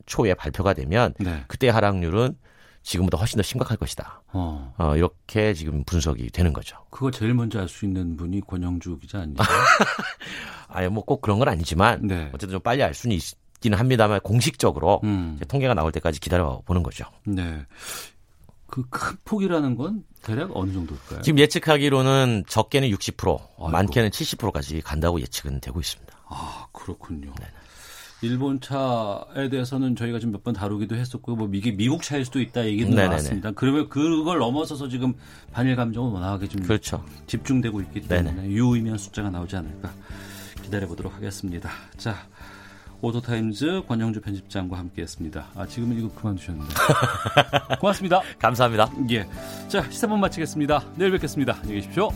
초에 0.05 0.33
발표가 0.33 0.73
되면 0.73 1.13
네. 1.19 1.43
그때 1.47 1.69
하락률은 1.69 2.37
지금보다 2.81 3.17
훨씬 3.17 3.37
더 3.37 3.43
심각할 3.43 3.77
것이다. 3.77 4.23
어. 4.33 4.73
어, 4.77 4.95
이렇게 4.97 5.53
지금 5.53 5.83
분석이 5.85 6.29
되는 6.31 6.51
거죠. 6.51 6.77
그거 6.89 7.11
제일 7.11 7.33
먼저 7.33 7.59
알 7.61 7.69
수 7.69 7.85
있는 7.85 8.17
분이 8.17 8.41
권영주 8.41 8.97
기자 8.99 9.19
아니죠? 9.19 9.41
아예 10.67 10.87
뭐꼭 10.89 11.21
그런 11.21 11.39
건 11.39 11.47
아니지만 11.47 12.01
네. 12.07 12.25
어쨌든 12.33 12.49
좀 12.51 12.59
빨리 12.61 12.83
알 12.83 12.93
수는 12.93 13.15
있 13.15 13.21
기는 13.63 13.77
합니다만 13.79 14.19
공식적으로 14.19 14.99
음. 15.05 15.39
통계가 15.47 15.73
나올 15.73 15.91
때까지 15.93 16.19
기다려 16.19 16.61
보는 16.65 16.83
거죠. 16.83 17.05
네. 17.25 17.65
그 18.67 18.83
큰 18.89 19.15
폭이라는 19.25 19.75
건 19.75 20.03
대략 20.21 20.49
어느 20.55 20.71
정도일까요? 20.73 21.21
지금 21.21 21.39
예측하기로는 21.39 22.43
적게는 22.47 22.89
60%, 22.89 23.39
아이고. 23.39 23.69
많게는 23.69 24.09
70%까지 24.09 24.81
간다고 24.81 25.21
예측은 25.21 25.61
되고 25.61 25.79
있습니다. 25.79 26.13
아, 26.27 26.65
그렇군요. 26.71 27.33
일본 28.21 28.59
차에 28.61 29.49
대해서는 29.49 29.95
저희가 29.95 30.17
지금 30.19 30.31
몇 30.31 30.43
번 30.43 30.53
다루기도 30.53 30.95
했었고, 30.95 31.35
뭐 31.35 31.49
이게 31.53 31.71
미국 31.71 32.01
차일 32.03 32.25
수도 32.25 32.41
있다 32.41 32.65
얘기는 32.65 32.89
네네네. 32.89 33.07
나왔습니다. 33.09 33.51
그러면 33.51 33.89
그걸 33.89 34.39
넘어서서 34.39 34.87
지금 34.89 35.13
반일 35.51 35.75
감정은 35.75 36.11
워낙에 36.11 36.47
좀 36.47 36.63
그렇죠. 36.63 37.03
집중되고 37.27 37.79
있기 37.81 38.01
때문에 38.07 38.47
유의미한 38.49 38.97
숫자가 38.97 39.29
나오지 39.29 39.55
않을까 39.57 39.91
기다려 40.63 40.87
보도록 40.87 41.13
하겠습니다. 41.13 41.69
자, 41.97 42.15
오토타임즈 43.03 43.83
권영주 43.85 44.21
편집장과 44.21 44.77
함께했습니다. 44.77 45.47
아 45.55 45.67
지금은 45.67 45.99
이거 45.99 46.09
그만두셨는데 46.15 46.73
고맙습니다. 47.79 48.21
감사합니다. 48.39 48.89
예, 49.11 49.27
자 49.67 49.83
시사본 49.91 50.21
마치겠습니다. 50.21 50.83
내일 50.95 51.11
뵙겠습니다. 51.11 51.57
안녕히 51.61 51.81
계십시오. 51.81 52.09